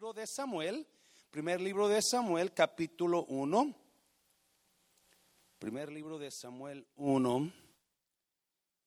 libro 0.00 0.14
de 0.14 0.26
Samuel, 0.26 0.86
primer 1.30 1.60
libro 1.60 1.86
de 1.86 2.00
Samuel, 2.00 2.54
capítulo 2.54 3.26
1. 3.26 3.74
Primer 5.58 5.92
libro 5.92 6.18
de 6.18 6.30
Samuel 6.30 6.86
1. 6.96 7.52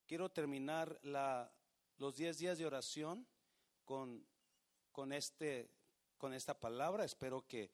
Quiero 0.07 0.31
terminar 0.31 0.99
los 1.03 2.15
10 2.15 2.39
días 2.39 2.57
de 2.57 2.65
oración 2.65 3.27
con, 3.85 4.25
con, 4.91 5.13
este, 5.13 5.69
con 6.17 6.33
esta 6.33 6.59
palabra. 6.59 7.05
Espero 7.05 7.45
que 7.47 7.69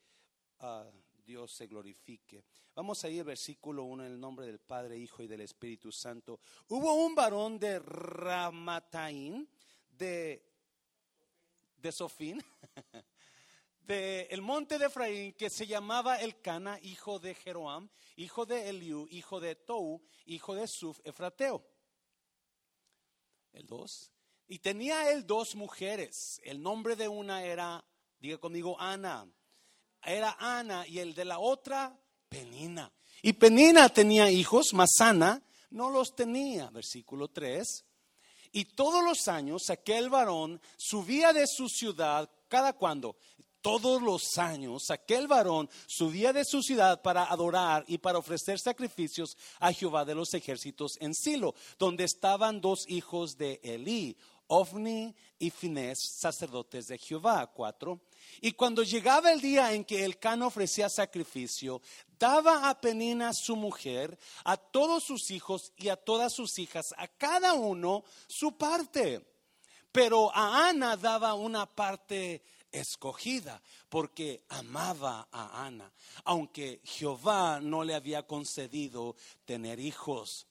uh, 0.60 0.92
Dios 1.24 1.54
se 1.54 1.68
glorifique. 1.68 2.44
Vamos 2.76 3.06
a 3.06 3.10
ir 3.10 3.22
al 3.22 3.28
versículo 3.28 3.86
1 3.86 4.06
en 4.06 4.12
el 4.12 4.20
nombre 4.20 4.48
del 4.48 4.60
Padre, 4.60 4.98
Hijo 4.98 5.24
y 5.24 5.28
del 5.28 5.40
Espíritu 5.40 5.94
Santo. 5.94 6.42
Hubo 6.68 6.94
un 6.94 7.16
varón 7.16 7.58
de 7.58 7.80
Ramataín, 7.80 9.48
de, 9.88 10.46
de 11.78 11.92
Sofín, 11.94 12.44
de 13.90 14.28
el 14.30 14.42
monte 14.42 14.78
de 14.78 14.86
Efraín, 14.86 15.34
que 15.34 15.50
se 15.50 15.66
llamaba 15.66 16.18
Elcana, 16.18 16.80
hijo 16.84 17.18
de 17.18 17.34
Jeroam, 17.34 17.90
hijo 18.18 18.46
de 18.46 18.70
Eliú, 18.70 19.08
hijo 19.10 19.40
de 19.40 19.56
Tou, 19.56 20.04
hijo 20.26 20.54
de 20.54 20.68
Suf, 20.68 21.00
Efrateo. 21.04 21.66
El 23.52 23.66
dos. 23.66 24.12
Y 24.48 24.60
tenía 24.60 25.12
él 25.12 25.26
dos 25.26 25.56
mujeres. 25.56 26.40
El 26.44 26.62
nombre 26.62 26.96
de 26.96 27.08
una 27.08 27.44
era, 27.44 27.84
diga 28.20 28.38
conmigo, 28.38 28.80
Ana. 28.80 29.28
Era 30.04 30.38
Ana 30.40 30.88
y 30.88 31.00
el 31.00 31.16
de 31.16 31.26
la 31.26 31.40
otra, 31.40 32.00
Penina. 32.30 32.94
Y 33.24 33.34
Penina 33.34 33.90
tenía 33.90 34.30
hijos, 34.30 34.68
mas 34.74 34.92
Ana 35.00 35.42
no 35.72 35.90
los 35.90 36.16
tenía. 36.16 36.70
Versículo 36.70 37.30
3. 37.30 37.86
Y 38.52 38.66
todos 38.66 39.04
los 39.04 39.28
años 39.28 39.70
aquel 39.72 40.10
varón 40.10 40.62
subía 40.78 41.34
de 41.34 41.46
su 41.48 41.68
ciudad, 41.70 42.30
cada 42.48 42.74
cuando, 42.74 43.18
todos 43.70 44.02
los 44.02 44.40
años 44.40 44.90
aquel 44.90 45.28
varón 45.28 45.70
subía 45.86 46.34
de 46.34 46.44
su 46.44 46.64
ciudad 46.64 47.04
para 47.04 47.26
adorar 47.26 47.84
y 47.88 48.00
para 48.00 48.18
ofrecer 48.18 48.58
sacrificios 48.58 49.38
a 49.60 49.72
Jehová 49.72 50.06
de 50.06 50.16
los 50.16 50.34
ejércitos 50.34 50.98
en 51.00 51.14
Silo, 51.14 51.54
donde 51.78 52.04
estaban 52.04 52.62
dos 52.62 52.86
hijos 52.88 53.38
de 53.38 53.60
Elí, 53.62 54.18
Ofni 54.48 55.16
y 55.38 55.52
Finés, 55.52 56.00
sacerdotes 56.18 56.88
de 56.88 56.98
Jehová. 56.98 57.46
Cuatro. 57.46 58.02
Y 58.42 58.54
cuando 58.54 58.82
llegaba 58.82 59.32
el 59.32 59.40
día 59.40 59.72
en 59.72 59.86
que 59.86 60.04
el 60.04 60.18
cano 60.18 60.48
ofrecía 60.48 60.90
sacrificio, 60.90 61.80
daba 62.18 62.72
a 62.72 62.82
Penina 62.82 63.34
su 63.36 63.56
mujer, 63.56 64.18
a 64.46 64.58
todos 64.58 65.04
sus 65.04 65.30
hijos 65.30 65.74
y 65.78 65.90
a 65.90 65.96
todas 65.96 66.34
sus 66.34 66.58
hijas, 66.58 66.96
a 66.98 67.08
cada 67.08 67.54
uno 67.54 68.04
su 68.26 68.58
parte. 68.58 69.24
Pero 69.92 70.36
a 70.36 70.70
Ana 70.70 70.98
daba 70.98 71.36
una 71.36 71.68
parte 71.68 72.42
escogida, 72.72 73.62
porque 73.90 74.44
amaba 74.50 75.28
a 75.32 75.66
Ana, 75.66 75.92
aunque 76.24 76.82
Jehová 76.84 77.60
no 77.62 77.84
le 77.84 77.96
había 77.96 78.26
concedido 78.28 79.16
tener 79.46 79.80
hijos. 79.80 80.48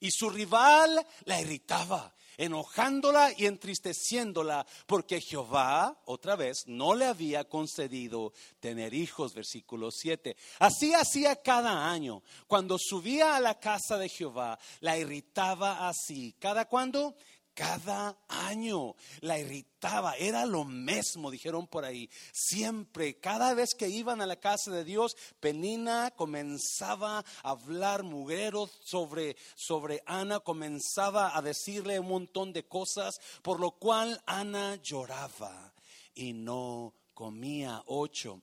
Y 0.00 0.10
su 0.10 0.30
rival 0.30 1.06
la 1.24 1.40
irritaba 1.40 2.14
enojándola 2.36 3.32
y 3.36 3.46
entristeciéndola, 3.46 4.66
porque 4.86 5.20
Jehová, 5.20 6.00
otra 6.04 6.36
vez, 6.36 6.64
no 6.66 6.94
le 6.94 7.06
había 7.06 7.44
concedido 7.44 8.32
tener 8.60 8.94
hijos, 8.94 9.34
versículo 9.34 9.90
7. 9.90 10.36
Así 10.58 10.94
hacía 10.94 11.36
cada 11.36 11.90
año. 11.90 12.22
Cuando 12.46 12.76
subía 12.78 13.36
a 13.36 13.40
la 13.40 13.58
casa 13.58 13.96
de 13.98 14.08
Jehová, 14.08 14.58
la 14.80 14.98
irritaba 14.98 15.88
así. 15.88 16.34
¿Cada 16.38 16.66
cuándo? 16.66 17.16
Cada 17.56 18.18
año. 18.28 18.94
La 19.20 19.38
irritaba, 19.38 20.14
era 20.16 20.44
lo 20.44 20.64
mismo, 20.64 21.30
dijeron 21.30 21.66
por 21.66 21.84
ahí. 21.84 22.08
Siempre, 22.32 23.18
cada 23.18 23.54
vez 23.54 23.74
que 23.74 23.88
iban 23.88 24.20
a 24.20 24.26
la 24.26 24.36
casa 24.36 24.70
de 24.70 24.84
Dios, 24.84 25.16
Penina 25.40 26.12
comenzaba 26.14 27.24
a 27.42 27.50
hablar 27.50 28.02
mugrero 28.02 28.68
sobre, 28.84 29.36
sobre 29.56 30.02
Ana, 30.06 30.38
comenzaba 30.40 31.36
a 31.36 31.40
decirle 31.40 31.98
un 31.98 32.08
montón 32.08 32.52
de 32.52 32.68
cosas, 32.68 33.18
por 33.42 33.58
lo 33.58 33.72
cual 33.72 34.22
Ana 34.26 34.76
lloraba 34.76 35.72
y 36.14 36.34
no 36.34 36.94
comía. 37.14 37.82
Ocho. 37.86 38.42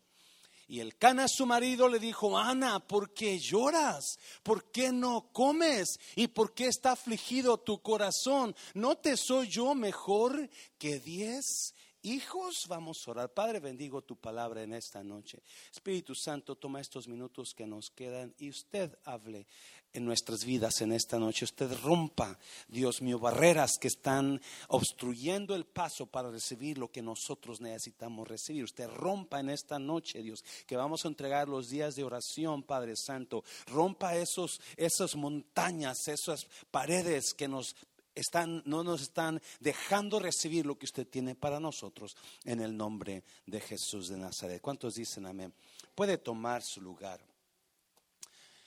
Y 0.68 0.79
el 0.79 0.97
Cana, 0.97 1.28
su 1.28 1.46
marido, 1.46 1.88
le 1.88 2.00
dijo, 2.00 2.38
Ana, 2.38 2.79
¿por 2.79 3.13
qué 3.13 3.40
lloras? 3.40 4.18
¿Por 4.44 4.72
qué 4.72 4.91
no 4.91 5.29
comes? 5.31 6.00
¿Y 6.16 6.28
por 6.28 6.53
qué 6.53 6.68
está 6.68 6.94
afligido 6.94 7.57
tu 7.57 7.81
corazón? 7.81 8.56
¿No 8.74 8.96
te 8.97 9.18
soy 9.18 9.47
yo 9.50 9.75
mejor 9.75 10.50
que 10.78 11.00
diez 11.00 11.74
hijos? 12.01 12.66
Vamos 12.68 13.03
a 13.06 13.12
orar. 13.12 13.34
Padre, 13.34 13.59
bendigo 13.59 14.01
tu 14.01 14.16
palabra 14.16 14.63
en 14.63 14.74
esta 14.74 15.03
noche. 15.03 15.41
Espíritu 15.72 16.16
Santo, 16.16 16.56
toma 16.56 16.81
estos 16.81 17.07
minutos 17.07 17.53
que 17.56 17.66
nos 17.66 17.90
quedan 17.90 18.34
y 18.38 18.50
usted 18.50 18.97
hable 19.03 19.47
en 19.94 20.06
nuestras 20.06 20.44
vidas 20.44 20.81
en 20.81 20.92
esta 20.92 21.20
noche. 21.20 21.46
Usted 21.46 21.72
rompa, 21.84 22.38
Dios 22.68 23.02
mío, 23.02 23.20
barreras 23.20 23.78
que 23.80 23.88
están 23.88 24.42
obstruyendo 24.68 25.56
el 25.56 25.66
paso 25.66 26.06
para 26.08 26.31
recibir 26.31 26.78
lo 26.78 26.92
que 26.92 27.02
nosotros 27.02 27.62
necesitamos 27.62 28.28
recibir. 28.28 28.64
Usted 28.64 28.90
rompa 28.90 29.40
en 29.40 29.50
esta 29.50 29.80
noche, 29.80 30.22
Dios, 30.22 30.44
que 30.66 30.76
vamos 30.76 31.06
a 31.06 31.08
entregar 31.08 31.48
los 31.48 31.70
días 31.70 31.96
de 31.96 32.04
oración, 32.04 32.64
Padre 32.64 32.96
Santo. 32.96 33.44
Rompa 33.68 34.16
esos, 34.16 34.59
esas 34.78 35.16
montañas, 35.16 36.08
esas 36.08 36.48
paredes 36.72 37.34
que 37.34 37.48
nos 37.48 37.75
están, 38.16 38.62
no 38.66 38.84
nos 38.84 39.02
están 39.02 39.42
dejando 39.60 40.20
recibir 40.20 40.66
lo 40.66 40.78
que 40.78 40.86
usted 40.86 41.08
tiene 41.08 41.36
para 41.36 41.60
nosotros 41.60 42.16
en 42.44 42.62
el 42.62 42.75
nombre 42.75 43.24
de 43.46 43.60
Jesús 43.60 44.10
de 44.10 44.18
Nazaret. 44.18 44.62
¿Cuántos 44.62 44.96
dicen 44.96 45.25
amén? 45.25 45.54
Puede 45.96 46.18
tomar 46.18 46.64
su 46.64 46.81
lugar. 46.81 47.32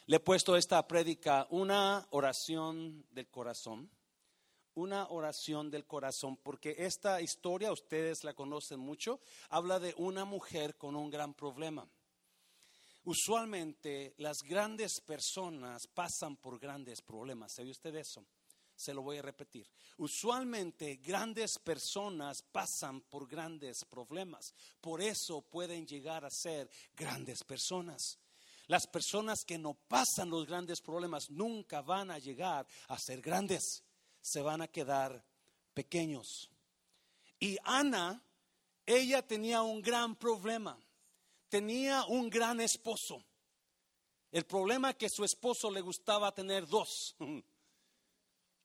Le 0.09 0.19
he 0.19 0.21
puesto 0.21 0.56
esta 0.56 0.87
prédica 0.87 1.49
una 1.50 2.06
oración 2.11 3.05
del 3.11 3.28
corazón, 3.28 3.91
una 4.75 5.09
oración 5.09 5.69
del 5.69 5.84
corazón, 5.84 6.37
porque 6.37 6.77
esta 6.78 7.21
historia, 7.21 7.72
ustedes 7.72 8.22
la 8.22 8.33
conocen 8.33 8.78
mucho, 8.78 9.19
habla 9.49 9.81
de 9.81 9.95
una 9.97 10.25
mujer 10.25 10.77
con 10.77 10.95
un 10.95 11.11
gran 11.11 11.34
problema. 11.34 11.89
Usualmente 13.03 14.15
las 14.19 14.39
grandes 14.45 15.00
personas 15.00 15.89
pasan 15.89 16.37
por 16.37 16.61
grandes 16.61 17.03
problemas. 17.03 17.55
¿Sabe 17.55 17.72
usted 17.72 17.97
eso? 17.97 18.25
Se 18.77 18.95
lo 18.95 19.03
voy 19.03 19.19
a 19.19 19.22
repetir. 19.22 19.69
Usualmente 19.97 20.97
grandes 20.97 21.59
personas 21.59 22.43
pasan 22.43 23.00
por 23.00 23.27
grandes 23.27 23.84
problemas. 23.84 24.55
Por 24.81 25.03
eso 25.03 25.43
pueden 25.43 25.84
llegar 25.84 26.25
a 26.25 26.31
ser 26.31 26.71
grandes 26.95 27.43
personas. 27.43 28.21
Las 28.69 28.87
personas 28.87 29.44
que 29.44 29.59
no 29.59 29.75
pasan 29.75 30.31
los 30.31 30.47
grandes 30.47 30.81
problemas 30.81 31.31
nunca 31.31 31.82
van 31.82 32.10
a 32.10 32.19
llegar 32.19 32.66
a 32.88 32.99
ser 32.99 33.21
grandes, 33.21 33.84
se 34.21 34.43
van 34.43 34.62
a 34.62 34.69
quedar 34.69 35.25
pequeños. 35.72 36.50
Y 37.38 37.56
Ana, 37.62 38.22
ella 38.84 39.22
tenía 39.27 39.62
un 39.62 39.82
gran 39.82 40.16
problema, 40.16 40.78
tenía 41.49 42.04
un 42.06 42.28
gran 42.28 42.60
esposo. 42.60 43.22
El 44.32 44.44
problema 44.44 44.91
es 44.91 44.97
que 44.97 45.09
su 45.09 45.25
esposo 45.25 45.71
le 45.71 45.81
gustaba 45.81 46.34
tener 46.34 46.66
dos. 46.66 47.16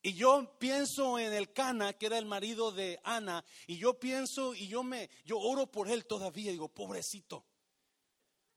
Y 0.04 0.14
yo 0.14 0.58
pienso 0.58 1.20
en 1.20 1.32
el 1.32 1.54
Cana, 1.54 1.94
que 1.94 2.08
era 2.08 2.18
el 2.18 2.26
marido 2.26 2.72
de 2.72 3.00
Ana, 3.04 3.46
y 3.68 3.78
yo 3.78 4.00
pienso 4.00 4.56
y 4.56 4.68
yo 4.68 4.82
me 4.82 5.12
yo 5.26 5.38
oro 5.38 5.68
por 5.68 5.92
él 5.92 6.08
todavía, 6.08 6.52
digo, 6.52 6.70
pobrecito. 6.70 7.46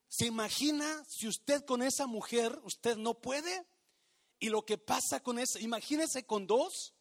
¿Se 0.08 0.26
imagina 0.26 1.04
si 1.08 1.26
usted 1.26 1.64
con 1.64 1.82
esa 1.82 2.06
mujer, 2.06 2.58
usted 2.62 2.96
no 2.96 3.14
puede? 3.14 3.66
Y 4.38 4.48
lo 4.48 4.64
que 4.64 4.78
pasa 4.78 5.20
con 5.20 5.38
esa, 5.38 5.58
imagínese 5.60 6.24
con 6.24 6.46
dos. 6.46 6.94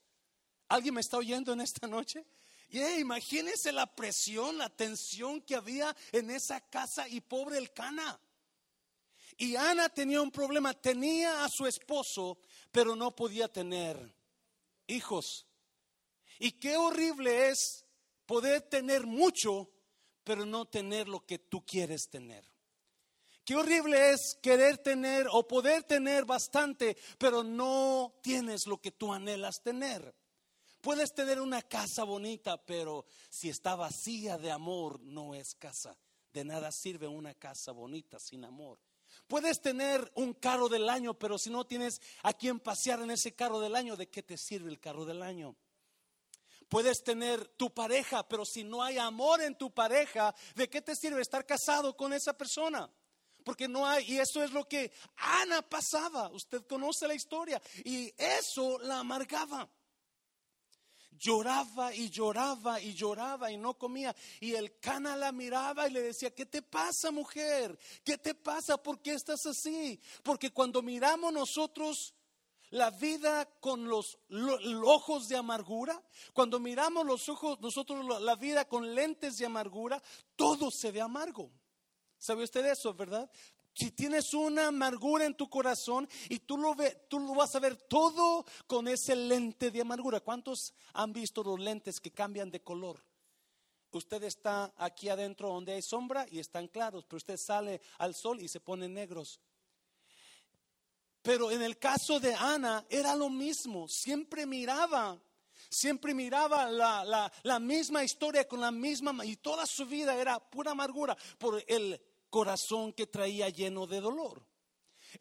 ¿Alguien 0.68 0.96
me 0.96 1.02
está 1.02 1.18
oyendo 1.18 1.54
en 1.54 1.62
esta 1.62 1.88
noche? 1.88 2.26
Y 2.70 2.82
imagínese 3.00 3.72
la 3.72 3.86
presión, 3.86 4.58
la 4.58 4.70
tensión 4.70 5.42
que 5.42 5.56
había 5.56 5.96
en 6.12 6.32
esa 6.32 6.60
casa 6.60 7.08
y 7.08 7.22
pobre 7.22 7.60
el 7.60 7.72
cana. 7.72 8.20
Y 9.38 9.56
Ana 9.56 9.90
tenía 9.90 10.22
un 10.22 10.32
problema, 10.32 10.74
tenía 10.74 11.44
a 11.44 11.50
su 11.50 11.68
esposo, 11.68 12.40
pero 12.72 12.96
no 12.96 13.16
podía 13.16 13.48
tener 13.48 14.16
hijos. 14.88 15.46
Y 16.40 16.54
qué 16.54 16.76
horrible 16.76 17.50
es 17.50 17.86
poder 18.26 18.62
tener 18.64 19.06
mucho, 19.06 19.70
pero 20.24 20.46
no 20.46 20.66
tener 20.66 21.08
lo 21.08 21.26
que 21.26 21.40
tú 21.40 21.64
quieres 21.66 22.10
tener. 22.10 22.53
Qué 23.46 23.56
horrible 23.56 24.12
es 24.12 24.38
querer 24.42 24.78
tener 24.78 25.28
o 25.30 25.46
poder 25.46 25.84
tener 25.84 26.24
bastante, 26.24 26.98
pero 27.18 27.44
no 27.44 28.14
tienes 28.22 28.68
lo 28.68 28.80
que 28.80 28.92
tú 28.92 29.12
anhelas 29.12 29.62
tener. 29.62 30.16
Puedes 30.80 31.14
tener 31.14 31.42
una 31.42 31.62
casa 31.62 32.04
bonita, 32.04 32.58
pero 32.66 33.06
si 33.30 33.50
está 33.50 33.76
vacía 33.76 34.38
de 34.38 34.52
amor, 34.52 35.02
no 35.02 35.36
es 35.36 35.56
casa. 35.56 35.98
De 36.32 36.46
nada 36.46 36.72
sirve 36.72 37.08
una 37.08 37.34
casa 37.34 37.72
bonita 37.72 38.18
sin 38.18 38.46
amor. 38.46 38.80
Puedes 39.28 39.62
tener 39.62 40.12
un 40.16 40.34
carro 40.34 40.70
del 40.70 40.90
año, 40.90 41.14
pero 41.14 41.38
si 41.38 41.50
no 41.50 41.66
tienes 41.66 42.02
a 42.24 42.34
quien 42.34 42.60
pasear 42.60 43.02
en 43.02 43.12
ese 43.12 43.36
carro 43.36 43.60
del 43.60 43.76
año, 43.76 43.96
¿de 43.96 44.10
qué 44.10 44.24
te 44.24 44.38
sirve 44.38 44.70
el 44.70 44.80
carro 44.80 45.06
del 45.06 45.22
año? 45.22 45.56
Puedes 46.70 47.04
tener 47.04 47.46
tu 47.50 47.74
pareja, 47.74 48.28
pero 48.28 48.46
si 48.46 48.64
no 48.64 48.82
hay 48.82 48.98
amor 48.98 49.42
en 49.42 49.58
tu 49.58 49.74
pareja, 49.74 50.34
¿de 50.56 50.70
qué 50.70 50.82
te 50.82 50.96
sirve 50.96 51.22
estar 51.22 51.46
casado 51.46 51.96
con 51.96 52.14
esa 52.14 52.34
persona? 52.34 52.90
Porque 53.44 53.68
no 53.68 53.86
hay, 53.86 54.12
y 54.12 54.20
eso 54.20 54.44
es 54.44 54.52
lo 54.52 54.68
que 54.68 54.92
Ana 55.18 55.62
pasaba. 55.62 56.30
Usted 56.30 56.66
conoce 56.68 57.08
la 57.08 57.16
historia, 57.16 57.62
y 57.84 58.14
eso 58.18 58.80
la 58.80 59.00
amargaba. 59.00 59.70
Lloraba 61.18 61.94
y 61.94 62.10
lloraba 62.10 62.82
y 62.82 62.94
lloraba 62.94 63.52
y 63.52 63.58
no 63.58 63.78
comía. 63.78 64.16
Y 64.40 64.56
el 64.56 64.80
cana 64.80 65.16
la 65.16 65.32
miraba 65.32 65.88
y 65.88 65.92
le 65.92 66.02
decía, 66.02 66.34
¿qué 66.34 66.46
te 66.46 66.62
pasa 66.62 67.12
mujer? 67.12 67.78
¿Qué 68.04 68.18
te 68.18 68.36
pasa? 68.36 68.78
¿Por 68.78 69.02
qué 69.02 69.14
estás 69.14 69.46
así? 69.46 70.00
Porque 70.24 70.52
cuando 70.52 70.82
miramos 70.82 71.32
nosotros 71.32 72.14
la 72.72 72.90
vida 72.90 73.46
con 73.60 73.88
los, 73.88 74.18
ojos 74.84 75.28
de 75.28 75.38
amargura, 75.38 76.02
cuando 76.34 76.60
miramos 76.60 77.06
los 77.06 77.30
ojos, 77.30 77.60
nosotros 77.62 78.20
la 78.22 78.36
vida 78.36 78.66
con 78.66 78.96
lentes 78.96 79.38
de 79.38 79.46
amargura, 79.46 80.02
todo 80.36 80.72
se 80.72 80.92
ve 80.92 81.00
amargo. 81.00 81.52
¿Sabe 82.24 82.46
usted 82.46 82.66
eso, 82.66 82.94
verdad? 82.94 83.30
Si 83.74 83.92
tienes 83.92 84.34
una 84.34 84.68
amargura 84.68 85.26
en 85.26 85.36
tu 85.36 85.50
corazón 85.50 86.08
y 86.30 86.40
tú 86.40 86.58
lo, 86.58 86.74
ve, 86.74 87.06
tú 87.10 87.20
lo 87.20 87.36
vas 87.36 87.54
a 87.54 87.60
ver 87.60 87.76
todo 87.76 88.46
con 88.66 88.88
ese 88.88 89.14
lente 89.14 89.72
de 89.72 89.82
amargura. 89.82 90.22
¿Cuántos 90.22 90.74
han 90.94 91.12
visto 91.12 91.44
los 91.44 91.60
lentes 91.60 92.00
que 92.00 92.12
cambian 92.12 92.50
de 92.50 92.62
color? 92.62 93.04
Usted 93.92 94.24
está 94.24 94.74
aquí 94.78 95.10
adentro 95.10 95.50
donde 95.50 95.74
hay 95.74 95.82
sombra 95.82 96.26
y 96.32 96.40
están 96.40 96.70
claros, 96.70 97.04
pero 97.04 97.18
usted 97.18 97.36
sale 97.36 97.82
al 97.98 98.16
sol 98.16 98.40
y 98.40 98.48
se 98.48 98.62
ponen 98.62 98.94
negros. 98.94 99.42
Pero 101.22 101.52
en 101.52 101.62
el 101.62 101.78
caso 101.78 102.22
de 102.22 102.34
Ana 102.36 102.86
era 102.90 103.18
lo 103.18 103.30
mismo, 103.30 103.90
siempre 103.90 104.46
miraba, 104.46 105.20
siempre 105.70 106.14
miraba 106.14 106.72
la, 106.72 107.30
la, 107.44 107.60
misma 107.60 108.02
historia 108.02 108.48
con 108.48 108.62
la 108.62 108.72
misma, 108.72 109.26
y 109.26 109.36
toda 109.36 109.66
su 109.66 109.86
vida 109.86 110.16
era 110.16 110.40
pura 110.40 110.72
amargura 110.72 111.18
por 111.38 111.62
el 111.68 112.00
corazón 112.34 112.94
que 112.94 113.06
traía 113.06 113.50
lleno 113.50 113.86
de 113.86 114.02
dolor. 114.02 114.44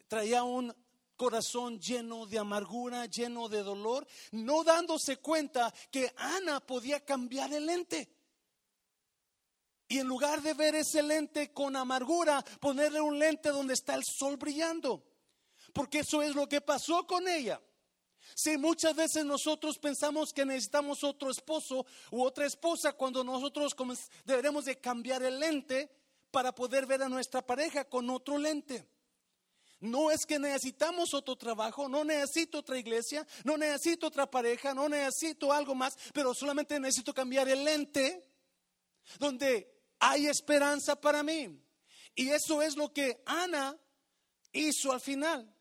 Traía 0.07 0.41
un 0.41 0.75
corazón 1.15 1.79
lleno 1.79 2.25
de 2.25 2.39
amargura, 2.39 3.05
lleno 3.05 3.47
de 3.47 3.61
dolor, 3.61 4.07
no 4.31 4.63
dándose 4.63 5.17
cuenta 5.17 5.71
que 5.91 6.11
Ana 6.17 6.59
podía 6.59 7.05
cambiar 7.05 7.53
el 7.53 7.67
lente. 7.67 8.09
Y 9.87 9.99
en 9.99 10.07
lugar 10.07 10.41
de 10.41 10.55
ver 10.55 10.73
ese 10.73 11.03
lente 11.03 11.53
con 11.53 11.75
amargura, 11.75 12.43
ponerle 12.59 12.99
un 12.99 13.19
lente 13.19 13.49
donde 13.49 13.75
está 13.75 13.93
el 13.93 14.03
sol 14.03 14.37
brillando 14.37 15.03
porque 15.73 15.99
eso 15.99 16.21
es 16.21 16.35
lo 16.35 16.47
que 16.47 16.61
pasó 16.61 17.05
con 17.05 17.27
ella. 17.27 17.59
Si 18.35 18.57
muchas 18.57 18.95
veces 18.95 19.25
nosotros 19.25 19.77
pensamos 19.77 20.31
que 20.31 20.45
necesitamos 20.45 21.03
otro 21.03 21.29
esposo 21.29 21.85
u 22.11 22.23
otra 22.23 22.45
esposa 22.45 22.93
cuando 22.93 23.23
nosotros 23.23 23.75
deberemos 24.23 24.65
de 24.65 24.79
cambiar 24.79 25.23
el 25.23 25.39
lente 25.39 25.91
para 26.33 26.51
poder 26.51 26.87
ver 26.87 27.03
a 27.03 27.09
nuestra 27.09 27.45
pareja 27.45 27.85
con 27.85 28.09
otro 28.09 28.39
lente. 28.39 28.83
No 29.81 30.09
es 30.09 30.25
que 30.25 30.39
necesitamos 30.39 31.13
otro 31.13 31.35
trabajo, 31.35 31.87
no 31.87 32.03
necesito 32.03 32.57
otra 32.57 32.79
iglesia, 32.79 33.27
no 33.43 33.55
necesito 33.55 34.07
otra 34.07 34.25
pareja, 34.31 34.73
no 34.73 34.89
necesito 34.89 35.53
algo 35.53 35.75
más, 35.75 35.95
pero 36.11 36.33
solamente 36.33 36.79
necesito 36.79 37.13
cambiar 37.13 37.47
el 37.49 37.63
lente 37.63 38.27
donde 39.19 39.79
hay 39.99 40.25
esperanza 40.25 40.99
para 40.99 41.21
mí. 41.21 41.61
Y 42.15 42.29
eso 42.29 42.63
es 42.63 42.75
lo 42.75 42.91
que 42.91 43.21
Ana 43.27 43.77
hizo 44.53 44.91
al 44.91 45.01
final 45.01 45.53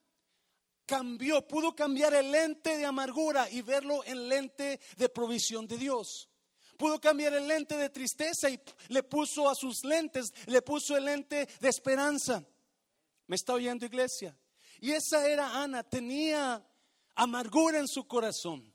cambió, 0.87 1.47
pudo 1.47 1.75
cambiar 1.75 2.15
el 2.15 2.31
lente 2.31 2.79
de 2.79 2.87
amargura 2.87 3.49
y 3.51 3.61
verlo 3.63 4.05
en 4.05 4.29
lente 4.29 4.81
de 4.97 5.09
provisión 5.11 5.67
de 5.67 5.77
Dios. 5.77 6.32
Pudo 6.77 7.01
cambiar 7.01 7.35
el 7.35 7.47
lente 7.47 7.77
de 7.77 7.91
tristeza 7.91 8.51
y 8.51 8.61
le 8.89 9.03
puso 9.03 9.49
a 9.49 9.55
sus 9.55 9.85
lentes, 9.85 10.33
le 10.47 10.63
puso 10.63 10.97
el 10.97 11.05
lente 11.05 11.49
de 11.61 11.69
esperanza. 11.69 12.45
¿Me 13.27 13.37
está 13.37 13.55
oyendo 13.55 13.87
iglesia? 13.87 14.37
Y 14.81 14.93
esa 14.93 15.27
era 15.29 15.63
Ana, 15.63 15.83
tenía 15.83 16.67
amargura 17.15 17.79
en 17.79 17.89
su 17.89 18.07
corazón. 18.07 18.75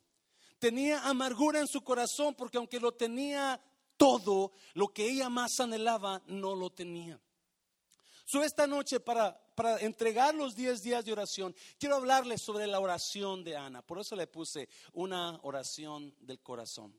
Tenía 0.59 1.07
amargura 1.07 1.59
en 1.59 1.67
su 1.67 1.83
corazón 1.83 2.33
porque 2.35 2.57
aunque 2.57 2.79
lo 2.79 2.93
tenía 2.93 3.61
todo, 3.97 4.53
lo 4.73 4.87
que 4.87 5.05
ella 5.09 5.29
más 5.29 5.59
anhelaba 5.59 6.21
no 6.27 6.55
lo 6.55 6.69
tenía. 6.69 7.19
So 8.25 8.43
esta 8.43 8.67
noche 8.67 8.99
para 8.99 9.39
para 9.57 9.79
entregar 9.79 10.35
los 10.35 10.53
10 10.53 10.83
días 10.83 11.03
de 11.03 11.11
oración, 11.11 11.55
quiero 11.79 11.95
hablarles 11.95 12.43
sobre 12.43 12.67
la 12.67 12.79
oración 12.79 13.43
de 13.43 13.57
Ana. 13.57 13.81
Por 13.81 13.97
eso 13.97 14.15
le 14.15 14.27
puse 14.27 14.69
una 14.93 15.39
oración 15.41 16.15
del 16.19 16.39
corazón. 16.41 16.93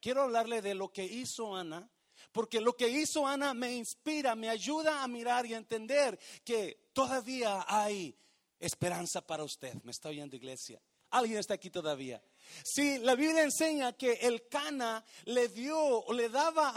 Quiero 0.00 0.22
hablarle 0.22 0.62
de 0.62 0.74
lo 0.74 0.92
que 0.92 1.04
hizo 1.04 1.54
Ana, 1.54 1.88
porque 2.32 2.60
lo 2.60 2.76
que 2.76 2.88
hizo 2.88 3.26
Ana 3.26 3.54
me 3.54 3.72
inspira, 3.72 4.34
me 4.34 4.48
ayuda 4.48 5.02
a 5.02 5.08
mirar 5.08 5.46
y 5.46 5.54
a 5.54 5.58
entender 5.58 6.18
que 6.44 6.90
todavía 6.92 7.64
hay 7.66 8.16
esperanza 8.58 9.26
para 9.26 9.44
usted. 9.44 9.74
¿Me 9.82 9.92
está 9.92 10.08
oyendo, 10.08 10.36
iglesia? 10.36 10.80
¿Alguien 11.10 11.38
está 11.38 11.54
aquí 11.54 11.70
todavía? 11.70 12.22
Si 12.64 12.98
la 12.98 13.14
Biblia 13.14 13.42
enseña 13.42 13.94
que 13.94 14.12
el 14.12 14.48
Cana 14.48 15.04
le 15.24 15.48
dio 15.48 16.04
le 16.12 16.28
daba 16.28 16.72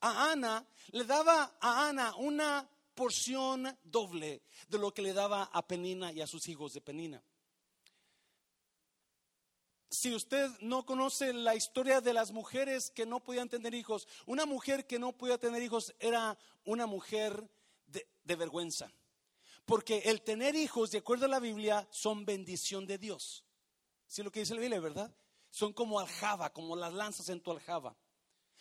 a 0.00 0.32
Ana, 0.32 0.66
le 0.92 1.04
daba 1.04 1.56
a 1.60 1.88
Ana 1.88 2.14
una 2.16 2.68
porción 2.94 3.78
doble 3.84 4.42
de 4.68 4.78
lo 4.78 4.92
que 4.92 5.02
le 5.02 5.12
daba 5.12 5.44
a 5.44 5.66
Penina 5.66 6.12
y 6.12 6.20
a 6.20 6.26
sus 6.26 6.48
hijos 6.48 6.72
de 6.72 6.80
Penina. 6.80 7.22
Si 9.90 10.14
usted 10.14 10.48
no 10.60 10.86
conoce 10.86 11.32
la 11.32 11.56
historia 11.56 12.00
de 12.00 12.12
las 12.12 12.30
mujeres 12.30 12.90
que 12.90 13.06
no 13.06 13.20
podían 13.20 13.48
tener 13.48 13.74
hijos, 13.74 14.06
una 14.26 14.46
mujer 14.46 14.86
que 14.86 14.98
no 14.98 15.12
podía 15.12 15.38
tener 15.38 15.62
hijos 15.62 15.94
era 15.98 16.38
una 16.64 16.86
mujer 16.86 17.50
de, 17.86 18.36
vergüenza. 18.36 18.92
Porque 19.66 19.98
el 20.06 20.22
tener 20.22 20.54
hijos, 20.54 20.92
de 20.92 20.98
acuerdo 20.98 21.26
a 21.26 21.28
la 21.28 21.40
Biblia, 21.40 21.88
son 21.90 22.24
bendición 22.24 22.86
de 22.86 22.98
Dios. 22.98 23.44
Si 24.06 24.22
lo 24.22 24.30
que 24.30 24.40
dice 24.40 24.54
la 24.54 24.60
Biblia, 24.60 24.80
¿verdad? 24.80 25.12
Son 25.50 25.72
como 25.72 25.98
aljaba, 25.98 26.52
como 26.52 26.76
las 26.76 26.92
lanzas 26.92 27.28
en 27.28 27.40
tu 27.40 27.50
aljaba 27.50 27.96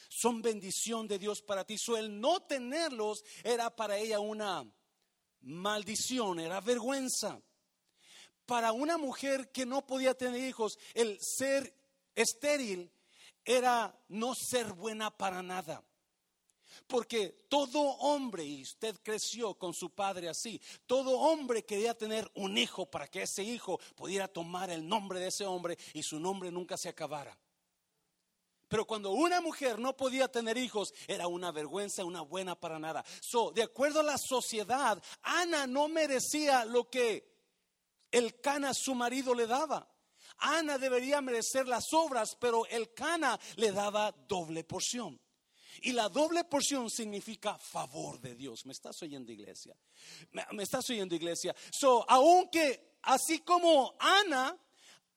son 0.07 0.41
bendición 0.41 1.07
de 1.07 1.19
Dios 1.19 1.41
para 1.41 1.65
ti. 1.65 1.77
So, 1.77 1.97
el 1.97 2.19
no 2.19 2.39
tenerlos 2.41 3.23
era 3.43 3.75
para 3.75 3.97
ella 3.97 4.19
una 4.19 4.65
maldición, 5.41 6.39
era 6.39 6.61
vergüenza. 6.61 7.41
Para 8.50 8.72
una 8.72 8.98
mujer 8.98 9.51
que 9.51 9.63
no 9.63 9.86
podía 9.86 10.16
tener 10.16 10.44
hijos, 10.44 10.80
el 10.96 11.19
ser 11.22 11.72
estéril 12.16 12.92
era 13.46 13.96
no 14.07 14.34
ser 14.34 14.74
buena 14.74 15.16
para 15.16 15.44
nada. 15.44 15.84
Porque 16.88 17.46
todo 17.48 17.80
hombre, 17.80 18.44
y 18.44 18.63
usted 18.63 18.96
creció 19.03 19.53
con 19.53 19.75
su 19.75 19.91
padre 19.91 20.29
así, 20.29 20.60
todo 20.88 21.20
hombre 21.20 21.63
quería 21.63 21.96
tener 21.96 22.27
un 22.34 22.58
hijo 22.58 22.88
para 22.88 23.08
que 23.08 23.22
ese 23.22 23.44
hijo 23.44 23.79
pudiera 23.94 24.27
tomar 24.27 24.72
el 24.72 24.88
nombre 24.88 25.20
de 25.20 25.27
ese 25.27 25.46
hombre 25.46 25.77
y 25.94 26.01
su 26.01 26.20
nombre 26.20 26.50
nunca 26.50 26.75
se 26.75 26.89
acabara. 26.89 27.38
Pero 28.68 28.88
cuando 28.88 29.12
una 29.12 29.41
mujer 29.41 29.77
no 29.77 29.96
podía 29.96 30.27
tener 30.27 30.58
hijos, 30.58 30.91
era 31.08 31.27
una 31.27 31.51
vergüenza, 31.51 32.03
una 32.03 32.22
buena 32.22 32.60
para 32.60 32.79
nada. 32.79 33.06
So, 33.22 33.51
de 33.51 33.62
acuerdo 33.62 34.00
a 34.00 34.03
la 34.03 34.18
sociedad, 34.18 35.00
Ana 35.22 35.68
no 35.68 35.88
merecía 35.88 36.65
lo 36.65 36.89
que 36.89 37.38
el 38.12 38.39
Cana, 38.39 38.74
su 38.74 38.96
marido, 38.96 39.34
le 39.34 39.48
daba. 39.48 39.88
Ana 40.38 40.78
debería 40.78 41.22
merecer 41.22 41.68
las 41.68 41.86
obras, 41.94 42.36
pero 42.39 42.66
el 42.68 42.94
Cana 42.94 43.39
le 43.56 43.72
daba 43.72 44.12
doble 44.12 44.63
porción. 44.63 45.20
Y 45.82 45.94
la 45.94 46.10
doble 46.10 46.44
porción 46.44 46.89
significa 46.89 47.58
favor 47.58 48.20
de 48.20 48.36
Dios. 48.36 48.66
¿Me 48.66 48.74
estás 48.74 49.01
oyendo, 49.01 49.32
iglesia? 49.32 49.75
¿Me, 50.32 50.46
me 50.51 50.63
estás 50.63 50.89
oyendo, 50.89 51.16
iglesia? 51.16 51.56
So, 51.72 52.06
aunque 52.10 52.98
así 53.04 53.39
como 53.39 53.96
Ana 54.00 54.58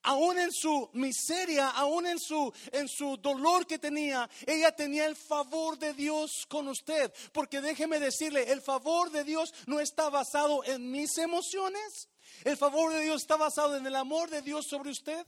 aún 0.02 0.38
en 0.38 0.50
su 0.52 0.90
miseria, 0.94 1.70
aún 1.70 2.06
en 2.06 2.18
su, 2.18 2.52
en 2.72 2.88
su 2.88 3.16
dolor 3.16 3.66
que 3.66 3.78
tenía, 3.78 4.28
ella 4.46 4.74
tenía 4.74 5.06
el 5.06 5.16
favor 5.16 5.78
de 5.78 5.94
Dios 5.94 6.46
con 6.48 6.68
usted. 6.68 7.12
Porque 7.32 7.60
déjeme 7.60 8.00
decirle, 8.00 8.50
el 8.50 8.60
favor 8.60 9.10
de 9.10 9.24
Dios 9.24 9.52
no 9.66 9.80
está 9.80 10.10
basado 10.10 10.64
en 10.64 10.90
mis 10.90 11.16
emociones. 11.18 12.08
El 12.44 12.56
favor 12.56 12.92
de 12.92 13.02
Dios 13.02 13.22
está 13.22 13.36
basado 13.36 13.76
en 13.76 13.86
el 13.86 13.96
amor 13.96 14.30
de 14.30 14.42
Dios 14.42 14.66
sobre 14.66 14.90
usted. 14.90 15.26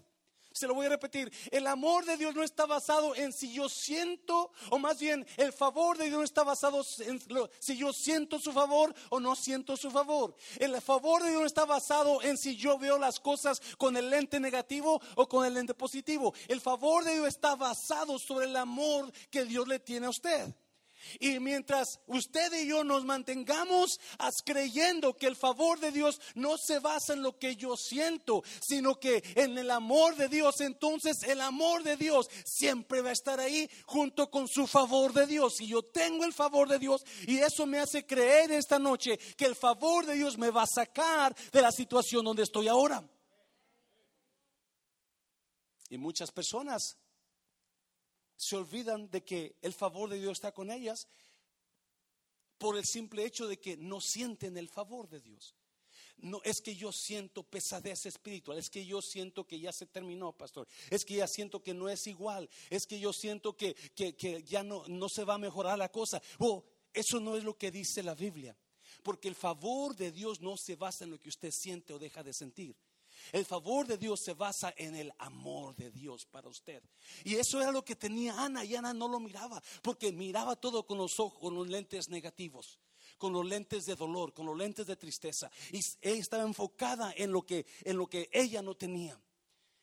Se 0.55 0.69
lo 0.69 0.75
voy 0.75 0.87
a 0.87 0.91
repetir. 0.91 1.33
El 1.51 1.67
amor 1.67 2.05
de 2.05 2.17
Dios 2.17 2.33
no 2.33 2.45
está 2.45 2.65
basado 2.65 3.17
en 3.17 3.33
si 3.33 3.53
yo 3.53 3.69
siento, 3.69 4.53
o 4.71 4.79
más 4.79 5.01
bien 5.01 5.27
el 5.37 5.53
favor 5.53 5.99
de 5.99 6.05
Dios 6.05 6.19
no 6.19 6.25
está 6.25 6.45
basado 6.45 6.81
en 7.01 7.21
si 7.59 7.77
yo 7.77 7.93
siento 7.93 8.39
su 8.39 8.53
favor 8.53 8.95
o 9.11 9.19
no 9.19 9.35
siento 9.35 9.77
su 9.77 9.91
favor. 9.91 10.37
El 10.61 10.81
favor 10.81 11.25
de 11.25 11.31
Dios 11.31 11.41
no 11.41 11.47
está 11.47 11.65
basado 11.65 12.23
en 12.23 12.39
si 12.39 12.55
yo 12.55 12.79
veo 12.79 12.99
las 12.99 13.19
cosas 13.19 13.61
con 13.79 13.97
el 13.97 14.09
lente 14.11 14.39
negativo 14.39 15.03
o 15.17 15.29
con 15.29 15.45
el 15.45 15.55
lente 15.55 15.75
positivo. 15.75 16.33
El 16.47 16.61
favor 16.61 17.03
de 17.03 17.15
Dios 17.15 17.27
está 17.27 17.57
basado 17.57 18.17
sobre 18.21 18.47
el 18.47 18.55
amor 18.55 19.11
que 19.33 19.45
Dios 19.45 19.67
le 19.67 19.81
tiene 19.81 20.07
a 20.07 20.11
usted. 20.11 20.55
Y 21.21 21.39
mientras 21.41 22.01
usted 22.07 22.53
y 22.53 22.69
yo 22.69 22.85
nos 22.85 23.05
mantengamos 23.05 24.01
creyendo 24.45 25.17
que 25.17 25.27
el 25.27 25.37
favor 25.37 25.81
de 25.81 25.93
Dios 25.93 26.21
no 26.35 26.57
se 26.59 26.79
basa 26.79 27.13
en 27.13 27.23
lo 27.23 27.39
que 27.39 27.57
yo 27.57 27.77
siento, 27.77 28.43
sino 28.61 28.99
que 28.99 29.23
en 29.37 29.57
el 29.59 29.71
amor 29.71 30.17
de 30.17 30.29
Dios, 30.29 30.61
entonces 30.61 31.23
el 31.25 31.41
amor 31.41 31.83
de 31.83 31.97
Dios 31.97 32.29
siempre 32.45 33.01
va 33.01 33.11
a 33.11 33.13
estar 33.13 33.41
ahí 33.41 33.69
junto 33.87 34.31
con 34.31 34.49
su 34.49 34.67
favor 34.67 35.13
de 35.13 35.27
Dios. 35.27 35.61
Y 35.61 35.69
yo 35.69 35.83
tengo 35.83 36.25
el 36.25 36.33
favor 36.33 36.69
de 36.69 36.79
Dios 36.79 37.05
y 37.27 37.39
eso 37.39 37.67
me 37.67 37.79
hace 37.79 38.07
creer 38.07 38.53
esta 38.53 38.79
noche 38.79 39.19
que 39.37 39.47
el 39.47 39.57
favor 39.57 40.07
de 40.07 40.15
Dios 40.15 40.39
me 40.39 40.51
va 40.51 40.63
a 40.63 40.67
sacar 40.67 41.35
de 41.53 41.63
la 41.63 41.73
situación 41.73 42.25
donde 42.25 42.43
estoy 42.43 42.69
ahora. 42.69 43.03
Y 45.91 45.99
muchas 45.99 46.33
personas 46.33 46.97
se 48.37 48.57
olvidan 48.57 49.11
de 49.11 49.23
que 49.23 49.57
el 49.63 49.73
favor 49.73 50.11
de 50.11 50.19
Dios 50.19 50.33
está 50.33 50.53
con 50.53 50.71
ellas 50.71 51.09
por 52.59 52.77
el 52.77 52.85
simple 52.85 53.25
hecho 53.25 53.47
de 53.47 53.59
que 53.59 53.77
no 53.77 54.01
sienten 54.01 54.57
el 54.57 54.69
favor 54.69 55.09
de 55.09 55.21
Dios. 55.21 55.55
No 56.17 56.41
es 56.45 56.61
que 56.61 56.77
yo 56.77 56.93
siento 56.93 57.43
pesadez 57.43 58.07
espiritual, 58.07 58.57
es 58.57 58.71
que 58.71 58.87
yo 58.87 59.03
siento 59.03 59.47
que 59.47 59.59
ya 59.59 59.73
se 59.73 59.87
terminó, 59.87 60.33
pastor. 60.33 60.67
Es 60.89 61.05
que 61.05 61.15
ya 61.15 61.27
siento 61.27 61.63
que 61.63 61.75
no 61.75 61.89
es 61.89 62.07
igual, 62.07 62.49
es 62.71 62.87
que 62.87 63.01
yo 63.01 63.13
siento 63.13 63.57
que, 63.57 63.75
ya 64.47 64.63
no, 64.63 64.85
no 64.87 65.09
se 65.09 65.25
va 65.25 65.35
a 65.35 65.39
mejorar 65.39 65.77
la 65.77 65.91
cosa. 65.91 66.23
Oh, 66.39 66.65
eso 66.93 67.19
no 67.19 67.37
es 67.37 67.43
lo 67.43 67.59
que 67.59 67.71
dice 67.71 68.03
la 68.03 68.15
Biblia, 68.15 68.57
porque 69.03 69.29
el 69.29 69.35
favor 69.35 69.97
de 69.97 70.13
Dios 70.13 70.41
no 70.41 70.57
se 70.57 70.77
basa 70.77 71.05
en 71.05 71.11
lo 71.11 71.21
que 71.21 71.29
usted 71.29 71.51
siente 71.51 71.93
o 71.93 71.99
deja 71.99 72.23
de 72.23 72.33
sentir. 72.33 72.77
El 73.33 73.45
favor 73.45 73.87
de 73.87 73.99
Dios 73.99 74.21
se 74.21 74.35
basa 74.35 74.73
en 74.77 74.95
el 74.95 75.13
amor 75.19 75.75
de 75.77 75.91
Dios 75.91 76.27
para 76.27 76.49
usted. 76.49 76.83
Y 77.25 77.35
eso 77.35 77.61
era 77.61 77.73
lo 77.73 77.85
que 77.85 77.97
tenía 77.97 78.43
Ana 78.43 78.65
y 78.65 78.75
Ana 78.75 78.95
no 78.95 79.09
lo 79.09 79.21
miraba 79.21 79.63
porque 79.83 80.13
miraba 80.13 80.57
todo 80.57 80.87
con 80.87 80.99
los 80.99 81.19
ojos, 81.21 81.39
con 81.41 81.55
los 81.55 81.69
lentes 81.69 82.09
negativos, 82.09 82.79
con 83.19 83.33
los 83.33 83.47
lentes 83.47 83.87
de 83.87 83.95
dolor, 83.95 84.33
con 84.33 84.47
los 84.47 84.57
lentes 84.57 84.87
de 84.87 84.97
tristeza. 84.97 85.51
Y 85.73 85.81
ella 86.01 86.21
estaba 86.21 86.43
enfocada 86.43 87.13
en 87.17 87.33
lo 87.33 87.43
que, 87.43 87.67
en 87.83 87.97
lo 87.97 88.07
que 88.07 88.29
ella 88.33 88.63
no 88.63 88.75
tenía, 88.75 89.21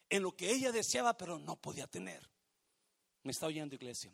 en 0.10 0.24
lo 0.24 0.36
que 0.36 0.52
ella 0.52 0.72
deseaba 0.72 1.18
pero 1.18 1.40
no 1.40 1.56
podía 1.56 1.88
tener. 1.88 2.30
¿Me 3.24 3.32
está 3.32 3.48
oyendo 3.48 3.76
iglesia? 3.76 4.12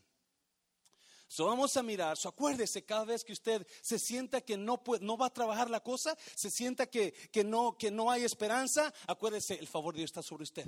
So 1.28 1.46
vamos 1.46 1.76
a 1.76 1.84
mirar, 1.84 2.16
so 2.16 2.30
acuérdese 2.30 2.86
cada 2.86 3.04
vez 3.04 3.24
que 3.24 3.34
usted 3.34 3.68
se 3.82 4.00
sienta 4.00 4.40
que 4.40 4.56
no, 4.56 4.82
puede, 4.82 5.04
no 5.06 5.18
va 5.18 5.26
a 5.26 5.34
trabajar 5.34 5.70
la 5.70 5.82
cosa, 5.82 6.18
se 6.36 6.50
sienta 6.50 6.88
que, 6.88 7.12
que, 7.32 7.44
no, 7.44 7.78
que 7.78 7.92
no 7.92 8.10
hay 8.10 8.24
esperanza, 8.24 8.94
acuérdese, 9.08 9.56
el 9.56 9.68
favor 9.68 9.94
de 9.94 10.00
Dios 10.00 10.10
está 10.10 10.24
sobre 10.24 10.44
usted. 10.44 10.66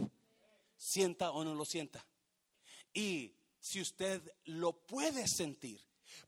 Sienta 0.76 1.32
o 1.32 1.44
no 1.46 1.56
lo 1.56 1.64
sienta. 1.64 2.06
Y 2.94 3.34
si 3.60 3.80
usted 3.80 4.22
lo 4.46 4.74
puede 4.74 5.28
sentir, 5.28 5.80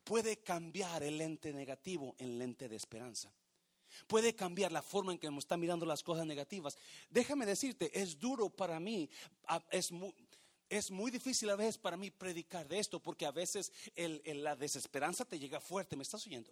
puede 0.03 0.37
cambiar 0.37 1.03
el 1.03 1.17
lente 1.17 1.51
negativo 1.53 2.15
en 2.17 2.37
lente 2.37 2.69
de 2.69 2.77
esperanza. 2.77 3.33
Puede 4.07 4.33
cambiar 4.33 4.71
la 4.71 4.81
forma 4.81 5.11
en 5.11 5.19
que 5.19 5.27
está 5.37 5.57
mirando 5.57 5.85
las 5.85 6.03
cosas 6.03 6.25
negativas. 6.25 6.77
Déjame 7.09 7.45
decirte, 7.45 7.91
es 7.99 8.17
duro 8.17 8.49
para 8.49 8.79
mí, 8.79 9.09
es 9.71 9.91
muy, 9.91 10.13
es 10.71 10.89
muy 10.89 11.11
difícil 11.11 11.49
a 11.49 11.55
veces 11.57 11.77
para 11.77 11.97
mí 11.97 12.09
predicar 12.09 12.67
de 12.67 12.79
esto 12.79 12.99
porque 12.99 13.25
a 13.25 13.31
veces 13.31 13.71
la 14.25 14.55
desesperanza 14.55 15.25
te 15.25 15.37
llega 15.37 15.59
fuerte, 15.59 15.97
¿me 15.97 16.03
estás 16.03 16.25
oyendo? 16.25 16.49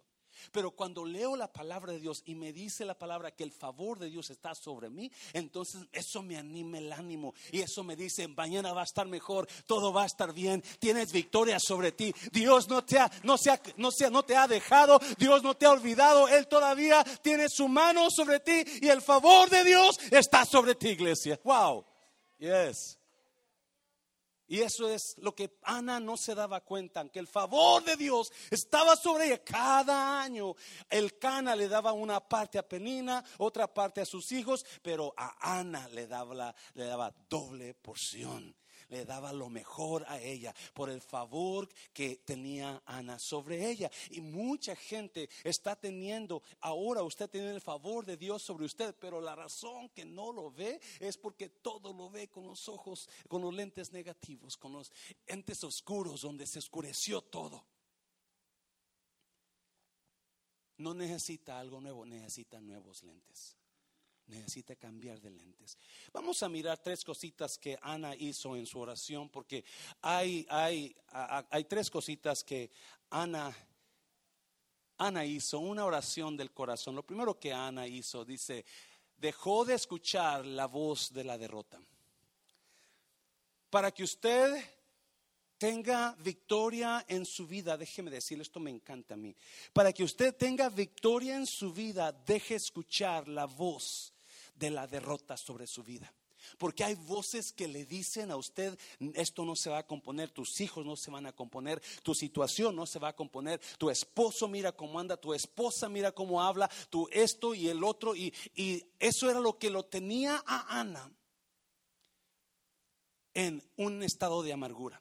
Pero 0.52 0.70
cuando 0.70 1.04
leo 1.04 1.36
la 1.36 1.52
palabra 1.52 1.92
de 1.92 2.00
Dios 2.00 2.22
y 2.26 2.34
me 2.34 2.52
dice 2.52 2.84
la 2.84 2.98
palabra 2.98 3.30
que 3.30 3.44
el 3.44 3.50
favor 3.50 3.98
de 3.98 4.10
Dios 4.10 4.30
está 4.30 4.54
sobre 4.54 4.90
mí, 4.90 5.10
entonces 5.32 5.86
eso 5.90 6.22
me 6.22 6.36
anima 6.36 6.78
el 6.78 6.92
ánimo 6.92 7.34
y 7.50 7.60
eso 7.60 7.82
me 7.82 7.96
dice, 7.96 8.28
mañana 8.28 8.72
va 8.72 8.82
a 8.82 8.84
estar 8.84 9.06
mejor, 9.06 9.48
todo 9.66 9.92
va 9.92 10.02
a 10.02 10.06
estar 10.06 10.32
bien, 10.32 10.62
tienes 10.78 11.12
victoria 11.12 11.58
sobre 11.58 11.92
ti. 11.92 12.14
Dios 12.30 12.68
no 12.68 12.84
te 12.84 12.98
ha, 12.98 13.10
no 13.22 13.38
se 13.38 13.50
no 13.76 13.90
no 14.10 14.22
te 14.22 14.36
ha 14.36 14.46
dejado, 14.46 15.00
Dios 15.18 15.42
no 15.42 15.56
te 15.56 15.64
ha 15.66 15.70
olvidado, 15.70 16.28
Él 16.28 16.46
todavía 16.46 17.02
tiene 17.22 17.48
su 17.48 17.68
mano 17.68 18.10
sobre 18.10 18.40
ti 18.40 18.64
y 18.82 18.88
el 18.88 19.00
favor 19.00 19.48
de 19.48 19.64
Dios 19.64 19.98
está 20.10 20.44
sobre 20.44 20.74
ti, 20.74 20.90
iglesia. 20.90 21.40
Wow. 21.42 21.86
Yes. 22.38 22.99
Y 24.50 24.62
eso 24.62 24.88
es 24.88 25.14
lo 25.18 25.32
que 25.32 25.60
Ana 25.62 26.00
no 26.00 26.16
se 26.16 26.34
daba 26.34 26.60
cuenta, 26.62 27.08
que 27.08 27.20
el 27.20 27.28
favor 27.28 27.84
de 27.84 27.94
Dios 27.94 28.32
estaba 28.50 28.96
sobre 28.96 29.26
ella. 29.26 29.44
Cada 29.44 30.20
año 30.20 30.56
el 30.88 31.20
Cana 31.20 31.54
le 31.54 31.68
daba 31.68 31.92
una 31.92 32.18
parte 32.18 32.58
a 32.58 32.68
Penina, 32.68 33.24
otra 33.38 33.72
parte 33.72 34.00
a 34.00 34.04
sus 34.04 34.32
hijos, 34.32 34.66
pero 34.82 35.14
a 35.16 35.60
Ana 35.60 35.88
le 35.90 36.08
daba, 36.08 36.52
le 36.74 36.84
daba 36.84 37.14
doble 37.28 37.74
porción 37.74 38.56
le 38.90 39.04
daba 39.04 39.32
lo 39.32 39.48
mejor 39.48 40.04
a 40.08 40.20
ella 40.20 40.54
por 40.74 40.90
el 40.90 41.00
favor 41.00 41.68
que 41.92 42.16
tenía 42.16 42.82
Ana 42.84 43.18
sobre 43.18 43.70
ella. 43.70 43.90
Y 44.10 44.20
mucha 44.20 44.76
gente 44.76 45.30
está 45.44 45.76
teniendo, 45.76 46.42
ahora 46.60 47.02
usted 47.02 47.30
tiene 47.30 47.50
el 47.50 47.60
favor 47.60 48.04
de 48.04 48.16
Dios 48.16 48.42
sobre 48.42 48.66
usted, 48.66 48.94
pero 49.00 49.20
la 49.20 49.34
razón 49.34 49.88
que 49.90 50.04
no 50.04 50.32
lo 50.32 50.50
ve 50.50 50.80
es 50.98 51.16
porque 51.16 51.48
todo 51.48 51.92
lo 51.92 52.10
ve 52.10 52.28
con 52.28 52.46
los 52.46 52.68
ojos, 52.68 53.08
con 53.28 53.42
los 53.42 53.54
lentes 53.54 53.92
negativos, 53.92 54.56
con 54.56 54.72
los 54.72 54.92
entes 55.26 55.64
oscuros 55.64 56.22
donde 56.22 56.46
se 56.46 56.58
oscureció 56.58 57.22
todo. 57.22 57.64
No 60.78 60.94
necesita 60.94 61.60
algo 61.60 61.80
nuevo, 61.80 62.06
necesita 62.06 62.60
nuevos 62.60 63.02
lentes 63.02 63.60
necesita 64.30 64.76
cambiar 64.76 65.20
de 65.20 65.30
lentes. 65.30 65.76
Vamos 66.12 66.42
a 66.42 66.48
mirar 66.48 66.78
tres 66.78 67.04
cositas 67.04 67.58
que 67.58 67.78
Ana 67.82 68.14
hizo 68.14 68.56
en 68.56 68.66
su 68.66 68.78
oración, 68.80 69.28
porque 69.28 69.64
hay, 70.00 70.46
hay, 70.48 70.96
hay 71.50 71.64
tres 71.64 71.90
cositas 71.90 72.42
que 72.44 72.70
Ana, 73.10 73.54
Ana 74.98 75.24
hizo, 75.24 75.58
una 75.58 75.84
oración 75.84 76.36
del 76.36 76.52
corazón. 76.52 76.94
Lo 76.94 77.02
primero 77.02 77.38
que 77.38 77.52
Ana 77.52 77.86
hizo, 77.86 78.24
dice, 78.24 78.64
dejó 79.16 79.64
de 79.64 79.74
escuchar 79.74 80.46
la 80.46 80.66
voz 80.66 81.12
de 81.12 81.24
la 81.24 81.36
derrota. 81.36 81.80
Para 83.68 83.92
que 83.92 84.02
usted 84.02 84.64
tenga 85.60 86.16
victoria 86.18 87.04
en 87.06 87.26
su 87.26 87.46
vida, 87.46 87.76
déjeme 87.76 88.10
decirle, 88.10 88.42
esto 88.42 88.60
me 88.60 88.70
encanta 88.70 89.12
a 89.12 89.16
mí. 89.18 89.36
Para 89.74 89.92
que 89.92 90.02
usted 90.02 90.34
tenga 90.34 90.70
victoria 90.70 91.36
en 91.36 91.46
su 91.46 91.70
vida, 91.70 92.12
deje 92.12 92.54
escuchar 92.54 93.28
la 93.28 93.44
voz 93.44 94.09
de 94.60 94.70
la 94.70 94.86
derrota 94.86 95.36
sobre 95.36 95.66
su 95.66 95.82
vida. 95.82 96.12
Porque 96.58 96.84
hay 96.84 96.94
voces 96.94 97.52
que 97.52 97.68
le 97.68 97.84
dicen 97.84 98.30
a 98.30 98.36
usted, 98.36 98.78
esto 99.14 99.44
no 99.44 99.56
se 99.56 99.70
va 99.70 99.78
a 99.78 99.86
componer, 99.86 100.30
tus 100.30 100.60
hijos 100.60 100.86
no 100.86 100.96
se 100.96 101.10
van 101.10 101.26
a 101.26 101.32
componer, 101.32 101.82
tu 102.02 102.14
situación 102.14 102.76
no 102.76 102.86
se 102.86 102.98
va 102.98 103.08
a 103.08 103.16
componer, 103.16 103.60
tu 103.78 103.90
esposo 103.90 104.48
mira 104.48 104.72
cómo 104.72 105.00
anda, 105.00 105.16
tu 105.16 105.34
esposa 105.34 105.88
mira 105.88 106.12
cómo 106.12 106.42
habla, 106.42 106.70
tu 106.88 107.08
esto 107.10 107.54
y 107.54 107.68
el 107.68 107.82
otro. 107.82 108.14
Y, 108.14 108.32
y 108.54 108.84
eso 108.98 109.30
era 109.30 109.40
lo 109.40 109.58
que 109.58 109.70
lo 109.70 109.84
tenía 109.84 110.42
a 110.46 110.80
Ana 110.80 111.10
en 113.34 113.62
un 113.76 114.02
estado 114.02 114.42
de 114.42 114.52
amargura. 114.52 115.00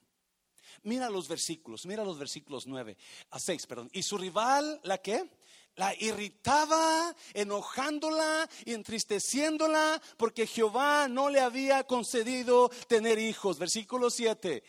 Mira 0.84 1.10
los 1.10 1.28
versículos, 1.28 1.86
mira 1.86 2.04
los 2.06 2.18
versículos 2.18 2.66
9 2.68 2.98
a 3.32 3.40
6, 3.40 3.68
perdón. 3.68 3.90
Y 3.94 4.04
su 4.04 4.18
rival, 4.18 4.80
¿la 4.84 4.98
qué? 4.98 5.30
La 5.76 5.94
irritaba, 5.96 7.16
enojándola 7.34 8.50
y 8.66 8.74
entristeciéndola 8.74 10.02
porque 10.18 10.48
Jehová 10.48 11.08
no 11.08 11.30
le 11.30 11.40
había 11.40 11.84
concedido 11.84 12.70
tener 12.88 13.18
hijos. 13.20 13.58
Versículo 13.58 14.10
7. 14.10 14.64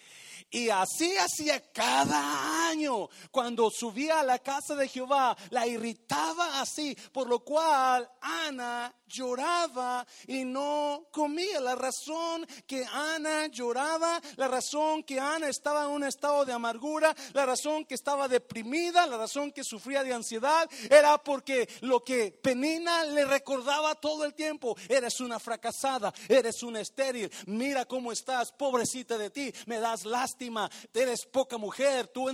Y 0.48 0.70
así 0.70 1.16
hacía 1.16 1.60
cada 1.72 2.68
año. 2.68 3.08
Cuando 3.30 3.70
subía 3.70 4.20
a 4.20 4.24
la 4.24 4.38
casa 4.38 4.74
de 4.74 4.88
Jehová, 4.88 5.36
la 5.50 5.66
irritaba 5.66 6.60
así, 6.60 6.96
por 7.12 7.28
lo 7.28 7.40
cual 7.40 8.08
Ana 8.20 8.94
lloraba 9.10 10.06
y 10.26 10.44
no 10.44 11.08
comía. 11.10 11.60
La 11.60 11.74
razón 11.74 12.46
que 12.66 12.84
Ana 12.84 13.48
lloraba, 13.48 14.20
la 14.36 14.48
razón 14.48 15.02
que 15.02 15.18
Ana 15.18 15.48
estaba 15.48 15.84
en 15.84 15.90
un 15.90 16.04
estado 16.04 16.44
de 16.44 16.52
amargura, 16.52 17.14
la 17.32 17.44
razón 17.44 17.84
que 17.84 17.94
estaba 17.94 18.28
deprimida, 18.28 19.06
la 19.06 19.18
razón 19.18 19.52
que 19.52 19.64
sufría 19.64 20.02
de 20.02 20.14
ansiedad, 20.14 20.68
era 20.88 21.18
porque 21.18 21.68
lo 21.80 22.02
que 22.02 22.32
Penina 22.32 23.04
le 23.04 23.24
recordaba 23.24 23.94
todo 23.94 24.24
el 24.24 24.34
tiempo, 24.34 24.76
eres 24.88 25.20
una 25.20 25.38
fracasada, 25.38 26.12
eres 26.28 26.62
una 26.62 26.80
estéril, 26.80 27.30
mira 27.46 27.84
cómo 27.84 28.12
estás, 28.12 28.52
pobrecita 28.52 29.18
de 29.18 29.30
ti, 29.30 29.52
me 29.66 29.78
das 29.78 30.04
lástima, 30.04 30.29
eres 30.92 31.26
poca 31.26 31.56
mujer, 31.56 32.08
tú 32.08 32.28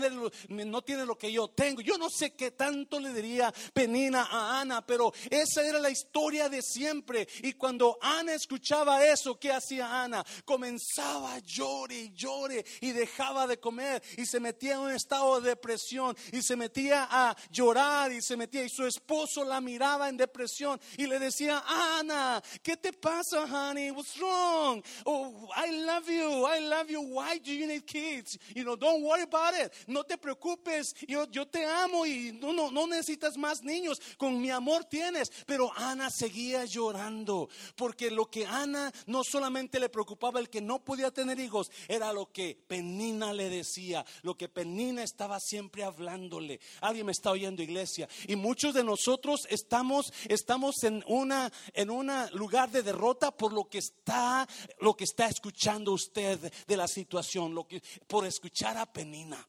no 0.48 0.82
tienes 0.82 1.06
lo 1.06 1.16
que 1.16 1.30
yo 1.30 1.48
tengo. 1.48 1.80
Yo 1.80 1.98
no 1.98 2.10
sé 2.10 2.34
qué 2.34 2.50
tanto 2.50 2.98
le 2.98 3.12
diría 3.12 3.52
Penina 3.72 4.28
a 4.30 4.60
Ana, 4.60 4.84
pero 4.84 5.12
esa 5.30 5.66
era 5.66 5.78
la 5.78 5.90
historia 5.90 6.48
de 6.48 6.62
siempre. 6.62 7.28
Y 7.42 7.52
cuando 7.52 7.98
Ana 8.00 8.34
escuchaba 8.34 9.04
eso, 9.06 9.38
¿qué 9.38 9.52
hacía 9.52 10.02
Ana? 10.02 10.24
Comenzaba 10.44 11.34
a 11.34 11.38
llorar 11.38 11.66
y 11.90 12.12
llore 12.14 12.64
y 12.80 12.92
dejaba 12.92 13.46
de 13.46 13.58
comer 13.58 14.02
y 14.16 14.26
se 14.26 14.40
metía 14.40 14.74
en 14.74 14.80
un 14.80 14.90
estado 14.92 15.40
de 15.40 15.50
depresión 15.50 16.16
y 16.32 16.42
se 16.42 16.56
metía 16.56 17.06
a 17.10 17.36
llorar 17.50 18.12
y 18.12 18.22
se 18.22 18.36
metía 18.36 18.62
y 18.62 18.68
su 18.68 18.86
esposo 18.86 19.44
la 19.44 19.60
miraba 19.60 20.08
en 20.08 20.16
depresión 20.16 20.80
y 20.96 21.06
le 21.06 21.18
decía, 21.18 21.62
Ana, 21.66 22.42
¿qué 22.62 22.76
te 22.76 22.92
pasa, 22.92 23.44
honey? 23.44 23.90
What's 23.90 24.16
wrong? 24.18 24.82
Oh, 25.04 25.48
I 25.54 25.70
love 25.84 26.08
you, 26.08 26.46
I 26.46 26.60
love 26.60 26.90
you. 26.90 27.00
Why 27.00 27.38
do 27.38 27.52
you 27.52 27.66
need 27.66 27.85
kids. 27.86 28.38
You 28.54 28.64
know, 28.64 28.76
don't 28.76 29.02
worry 29.02 29.22
about 29.22 29.54
it. 29.54 29.72
No 29.86 30.02
te 30.02 30.18
preocupes. 30.18 30.94
Yo, 31.06 31.26
yo 31.30 31.46
te 31.46 31.64
amo 31.64 32.04
y 32.04 32.32
no, 32.40 32.52
no, 32.52 32.70
no 32.70 32.86
necesitas 32.86 33.36
más 33.36 33.62
niños. 33.62 34.00
Con 34.18 34.40
mi 34.40 34.50
amor 34.50 34.84
tienes. 34.84 35.30
Pero 35.46 35.72
Ana 35.76 36.10
seguía 36.10 36.64
llorando. 36.64 37.48
Porque 37.76 38.10
lo 38.10 38.26
que 38.26 38.46
Ana 38.46 38.92
no 39.06 39.22
solamente 39.24 39.80
le 39.80 39.88
preocupaba 39.88 40.40
el 40.40 40.50
que 40.50 40.60
no 40.60 40.84
podía 40.84 41.10
tener 41.10 41.38
hijos, 41.40 41.70
era 41.88 42.12
lo 42.12 42.30
que 42.32 42.58
Penina 42.66 43.32
le 43.32 43.48
decía. 43.48 44.04
Lo 44.22 44.36
que 44.36 44.48
Penina 44.48 45.02
estaba 45.02 45.40
siempre 45.40 45.84
hablándole. 45.84 46.60
Alguien 46.80 47.06
me 47.06 47.12
está 47.12 47.30
oyendo, 47.30 47.62
iglesia. 47.62 48.08
Y 48.26 48.36
muchos 48.36 48.74
de 48.74 48.84
nosotros 48.84 49.46
estamos, 49.50 50.12
estamos 50.28 50.82
en 50.82 51.04
una, 51.06 51.52
en 51.72 51.90
un 51.90 52.10
lugar 52.32 52.70
de 52.70 52.82
derrota 52.82 53.30
por 53.30 53.52
lo 53.52 53.68
que 53.68 53.78
está, 53.78 54.46
lo 54.80 54.94
que 54.94 55.04
está 55.04 55.26
escuchando 55.26 55.92
usted 55.92 56.52
de 56.66 56.76
la 56.76 56.88
situación, 56.88 57.54
lo 57.54 57.66
que, 57.66 57.75
por 58.06 58.26
escuchar 58.26 58.76
a 58.76 58.86
Penina. 58.86 59.46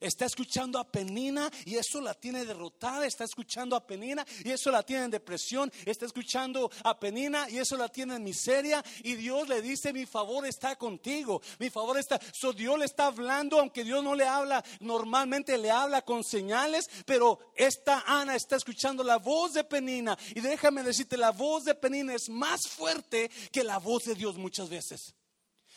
Está 0.00 0.24
escuchando 0.24 0.78
a 0.78 0.90
Penina 0.90 1.50
y 1.66 1.76
eso 1.76 2.00
la 2.00 2.14
tiene 2.14 2.46
derrotada. 2.46 3.06
Está 3.06 3.24
escuchando 3.24 3.76
a 3.76 3.86
Penina 3.86 4.26
y 4.42 4.50
eso 4.50 4.70
la 4.70 4.82
tiene 4.82 5.04
en 5.04 5.10
depresión. 5.10 5.70
Está 5.84 6.06
escuchando 6.06 6.70
a 6.84 6.98
Penina 6.98 7.48
y 7.50 7.58
eso 7.58 7.76
la 7.76 7.90
tiene 7.90 8.16
en 8.16 8.24
miseria. 8.24 8.82
Y 9.04 9.14
Dios 9.14 9.46
le 9.46 9.60
dice: 9.60 9.92
Mi 9.92 10.06
favor 10.06 10.46
está 10.46 10.76
contigo. 10.76 11.42
Mi 11.58 11.68
favor 11.68 11.98
está. 11.98 12.18
So 12.32 12.54
Dios 12.54 12.78
le 12.78 12.86
está 12.86 13.06
hablando, 13.06 13.60
aunque 13.60 13.84
Dios 13.84 14.02
no 14.02 14.14
le 14.14 14.26
habla, 14.26 14.64
normalmente 14.80 15.58
le 15.58 15.70
habla 15.70 16.00
con 16.00 16.24
señales. 16.24 16.88
Pero 17.04 17.52
esta 17.54 18.02
Ana 18.06 18.36
está 18.36 18.56
escuchando 18.56 19.04
la 19.04 19.18
voz 19.18 19.52
de 19.52 19.64
Penina. 19.64 20.16
Y 20.34 20.40
déjame 20.40 20.82
decirte: 20.82 21.18
la 21.18 21.30
voz 21.30 21.64
de 21.64 21.74
Penina 21.74 22.14
es 22.14 22.30
más 22.30 22.66
fuerte 22.66 23.30
que 23.52 23.62
la 23.62 23.76
voz 23.76 24.04
de 24.04 24.14
Dios 24.14 24.38
muchas 24.38 24.70
veces. 24.70 25.14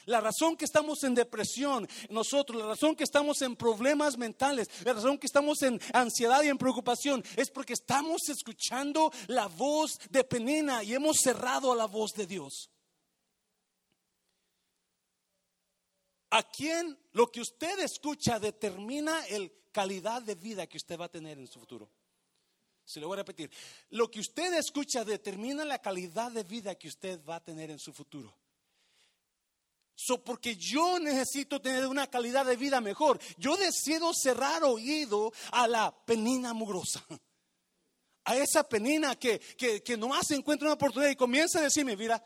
La 0.06 0.22
razón 0.22 0.56
que 0.56 0.66
estamos 0.66 1.04
en 1.04 1.16
depresión, 1.16 1.88
nosotros, 2.10 2.62
la 2.62 2.68
razón 2.68 2.96
que 2.96 3.04
estamos 3.04 3.42
en 3.42 3.56
problemas 3.56 4.18
mentales, 4.18 4.70
la 4.84 4.94
razón 4.94 5.18
que 5.18 5.28
estamos 5.28 5.62
en 5.62 5.80
ansiedad 5.94 6.44
y 6.44 6.50
en 6.50 6.58
preocupación, 6.58 7.24
es 7.36 7.50
porque 7.50 7.74
estamos 7.74 8.28
escuchando 8.30 9.12
la 9.28 9.48
voz 9.48 10.00
de 10.10 10.24
Penina 10.24 10.84
y 10.84 10.94
hemos 10.94 11.18
cerrado 11.22 11.72
a 11.72 11.76
la 11.76 11.86
voz 11.86 12.12
de 12.14 12.28
Dios. 12.28 12.70
¿A 16.32 16.42
quién 16.42 16.98
lo 17.12 17.32
que 17.32 17.42
usted 17.42 17.80
escucha 17.80 18.40
determina 18.40 19.24
la 19.30 19.50
calidad 19.72 20.22
de 20.24 20.36
vida 20.36 20.66
que 20.66 20.78
usted 20.78 21.00
va 21.00 21.06
a 21.06 21.12
tener 21.12 21.38
en 21.38 21.48
su 21.48 21.60
futuro? 21.60 21.92
Se 22.86 23.00
lo 23.00 23.08
voy 23.08 23.16
a 23.16 23.18
repetir. 23.18 23.52
Lo 23.92 24.10
que 24.10 24.20
usted 24.20 24.54
escucha 24.56 25.06
determina 25.06 25.64
la 25.64 25.80
calidad 25.80 26.32
de 26.32 26.44
vida 26.44 26.76
que 26.76 26.88
usted 26.88 27.24
va 27.24 27.36
a 27.36 27.44
tener 27.44 27.70
en 27.72 27.80
su 27.80 27.94
futuro. 27.94 28.36
So, 29.96 30.24
porque 30.24 30.56
yo 30.56 31.00
necesito 31.00 31.62
tener 31.62 31.88
una 31.88 32.08
calidad 32.08 32.46
de 32.46 32.56
vida 32.56 32.82
mejor. 32.82 33.20
Yo 33.38 33.56
decido 33.58 34.14
cerrar 34.14 34.64
oído 34.64 35.32
a 35.52 35.68
la 35.68 35.96
penina 36.06 36.54
mugrosa. 36.54 37.06
A 38.26 38.38
esa 38.38 38.64
penina 38.64 39.16
que, 39.18 39.40
que, 39.40 39.84
que 39.84 39.98
nomás 39.98 40.32
encuentra 40.32 40.68
una 40.68 40.76
oportunidad 40.76 41.12
y 41.12 41.16
comienza 41.16 41.60
a 41.60 41.64
decirme, 41.64 41.98
mira, 41.98 42.26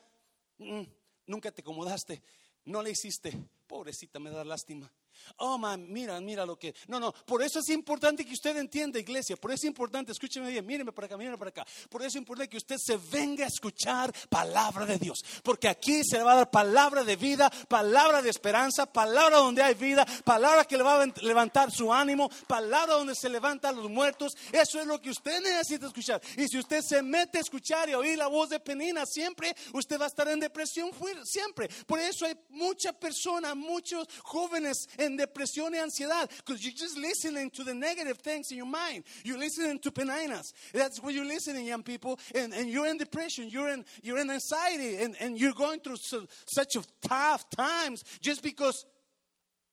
mm, 0.60 0.84
nunca 1.26 1.52
te 1.52 1.62
acomodaste, 1.62 2.22
no 2.66 2.84
le 2.84 2.92
hiciste. 2.92 3.34
Pobrecita, 3.66 4.20
me 4.20 4.30
da 4.30 4.44
lástima. 4.44 4.92
Oh, 5.38 5.58
man, 5.58 5.86
mira, 5.92 6.20
mira 6.22 6.46
lo 6.46 6.58
que. 6.58 6.74
No, 6.88 7.00
no, 7.00 7.12
por 7.12 7.44
eso 7.44 7.60
es 7.60 7.70
importante 7.70 8.26
que 8.26 8.34
usted 8.34 8.58
entienda, 8.58 9.00
iglesia. 9.00 9.36
Por 9.36 9.52
eso 9.52 9.66
es 9.66 9.70
importante, 9.70 10.12
escúcheme 10.12 10.50
bien, 10.50 10.66
míreme 10.66 10.92
para 10.92 11.08
acá, 11.08 11.18
míreme 11.18 11.38
para 11.38 11.50
acá. 11.50 11.66
Por 11.90 12.02
eso 12.02 12.10
es 12.10 12.16
importante 12.16 12.50
que 12.50 12.58
usted 12.58 12.78
se 12.78 12.98
venga 12.98 13.46
a 13.46 13.48
escuchar 13.48 14.14
palabra 14.30 14.86
de 14.86 14.98
Dios. 14.98 15.24
Porque 15.44 15.68
aquí 15.68 16.02
se 16.04 16.18
le 16.18 16.24
va 16.24 16.34
a 16.34 16.38
dar 16.38 16.52
palabra 16.52 17.04
de 17.04 17.16
vida, 17.16 17.50
palabra 17.68 18.22
de 18.22 18.30
esperanza, 18.30 18.86
palabra 18.86 19.38
donde 19.38 19.62
hay 19.62 19.74
vida, 19.74 20.06
palabra 20.24 20.66
que 20.66 20.78
le 20.78 20.84
va 20.84 21.02
a 21.02 21.06
levantar 21.22 21.72
su 21.72 21.94
ánimo, 21.94 22.30
palabra 22.48 22.96
donde 22.96 23.16
se 23.16 23.30
levantan 23.30 23.76
los 23.76 23.90
muertos. 23.90 24.36
Eso 24.52 24.80
es 24.80 24.88
lo 24.88 25.02
que 25.02 25.10
usted 25.10 25.42
necesita 25.42 25.88
escuchar. 25.88 26.22
Y 26.36 26.48
si 26.48 26.58
usted 26.58 26.82
se 26.82 27.02
mete 27.02 27.38
a 27.38 27.42
escuchar 27.42 27.90
y 27.90 27.94
oír 27.94 28.18
la 28.18 28.28
voz 28.28 28.50
de 28.50 28.60
Penina, 28.60 29.06
siempre 29.06 29.56
usted 29.74 30.00
va 30.00 30.06
a 30.06 30.08
estar 30.08 30.28
en 30.28 30.40
depresión, 30.40 30.92
siempre. 31.24 31.70
Por 31.86 32.00
eso 32.00 32.26
hay 32.26 32.36
muchas 32.50 32.94
personas, 32.96 33.56
muchos 33.56 34.08
jóvenes 34.24 34.88
en 34.98 35.07
depresión 35.16 35.74
y 35.74 35.78
ansiedad 35.78 36.30
because 36.38 36.64
you're 36.64 36.74
just 36.74 36.98
listening 36.98 37.50
to 37.52 37.64
the 37.64 37.74
negative 37.74 38.18
things 38.18 38.48
in 38.52 38.58
your 38.58 38.66
mind. 38.66 39.04
You're 39.24 39.38
listening 39.38 39.80
to 39.80 39.92
peninas. 39.92 40.52
That's 40.74 41.02
what 41.02 41.14
you're 41.14 41.26
listening, 41.26 41.66
young 41.66 41.84
people. 41.84 42.20
And, 42.34 42.54
and 42.54 42.70
you're 42.70 42.88
in 42.88 42.98
depression, 42.98 43.50
you're 43.50 43.70
in, 43.70 43.86
you're 44.02 44.18
in 44.18 44.30
anxiety, 44.30 44.98
and, 44.98 45.16
and 45.20 45.40
you're 45.40 45.54
going 45.54 45.80
through 45.80 45.98
so, 45.98 46.26
such 46.48 46.76
tough 47.02 47.50
times 47.52 48.04
just 48.22 48.42
because 48.42 48.86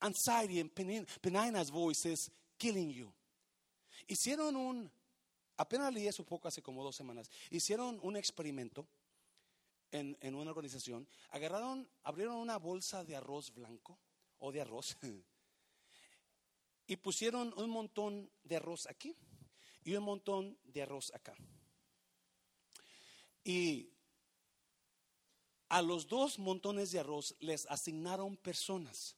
anxiety 0.01 0.59
and 0.59 0.69
penina's 0.73 1.69
voice 1.69 2.05
is 2.05 2.29
killing 2.59 2.89
you. 2.89 3.11
Hicieron 4.07 4.55
un, 4.55 4.91
apenas 5.57 5.93
leí 5.93 6.07
eso 6.07 6.23
poco 6.23 6.47
hace 6.47 6.61
como 6.61 6.83
dos 6.83 6.95
semanas, 6.95 7.29
hicieron 7.49 7.99
un 8.03 8.15
experimento 8.15 8.87
en, 9.91 10.17
en, 10.21 10.35
una 10.35 10.51
organización, 10.51 11.07
agarraron, 11.31 11.87
abrieron 12.03 12.35
una 12.35 12.57
bolsa 12.57 13.03
de 13.03 13.15
arroz 13.15 13.51
blanco 13.53 13.97
o 14.39 14.51
de 14.51 14.61
arroz 14.61 14.97
y 16.87 16.95
pusieron 16.97 17.53
un 17.57 17.69
montón 17.69 18.29
de 18.43 18.57
arroz 18.57 18.87
aquí 18.87 19.15
y 19.83 19.95
un 19.95 20.03
montón 20.03 20.57
de 20.63 20.81
arroz 20.81 21.11
acá. 21.13 21.35
Y 23.43 23.91
a 25.69 25.81
los 25.81 26.07
dos 26.07 26.39
montones 26.39 26.91
de 26.91 26.99
arroz 26.99 27.35
les 27.39 27.65
asignaron 27.67 28.37
personas. 28.37 29.15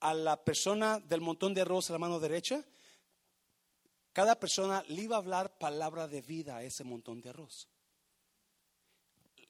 A 0.00 0.14
la 0.14 0.42
persona 0.42 0.98
del 0.98 1.20
montón 1.20 1.52
de 1.52 1.60
arroz 1.60 1.90
a 1.90 1.92
la 1.92 1.98
mano 1.98 2.20
derecha, 2.20 2.64
cada 4.12 4.38
persona 4.38 4.82
le 4.88 5.02
iba 5.02 5.16
a 5.16 5.20
hablar 5.20 5.58
palabra 5.58 6.08
de 6.08 6.22
vida 6.22 6.56
a 6.56 6.64
ese 6.64 6.84
montón 6.84 7.20
de 7.20 7.30
arroz. 7.30 7.68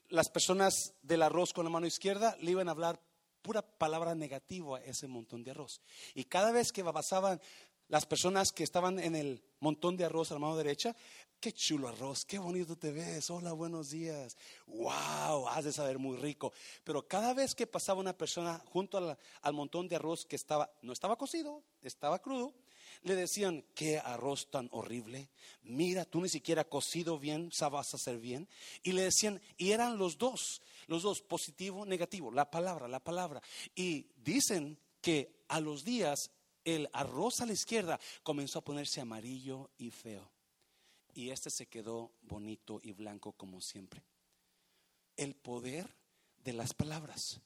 Las 0.09 0.29
personas 0.29 0.95
del 1.03 1.23
arroz 1.23 1.53
con 1.53 1.65
la 1.65 1.71
mano 1.71 1.87
izquierda 1.87 2.37
le 2.41 2.51
iban 2.51 2.69
a 2.69 2.73
hablar 2.73 3.01
pura 3.43 3.63
palabra 3.63 4.15
negativa 4.15 4.79
a 4.79 4.81
ese 4.83 5.07
montón 5.07 5.43
de 5.43 5.51
arroz. 5.53 5.81
Y 6.15 6.25
cada 6.25 6.53
vez 6.53 6.73
que 6.73 6.85
pasaban 6.85 7.41
las 7.89 8.07
personas 8.07 8.53
que 8.53 8.63
estaban 8.63 8.99
en 9.01 9.17
el 9.17 9.43
montón 9.59 9.97
de 9.97 10.05
arroz 10.05 10.31
a 10.31 10.35
la 10.35 10.41
mano 10.41 10.57
derecha, 10.57 10.95
qué 11.41 11.53
chulo 11.53 11.89
arroz, 11.89 12.25
qué 12.25 12.39
bonito 12.39 12.77
te 12.77 12.93
ves, 12.93 13.31
hola, 13.31 13.53
buenos 13.53 13.91
días, 13.91 14.37
wow, 14.67 15.49
has 15.49 15.65
de 15.65 15.73
saber 15.73 15.99
muy 15.99 16.17
rico. 16.17 16.53
Pero 16.85 17.09
cada 17.09 17.35
vez 17.35 17.55
que 17.55 17.67
pasaba 17.67 18.01
una 18.01 18.17
persona 18.17 18.63
junto 18.67 18.99
al, 18.99 19.19
al 19.43 19.53
montón 19.53 19.89
de 19.89 19.97
arroz 19.97 20.25
que 20.25 20.37
estaba, 20.37 20.71
no 20.83 20.93
estaba 20.93 21.17
cocido, 21.17 21.65
estaba 21.83 22.21
crudo, 22.21 22.55
le 23.03 23.17
decían, 23.17 23.65
qué 23.75 23.99
arroz 23.99 24.51
tan 24.51 24.69
horrible, 24.73 25.31
mira, 25.63 26.05
tú 26.05 26.21
ni 26.21 26.29
siquiera 26.29 26.65
cocido 26.65 27.19
bien, 27.19 27.51
sabes 27.53 27.95
hacer 27.95 28.19
bien. 28.19 28.49
Y 28.83 28.93
le 28.93 29.03
decían, 29.03 29.41
y 29.57 29.73
eran 29.73 29.99
los 29.99 30.19
dos, 30.19 30.63
los 30.87 31.03
dos, 31.03 31.23
positivo, 31.23 31.87
negativo, 31.87 32.31
la 32.31 32.51
palabra, 32.51 32.89
la 32.89 33.01
palabra. 33.01 33.43
Y 33.75 34.07
dicen 34.17 34.79
que 35.01 35.45
a 35.49 35.61
los 35.61 35.85
días 35.85 36.31
el 36.65 36.89
arroz 36.93 37.41
a 37.41 37.47
la 37.47 37.53
izquierda 37.53 37.99
comenzó 38.23 38.59
a 38.59 38.65
ponerse 38.65 39.01
amarillo 39.01 39.71
y 39.79 39.91
feo. 39.91 40.31
Y 41.15 41.31
este 41.31 41.51
se 41.51 41.67
quedó 41.67 42.13
bonito 42.23 42.81
y 42.83 42.93
blanco 42.93 43.33
como 43.33 43.61
siempre. 43.61 44.03
El 45.17 45.35
poder 45.35 45.89
de 46.45 46.53
las 46.53 46.75
palabras. 46.75 47.41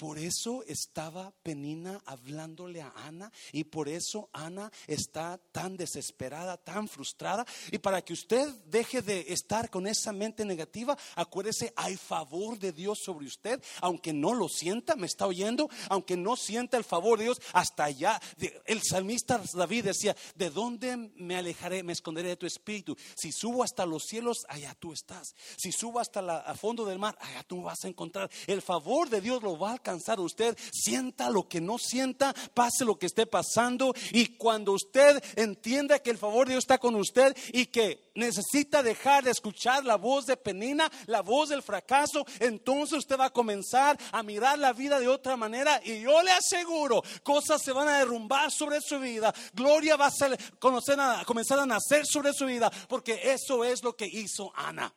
Por 0.00 0.18
eso 0.18 0.64
estaba 0.66 1.30
Penina 1.42 2.00
hablándole 2.06 2.80
a 2.80 2.90
Ana 3.06 3.30
y 3.52 3.64
por 3.64 3.86
eso 3.86 4.30
Ana 4.32 4.72
está 4.86 5.38
tan 5.52 5.76
desesperada, 5.76 6.56
tan 6.56 6.88
frustrada. 6.88 7.44
Y 7.70 7.76
para 7.76 8.00
que 8.00 8.14
usted 8.14 8.48
deje 8.64 9.02
de 9.02 9.26
estar 9.28 9.68
con 9.68 9.86
esa 9.86 10.10
mente 10.14 10.46
negativa, 10.46 10.96
acuérdese, 11.16 11.74
hay 11.76 11.98
favor 11.98 12.58
de 12.58 12.72
Dios 12.72 13.00
sobre 13.04 13.26
usted, 13.26 13.62
aunque 13.82 14.14
no 14.14 14.32
lo 14.32 14.48
sienta, 14.48 14.96
me 14.96 15.04
está 15.06 15.26
oyendo, 15.26 15.68
aunque 15.90 16.16
no 16.16 16.34
sienta 16.34 16.78
el 16.78 16.84
favor 16.84 17.18
de 17.18 17.24
Dios, 17.24 17.42
hasta 17.52 17.84
allá. 17.84 18.18
El 18.64 18.80
salmista 18.80 19.38
David 19.52 19.84
decía, 19.84 20.16
¿de 20.34 20.48
dónde 20.48 20.96
me 20.96 21.36
alejaré, 21.36 21.82
me 21.82 21.92
esconderé 21.92 22.30
de 22.30 22.36
tu 22.38 22.46
espíritu? 22.46 22.96
Si 23.14 23.32
subo 23.32 23.62
hasta 23.62 23.84
los 23.84 24.04
cielos, 24.04 24.46
allá 24.48 24.74
tú 24.80 24.94
estás. 24.94 25.34
Si 25.58 25.72
subo 25.72 26.00
hasta 26.00 26.20
el 26.50 26.56
fondo 26.56 26.86
del 26.86 26.98
mar, 26.98 27.18
allá 27.20 27.42
tú 27.42 27.60
vas 27.60 27.84
a 27.84 27.88
encontrar. 27.88 28.30
El 28.46 28.62
favor 28.62 29.10
de 29.10 29.20
Dios 29.20 29.42
lo 29.42 29.58
va 29.58 29.68
a 29.68 29.72
alcanzar 29.72 29.89
usted, 30.18 30.56
sienta 30.72 31.30
lo 31.30 31.48
que 31.48 31.60
no 31.60 31.78
sienta, 31.78 32.34
pase 32.54 32.84
lo 32.84 32.98
que 32.98 33.06
esté 33.06 33.26
pasando 33.26 33.94
y 34.12 34.36
cuando 34.36 34.72
usted 34.72 35.22
entienda 35.36 35.98
que 35.98 36.10
el 36.10 36.18
favor 36.18 36.46
de 36.46 36.54
Dios 36.54 36.64
está 36.64 36.78
con 36.78 36.94
usted 36.94 37.36
y 37.52 37.66
que 37.66 38.10
necesita 38.14 38.82
dejar 38.82 39.24
de 39.24 39.30
escuchar 39.30 39.84
la 39.84 39.96
voz 39.96 40.26
de 40.26 40.36
Penina, 40.36 40.90
la 41.06 41.22
voz 41.22 41.48
del 41.48 41.62
fracaso, 41.62 42.24
entonces 42.38 42.98
usted 42.98 43.18
va 43.18 43.26
a 43.26 43.30
comenzar 43.30 43.98
a 44.12 44.22
mirar 44.22 44.58
la 44.58 44.72
vida 44.72 44.98
de 45.00 45.08
otra 45.08 45.36
manera 45.36 45.80
y 45.84 46.00
yo 46.00 46.22
le 46.22 46.32
aseguro, 46.32 47.02
cosas 47.22 47.62
se 47.62 47.72
van 47.72 47.88
a 47.88 47.98
derrumbar 47.98 48.50
sobre 48.50 48.80
su 48.80 48.98
vida, 48.98 49.34
gloria 49.54 49.96
va 49.96 50.08
a, 50.08 51.20
a 51.20 51.24
comenzar 51.24 51.58
a 51.58 51.66
nacer 51.66 52.06
sobre 52.06 52.32
su 52.32 52.46
vida, 52.46 52.70
porque 52.88 53.32
eso 53.32 53.64
es 53.64 53.82
lo 53.82 53.96
que 53.96 54.06
hizo 54.06 54.52
Ana. 54.54 54.92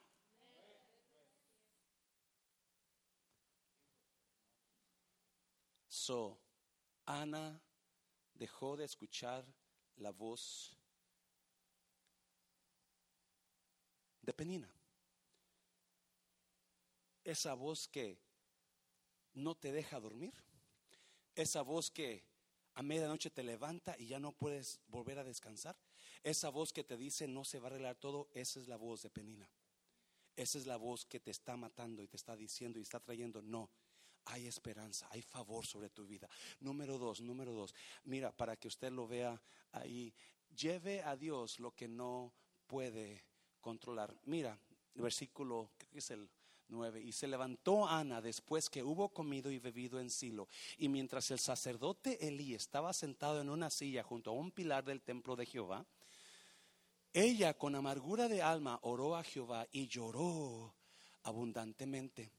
So, 6.06 6.38
Ana 7.06 7.62
dejó 8.34 8.76
de 8.76 8.84
escuchar 8.84 9.46
la 9.96 10.12
voz 10.12 10.78
de 14.22 14.34
Penina. 14.34 14.70
Esa 17.24 17.54
voz 17.54 17.88
que 17.88 18.20
no 19.32 19.56
te 19.56 19.72
deja 19.72 20.02
dormir. 20.02 20.34
Esa 21.36 21.62
voz 21.62 21.90
que 21.90 22.26
a 22.74 22.84
medianoche 22.84 23.30
te 23.30 23.42
levanta 23.42 23.96
y 23.98 24.08
ya 24.08 24.20
no 24.20 24.34
puedes 24.34 24.82
volver 24.88 25.20
a 25.20 25.24
descansar. 25.24 25.78
Esa 26.22 26.50
voz 26.50 26.74
que 26.74 26.84
te 26.84 26.98
dice 26.98 27.30
no 27.30 27.46
se 27.46 27.60
va 27.60 27.68
a 27.68 27.72
arreglar 27.72 27.96
todo, 27.96 28.28
esa 28.34 28.60
es 28.60 28.68
la 28.68 28.76
voz 28.76 29.04
de 29.04 29.10
Penina. 29.10 29.50
Esa 30.36 30.58
es 30.58 30.66
la 30.66 30.76
voz 30.76 31.06
que 31.06 31.22
te 31.22 31.32
está 31.32 31.56
matando 31.56 32.04
y 32.04 32.10
te 32.10 32.18
está 32.18 32.36
diciendo 32.36 32.78
y 32.78 32.82
está 32.82 33.00
trayendo, 33.00 33.42
no, 33.42 33.72
hay 34.26 34.48
esperanza, 34.48 35.08
hay 35.12 35.22
favor 35.22 35.66
sobre 35.66 35.90
tu 35.90 36.06
vida. 36.06 36.30
Número 36.60 36.98
dos, 36.98 37.22
número 37.22 37.52
dos, 37.52 37.74
mira, 38.06 38.32
para 38.32 38.56
que 38.56 38.68
usted 38.68 38.92
lo 38.92 39.08
vea 39.08 39.42
ahí, 39.72 40.14
lleve 40.56 41.02
a 41.04 41.16
Dios 41.16 41.60
lo 41.60 41.72
que 41.72 41.88
no 41.88 42.34
puede 42.68 43.24
controlar. 43.62 44.16
Mira, 44.26 44.60
versículo, 44.96 45.72
que 45.78 45.98
es 45.98 46.12
el 46.12 46.30
9. 46.70 47.02
Y 47.02 47.12
se 47.12 47.28
levantó 47.28 47.88
Ana 47.88 48.22
después 48.22 48.70
que 48.70 48.84
hubo 48.84 49.10
comido 49.10 49.52
y 49.52 49.60
bebido 49.60 50.00
en 50.00 50.10
Silo. 50.10 50.48
Y 50.78 50.90
mientras 50.90 51.30
el 51.32 51.40
sacerdote 51.40 52.28
Elí 52.28 52.54
estaba 52.54 52.94
sentado 52.94 53.42
en 53.42 53.50
una 53.50 53.70
silla 53.70 54.04
junto 54.04 54.32
a 54.32 54.34
un 54.34 54.52
pilar 54.52 54.84
del 54.84 55.02
templo 55.02 55.36
de 55.36 55.46
Jehová, 55.46 55.86
ella 57.14 57.54
con 57.54 57.76
amargura 57.76 58.28
de 58.28 58.42
alma 58.42 58.80
oró 58.82 59.16
a 59.16 59.24
Jehová 59.24 59.68
y 59.72 59.88
lloró 59.88 60.74
abundantemente. 61.24 62.32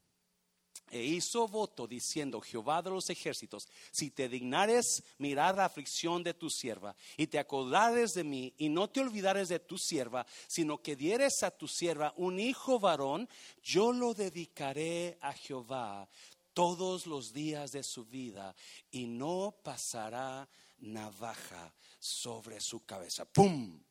E 0.91 1.03
hizo 1.03 1.49
voto 1.49 1.87
diciendo, 1.87 2.41
Jehová 2.41 2.83
de 2.83 2.91
los 2.91 3.11
ejércitos, 3.11 3.67
si 3.91 4.11
te 4.11 4.29
dignares 4.29 5.03
mirar 5.19 5.57
la 5.57 5.65
aflicción 5.65 6.23
de 6.23 6.35
tu 6.35 6.51
sierva 6.51 6.95
y 7.17 7.27
te 7.27 7.39
acordares 7.39 8.13
de 8.13 8.23
mí 8.23 8.55
y 8.59 8.69
no 8.69 8.89
te 8.89 9.01
olvidares 9.01 9.49
de 9.49 9.59
tu 9.59 9.77
sierva, 9.79 10.27
sino 10.47 10.83
que 10.83 10.95
dieres 10.95 11.43
a 11.43 11.51
tu 11.51 11.67
sierva 11.67 12.15
un 12.17 12.39
hijo 12.39 12.79
varón, 12.79 13.29
yo 13.63 13.93
lo 13.93 14.15
dedicaré 14.15 15.19
a 15.21 15.33
Jehová 15.33 16.09
todos 16.53 17.07
los 17.07 17.33
días 17.33 17.73
de 17.73 17.83
su 17.83 18.05
vida 18.05 18.55
y 18.91 19.07
no 19.07 19.55
pasará 19.63 20.49
navaja 20.79 21.75
sobre 21.99 22.61
su 22.61 22.85
cabeza. 22.85 23.25
¡Pum! 23.25 23.83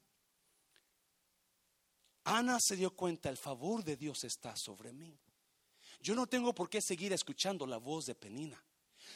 Ana 2.25 2.57
se 2.61 2.77
dio 2.77 2.95
cuenta, 2.95 3.29
el 3.29 3.37
favor 3.37 3.83
de 3.83 3.97
Dios 3.97 4.23
está 4.23 4.55
sobre 4.55 4.93
mí. 4.93 5.19
Yo 6.03 6.15
no 6.15 6.27
tengo 6.27 6.53
por 6.53 6.69
qué 6.69 6.81
seguir 6.81 7.13
escuchando 7.13 7.65
la 7.65 7.77
voz 7.77 8.05
de 8.05 8.13
Penina. 8.13 8.61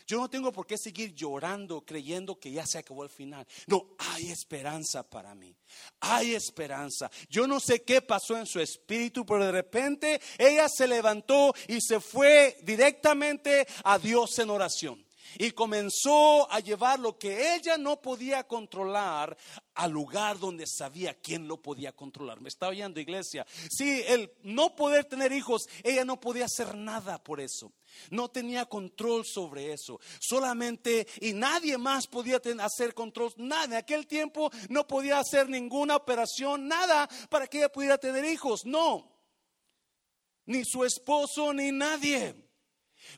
Yo 0.07 0.17
no 0.19 0.29
tengo 0.29 0.53
por 0.53 0.65
qué 0.65 0.77
seguir 0.77 1.13
llorando 1.13 1.85
creyendo 1.85 2.39
que 2.39 2.49
ya 2.49 2.65
se 2.65 2.77
acabó 2.77 3.03
el 3.03 3.09
final. 3.09 3.45
No, 3.67 3.89
hay 3.97 4.31
esperanza 4.31 5.03
para 5.03 5.35
mí. 5.35 5.53
Hay 5.99 6.33
esperanza. 6.33 7.11
Yo 7.29 7.45
no 7.45 7.59
sé 7.59 7.83
qué 7.83 8.01
pasó 8.01 8.37
en 8.37 8.45
su 8.45 8.61
espíritu, 8.61 9.25
pero 9.25 9.45
de 9.45 9.51
repente 9.51 10.21
ella 10.37 10.69
se 10.69 10.87
levantó 10.87 11.53
y 11.67 11.81
se 11.81 11.99
fue 11.99 12.57
directamente 12.63 13.67
a 13.83 13.99
Dios 13.99 14.39
en 14.39 14.49
oración 14.49 15.06
y 15.37 15.51
comenzó 15.51 16.51
a 16.51 16.59
llevar 16.59 16.99
lo 16.99 17.17
que 17.17 17.55
ella 17.55 17.77
no 17.77 18.01
podía 18.01 18.43
controlar 18.45 19.37
al 19.75 19.91
lugar 19.91 20.39
donde 20.39 20.65
sabía 20.65 21.13
quién 21.13 21.47
lo 21.47 21.61
podía 21.61 21.91
controlar. 21.91 22.41
Me 22.41 22.49
está 22.49 22.67
oyendo, 22.67 22.99
iglesia. 22.99 23.45
Sí, 23.69 24.03
el 24.07 24.31
no 24.43 24.75
poder 24.75 25.05
tener 25.05 25.31
hijos, 25.31 25.67
ella 25.83 26.03
no 26.03 26.19
podía 26.19 26.45
hacer 26.45 26.75
nada 26.75 27.23
por 27.23 27.39
eso. 27.39 27.71
No 28.09 28.29
tenía 28.29 28.65
control 28.65 29.23
sobre 29.25 29.73
eso. 29.73 29.99
Solamente, 30.19 31.07
y 31.21 31.33
nadie 31.33 31.77
más 31.77 32.07
podía 32.07 32.41
hacer 32.59 32.93
control. 32.93 33.33
Nada. 33.37 33.65
En 33.65 33.73
aquel 33.73 34.07
tiempo 34.07 34.51
no 34.69 34.87
podía 34.87 35.19
hacer 35.19 35.49
ninguna 35.49 35.95
operación, 35.95 36.67
nada 36.67 37.07
para 37.29 37.47
que 37.47 37.59
ella 37.59 37.71
pudiera 37.71 37.97
tener 37.97 38.25
hijos. 38.25 38.65
No. 38.65 39.11
Ni 40.45 40.63
su 40.63 40.85
esposo, 40.85 41.53
ni 41.53 41.71
nadie. 41.71 42.46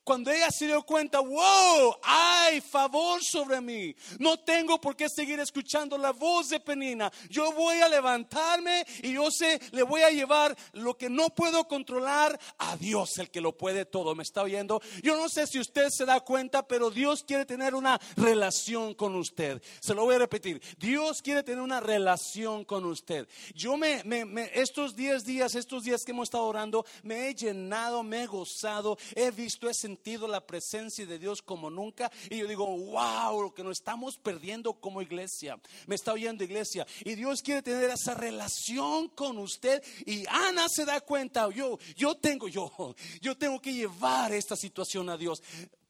Cuando 0.04 0.32
ella 0.32 0.50
se 0.52 0.68
dio 0.68 0.84
cuenta, 0.84 1.20
wow, 1.20 1.98
hay 2.04 2.62
favor 2.62 3.24
sobre 3.24 3.62
mí. 3.62 3.96
No 4.20 4.40
tengo 4.40 4.80
por 4.80 4.96
qué 4.96 5.10
seguir 5.10 5.40
escuchando 5.40 5.98
la 5.98 6.12
voz 6.12 6.50
de 6.50 6.60
Penina. 6.60 7.12
Yo 7.30 7.52
voy 7.54 7.78
a 7.78 7.88
levantarme 7.88 8.86
y 9.04 9.14
yo 9.14 9.32
sé, 9.32 9.60
le 9.72 9.84
voy 9.84 10.02
a 10.02 10.10
llevar 10.10 10.56
lo 10.74 10.98
que 10.98 11.10
no 11.10 11.30
puedo 11.30 11.68
controlar 11.68 12.40
a 12.58 12.78
Dios, 12.78 13.18
el 13.18 13.30
que 13.30 13.42
lo 13.42 13.58
puede 13.58 13.86
todo. 13.86 14.16
¿Me 14.16 14.24
está 14.24 14.42
oyendo? 14.42 14.82
Yo 15.04 15.16
no 15.16 15.30
sé 15.30 15.48
si 15.48 15.60
usted 15.60 15.90
se 15.90 16.06
da 16.06 16.20
cuenta, 16.20 16.68
pero 16.68 16.90
Dios 16.90 17.24
quiere 17.24 17.46
tener 17.46 17.76
una 17.76 18.00
relación 18.16 18.94
con 18.94 19.16
usted. 19.16 19.62
Se 19.80 19.94
lo 19.94 20.06
voy 20.06 20.16
a 20.16 20.20
repetir. 20.20 20.62
Dios 20.78 21.22
quiere 21.22 21.44
tener 21.44 21.62
una 21.62 21.80
relación 21.80 22.66
con 22.66 22.86
usted. 22.86 23.28
Yo 23.54 23.78
me, 23.78 24.04
me 24.04 24.50
estos 24.54 24.96
10 24.96 25.26
días, 25.26 25.56
estos 25.56 25.84
días 25.84 26.04
que 26.04 26.12
hemos 26.12 26.28
estado 26.28 26.46
orando, 26.46 26.86
me 27.04 27.30
he 27.30 27.36
llenado, 27.36 28.04
me 28.04 28.24
he 28.24 28.28
gozado, 28.28 28.98
he 29.16 29.32
visto 29.32 29.70
sentido 29.80 30.28
la 30.28 30.46
presencia 30.46 31.06
de 31.06 31.20
Dios 31.20 31.42
como 31.42 31.70
nunca. 31.70 32.12
Y 32.30 32.38
yo 32.38 32.48
digo, 32.48 32.66
wow, 32.66 33.42
lo 33.42 33.54
que 33.54 33.64
nos 33.64 33.80
estamos 33.80 34.18
perdiendo 34.18 34.74
como 34.74 35.02
iglesia. 35.02 35.60
Me 35.88 35.96
está 35.96 36.14
oyendo 36.14 36.44
iglesia. 36.44 36.86
Y 37.04 37.16
Dios 37.16 37.42
quiere 37.42 37.62
tener 37.62 37.90
esa 37.90 38.14
relación 38.14 39.10
con 39.10 39.38
usted. 39.38 39.84
Y 40.06 40.26
Ana 40.28 40.68
se 40.70 40.86
da 40.86 41.02
cuenta, 41.02 41.50
yo, 41.50 41.80
yo 41.96 42.16
tengo, 42.16 42.48
yo, 42.48 42.96
yo 43.22 43.38
tengo 43.38 43.62
que 43.62 43.74
llevar 43.74 44.34
esta 44.34 44.56
situación 44.56 45.10
a 45.10 45.18
Dios. 45.18 45.42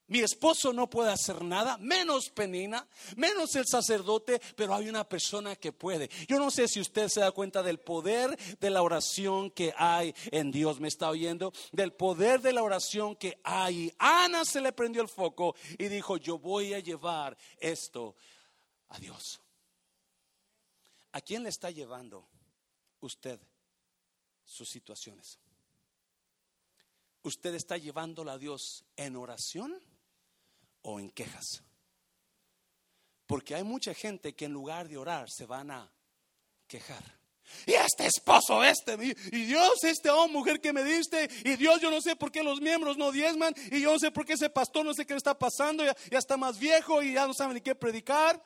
Mi 0.10 0.19
esposo 0.19 0.74
no 0.74 0.89
puede 0.89 1.12
hacer 1.12 1.43
nada, 1.43 1.78
menos 1.78 2.30
Penina, 2.30 2.88
menos 3.15 3.56
el 3.56 3.65
sacerdote, 3.67 4.41
pero 4.56 4.74
hay 4.74 4.89
una 4.89 5.08
persona 5.08 5.56
que 5.56 5.72
puede. 5.72 6.10
Yo 6.28 6.39
no 6.39 6.52
sé 6.52 6.67
si 6.67 6.80
usted 6.80 7.08
se 7.10 7.19
da 7.19 7.32
cuenta 7.32 7.63
del 7.63 7.80
poder 7.80 8.38
de 8.60 8.69
la 8.69 8.82
oración 8.82 9.52
que 9.52 9.74
hay 9.78 10.13
en 10.32 10.52
Dios. 10.52 10.80
¿Me 10.80 10.88
está 10.88 11.10
oyendo? 11.10 11.54
Del 11.72 11.93
poder 11.93 12.41
de 12.41 12.54
la 12.54 12.63
oración 12.63 13.15
que 13.15 13.39
hay. 13.43 13.93
Ana 14.00 14.45
se 14.45 14.62
le 14.62 14.72
prendió 14.72 15.02
el 15.02 15.10
foco 15.10 15.56
y 15.78 15.88
dijo, 15.88 16.17
yo 16.17 16.39
voy 16.39 16.74
a 16.74 16.80
llevar 16.80 17.38
esto 17.60 18.15
a 18.89 19.00
Dios. 19.00 19.39
¿A 21.12 21.22
quién 21.22 21.43
le 21.43 21.50
está 21.50 21.69
llevando 21.72 22.28
usted 23.02 23.39
sus 24.43 24.69
situaciones? 24.69 25.39
¿Usted 27.22 27.54
está 27.54 27.78
llevándola 27.78 28.34
a 28.34 28.38
Dios 28.38 28.86
en 28.95 29.15
oración? 29.15 29.80
O 30.89 30.99
en 30.99 31.10
quejas. 31.12 31.63
Porque 33.28 33.54
hay 33.54 33.63
mucha 33.63 33.93
gente 33.93 34.34
que 34.34 34.45
en 34.45 34.54
lugar 34.54 34.89
de 34.89 34.97
orar 34.97 35.30
se 35.30 35.45
van 35.45 35.69
a 35.69 35.93
quejar. 36.67 37.19
Y 37.65 37.73
este 37.73 38.06
esposo, 38.06 38.63
este, 38.63 38.93
y 39.32 39.45
Dios, 39.45 39.84
este 39.84 40.10
hombre, 40.10 40.38
mujer 40.39 40.62
que 40.62 40.73
me 40.73 40.84
diste, 40.84 41.30
y 41.43 41.56
Dios, 41.56 41.82
yo 41.82 41.89
no 41.89 41.99
sé 41.99 42.15
por 42.15 42.32
qué 42.32 42.43
los 42.43 42.62
miembros 42.62 42.97
no 42.97 43.12
diezman, 43.12 43.54
y 43.71 43.82
yo 43.82 43.93
no 43.93 43.99
sé 43.99 44.12
por 44.12 44.25
qué 44.25 44.34
ese 44.34 44.49
pastor 44.49 44.86
no 44.86 44.93
sé 44.93 45.06
qué 45.06 45.13
le 45.13 45.17
está 45.17 45.38
pasando, 45.38 45.84
ya, 45.84 45.95
ya 46.12 46.19
está 46.19 46.38
más 46.38 46.60
viejo 46.60 47.02
y 47.02 47.13
ya 47.13 47.25
no 47.25 47.34
sabe 47.34 47.56
ni 47.56 47.62
qué 47.62 47.75
predicar. 47.75 48.43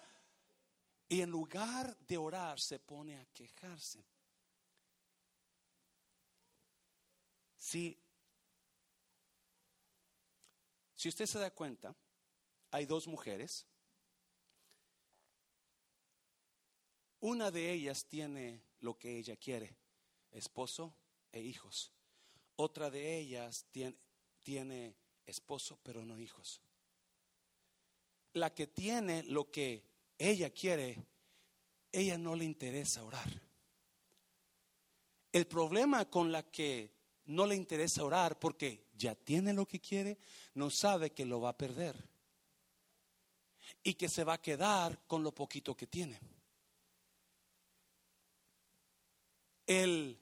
Y 1.10 1.22
en 1.22 1.30
lugar 1.30 1.98
de 2.00 2.18
orar 2.18 2.60
se 2.60 2.80
pone 2.80 3.18
a 3.18 3.26
quejarse. 3.26 4.06
Si, 7.58 7.98
si 10.96 11.10
usted 11.10 11.26
se 11.26 11.40
da 11.40 11.52
cuenta, 11.52 11.94
hay 12.74 12.88
dos 12.88 13.08
mujeres. 13.08 13.68
Una 17.20 17.52
de 17.52 17.72
ellas 17.72 18.06
tiene 18.06 18.64
lo 18.80 18.98
que 18.98 19.20
ella 19.20 19.36
quiere, 19.38 19.78
esposo 20.32 20.96
e 21.32 21.40
hijos. 21.40 21.92
Otra 22.56 22.90
de 22.90 23.20
ellas 23.20 23.68
tiene, 24.42 24.96
esposo 25.28 25.78
pero 25.84 26.04
no 26.04 26.18
hijos. 26.18 26.62
La 28.34 28.52
que 28.52 28.66
tiene 28.66 29.22
lo 29.22 29.52
que 29.52 29.84
ella 30.18 30.50
quiere, 30.50 30.98
ella 31.92 32.18
no 32.18 32.36
le 32.36 32.44
interesa 32.44 33.04
orar. 33.04 33.30
El 35.32 35.46
problema 35.46 36.10
con 36.10 36.32
la 36.32 36.42
que 36.50 36.92
no 37.26 37.46
le 37.46 37.54
interesa 37.54 38.04
orar 38.04 38.40
porque 38.40 38.88
ya 38.98 39.14
tiene 39.14 39.54
lo 39.54 39.68
que 39.68 39.80
quiere, 39.80 40.18
no 40.56 40.72
sabe 40.72 41.12
que 41.12 41.24
lo 41.24 41.40
va 41.40 41.50
a 41.50 41.58
perder 41.58 42.13
y 43.82 43.96
que 43.96 44.10
se 44.10 44.24
va 44.24 44.34
a 44.34 44.42
quedar 44.42 45.00
con 45.08 45.24
lo 45.24 45.34
poquito 45.34 45.76
que 45.76 45.88
tiene. 45.88 46.20
El 49.66 50.20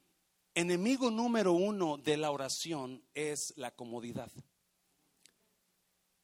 enemigo 0.53 1.09
número 1.09 1.53
uno 1.53 1.97
de 1.97 2.17
la 2.17 2.31
oración 2.31 3.03
es 3.13 3.53
la 3.57 3.71
comodidad. 3.71 4.31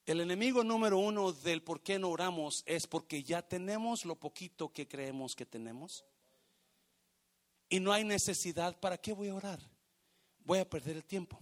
El 0.05 0.21
enemigo 0.21 0.63
número 0.63 0.99
uno 0.99 1.33
del 1.33 1.61
por 1.63 1.81
qué 1.81 1.99
no 1.99 2.09
oramos 2.09 2.63
es 2.65 2.87
porque 2.87 3.23
ya 3.23 3.41
tenemos 3.41 4.05
lo 4.05 4.15
poquito 4.15 4.71
que 4.71 4.87
creemos 4.87 5.35
que 5.35 5.45
tenemos. 5.45 6.05
Y 7.69 7.81
no 7.81 7.91
hay 7.91 8.05
necesidad, 8.05 8.79
¿para 8.79 8.97
qué 8.97 9.11
voy 9.11 9.27
a 9.27 9.35
orar? 9.35 9.59
Voy 10.45 10.59
a 10.59 10.69
perder 10.69 10.95
el 10.95 11.03
tiempo. 11.03 11.37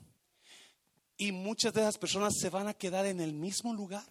Y 1.17 1.31
muchas 1.31 1.73
de 1.73 1.81
las 1.81 1.97
personas 1.97 2.33
se 2.39 2.49
van 2.49 2.67
a 2.67 2.73
quedar 2.73 3.05
en 3.05 3.21
el 3.21 3.33
mismo 3.33 3.73
lugar 3.73 4.07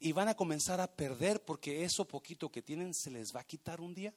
y 0.00 0.12
van 0.12 0.28
a 0.28 0.34
comenzar 0.34 0.80
a 0.80 0.90
perder 0.90 1.44
porque 1.44 1.84
eso 1.84 2.06
poquito 2.06 2.50
que 2.50 2.62
tienen 2.62 2.94
se 2.94 3.10
les 3.10 3.34
va 3.34 3.40
a 3.40 3.46
quitar 3.46 3.80
un 3.80 3.94
día. 3.94 4.14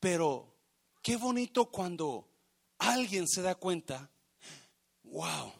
Pero 0.00 0.54
qué 1.02 1.16
bonito 1.16 1.70
cuando 1.70 2.28
alguien 2.78 3.28
se 3.28 3.42
da 3.42 3.54
cuenta, 3.54 4.10
wow, 5.04 5.52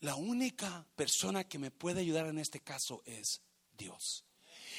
la 0.00 0.14
única 0.14 0.86
persona 0.94 1.44
que 1.44 1.58
me 1.58 1.70
puede 1.70 2.00
ayudar 2.00 2.26
en 2.26 2.38
este 2.38 2.60
caso 2.60 3.02
es 3.04 3.40
Dios. 3.76 4.24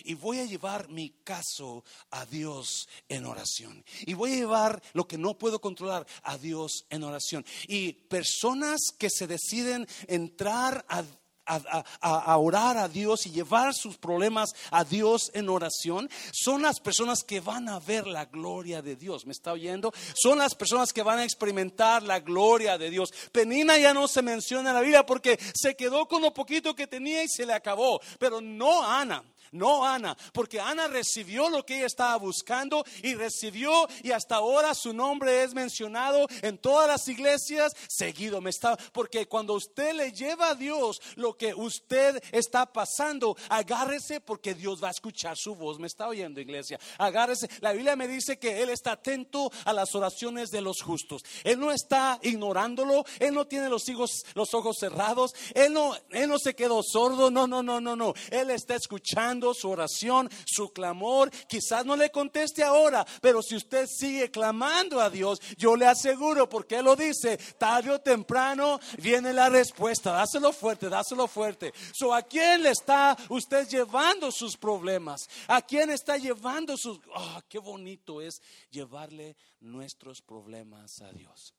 Y 0.03 0.13
voy 0.13 0.39
a 0.39 0.45
llevar 0.45 0.89
mi 0.89 1.09
caso 1.23 1.83
a 2.11 2.25
Dios 2.25 2.87
en 3.09 3.25
oración. 3.25 3.83
Y 4.05 4.13
voy 4.13 4.33
a 4.33 4.35
llevar 4.35 4.81
lo 4.93 5.07
que 5.07 5.17
no 5.17 5.37
puedo 5.37 5.59
controlar 5.59 6.05
a 6.23 6.37
Dios 6.37 6.85
en 6.89 7.03
oración. 7.03 7.45
Y 7.67 7.93
personas 7.93 8.79
que 8.97 9.09
se 9.09 9.27
deciden 9.27 9.87
entrar 10.07 10.85
a 10.87 11.03
a, 11.47 12.37
orar 12.37 12.77
a 12.77 12.87
Dios 12.87 13.25
y 13.25 13.31
llevar 13.31 13.73
sus 13.73 13.97
problemas 13.97 14.51
a 14.71 14.83
Dios 14.83 15.31
en 15.33 15.49
oración, 15.49 16.09
son 16.31 16.61
las 16.61 16.79
personas 16.79 17.23
que 17.23 17.39
van 17.39 17.69
a 17.69 17.79
ver 17.79 18.07
la 18.07 18.25
gloria 18.25 18.81
de 18.81 18.95
Dios. 18.95 19.25
¿Me 19.25 19.31
está 19.31 19.53
oyendo? 19.53 19.93
Son 20.15 20.37
las 20.37 20.55
personas 20.55 20.93
que 20.93 21.03
van 21.03 21.19
a 21.19 21.23
experimentar 21.23 22.03
la 22.03 22.19
gloria 22.19 22.77
de 22.77 22.89
Dios. 22.89 23.13
Penina 23.31 23.77
ya 23.77 23.93
no 23.93 24.07
se 24.07 24.21
menciona 24.21 24.69
en 24.69 24.75
la 24.75 24.81
Biblia 24.81 25.05
porque 25.05 25.39
se 25.53 25.75
quedó 25.75 26.07
con 26.07 26.21
lo 26.21 26.33
poquito 26.33 26.75
que 26.75 26.87
tenía 26.87 27.23
y 27.23 27.27
se 27.27 27.45
le 27.45 27.53
acabó. 27.53 27.99
Pero 28.19 28.41
no 28.41 28.83
Ana. 28.83 29.23
No 29.51 29.85
Ana, 29.85 30.17
porque 30.33 30.59
Ana 30.59 30.87
recibió 30.87 31.49
lo 31.49 31.65
que 31.65 31.77
ella 31.77 31.87
estaba 31.87 32.15
buscando 32.17 32.83
y 33.03 33.15
recibió 33.15 33.87
y 34.03 34.11
hasta 34.11 34.35
ahora 34.35 34.73
su 34.73 34.93
nombre 34.93 35.43
es 35.43 35.53
mencionado 35.53 36.27
en 36.41 36.57
todas 36.57 36.87
las 36.87 37.07
iglesias 37.07 37.73
seguido. 37.87 38.41
Me 38.41 38.49
está, 38.49 38.77
porque 38.91 39.27
cuando 39.27 39.53
usted 39.53 39.93
le 39.93 40.11
lleva 40.11 40.49
a 40.49 40.55
Dios 40.55 41.01
lo 41.15 41.35
que 41.37 41.53
usted 41.53 42.21
está 42.31 42.65
pasando, 42.65 43.35
agárrese 43.49 44.21
porque 44.21 44.53
Dios 44.53 44.83
va 44.83 44.89
a 44.89 44.91
escuchar 44.91 45.37
su 45.37 45.55
voz. 45.55 45.79
Me 45.79 45.87
está 45.87 46.07
oyendo, 46.07 46.39
iglesia. 46.39 46.79
Agárrese. 46.97 47.49
La 47.61 47.71
Biblia 47.71 47.95
me 47.95 48.07
dice 48.07 48.37
que 48.39 48.61
Él 48.61 48.69
está 48.69 48.93
atento 48.93 49.51
a 49.65 49.73
las 49.73 49.93
oraciones 49.95 50.49
de 50.49 50.61
los 50.61 50.81
justos. 50.81 51.23
Él 51.43 51.59
no 51.59 51.71
está 51.71 52.19
ignorándolo. 52.21 53.05
Él 53.19 53.33
no 53.33 53.45
tiene 53.45 53.69
los, 53.69 53.87
hijos, 53.89 54.25
los 54.33 54.53
ojos 54.53 54.77
cerrados. 54.79 55.33
Él 55.53 55.73
no, 55.73 55.95
él 56.09 56.29
no 56.29 56.39
se 56.39 56.55
quedó 56.55 56.81
sordo. 56.83 57.31
No, 57.31 57.47
no, 57.47 57.63
no, 57.63 57.79
no, 57.81 57.95
no. 57.95 58.13
Él 58.31 58.49
está 58.51 58.75
escuchando 58.75 59.36
su 59.53 59.69
oración, 59.69 60.29
su 60.45 60.69
clamor. 60.69 61.31
Quizás 61.47 61.85
no 61.85 61.95
le 61.95 62.11
conteste 62.11 62.63
ahora, 62.63 63.05
pero 63.21 63.41
si 63.41 63.55
usted 63.55 63.87
sigue 63.87 64.29
clamando 64.29 64.99
a 64.99 65.09
Dios, 65.09 65.39
yo 65.57 65.75
le 65.75 65.85
aseguro, 65.85 66.49
porque 66.49 66.77
Él 66.77 66.85
lo 66.85 66.95
dice, 66.95 67.37
tarde 67.57 67.91
o 67.91 68.01
temprano 68.01 68.79
viene 68.97 69.33
la 69.33 69.49
respuesta. 69.49 70.11
Dáselo 70.11 70.51
fuerte, 70.51 70.89
dáselo 70.89 71.27
fuerte. 71.27 71.73
So, 71.93 72.13
¿A 72.13 72.21
quién 72.23 72.63
le 72.63 72.71
está 72.71 73.15
usted 73.29 73.67
llevando 73.67 74.31
sus 74.31 74.57
problemas? 74.57 75.27
¿A 75.47 75.61
quién 75.61 75.89
está 75.91 76.17
llevando 76.17 76.75
sus... 76.77 76.99
Oh, 77.15 77.41
qué 77.47 77.59
bonito 77.59 78.21
es 78.21 78.41
llevarle 78.71 79.35
nuestros 79.59 80.21
problemas 80.21 80.99
a 81.01 81.11
Dios. 81.11 81.53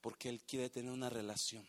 Porque 0.00 0.28
Él 0.28 0.42
quiere 0.42 0.70
tener 0.70 0.92
una 0.92 1.10
relación 1.10 1.66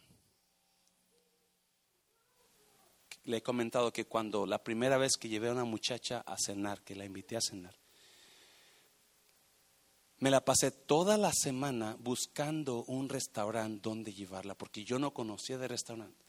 le 3.30 3.38
he 3.38 3.44
comentado 3.44 3.94
que 3.94 4.06
cuando 4.06 4.48
la 4.48 4.64
primera 4.64 4.98
vez 4.98 5.16
que 5.18 5.30
llevé 5.30 5.50
a 5.50 5.54
una 5.54 5.64
muchacha 5.64 6.22
a 6.26 6.36
cenar, 6.36 6.82
que 6.82 6.96
la 6.96 7.06
invité 7.06 7.38
a 7.38 7.42
cenar, 7.42 7.76
me 10.18 10.32
la 10.32 10.44
pasé 10.44 10.72
toda 10.72 11.16
la 11.16 11.32
semana 11.32 11.96
buscando 12.00 12.84
un 12.86 13.08
restaurante 13.08 13.88
donde 13.88 14.14
llevarla, 14.14 14.56
porque 14.56 14.84
yo 14.84 14.98
no 14.98 15.14
conocía 15.14 15.58
de 15.58 15.68
restaurante. 15.68 16.26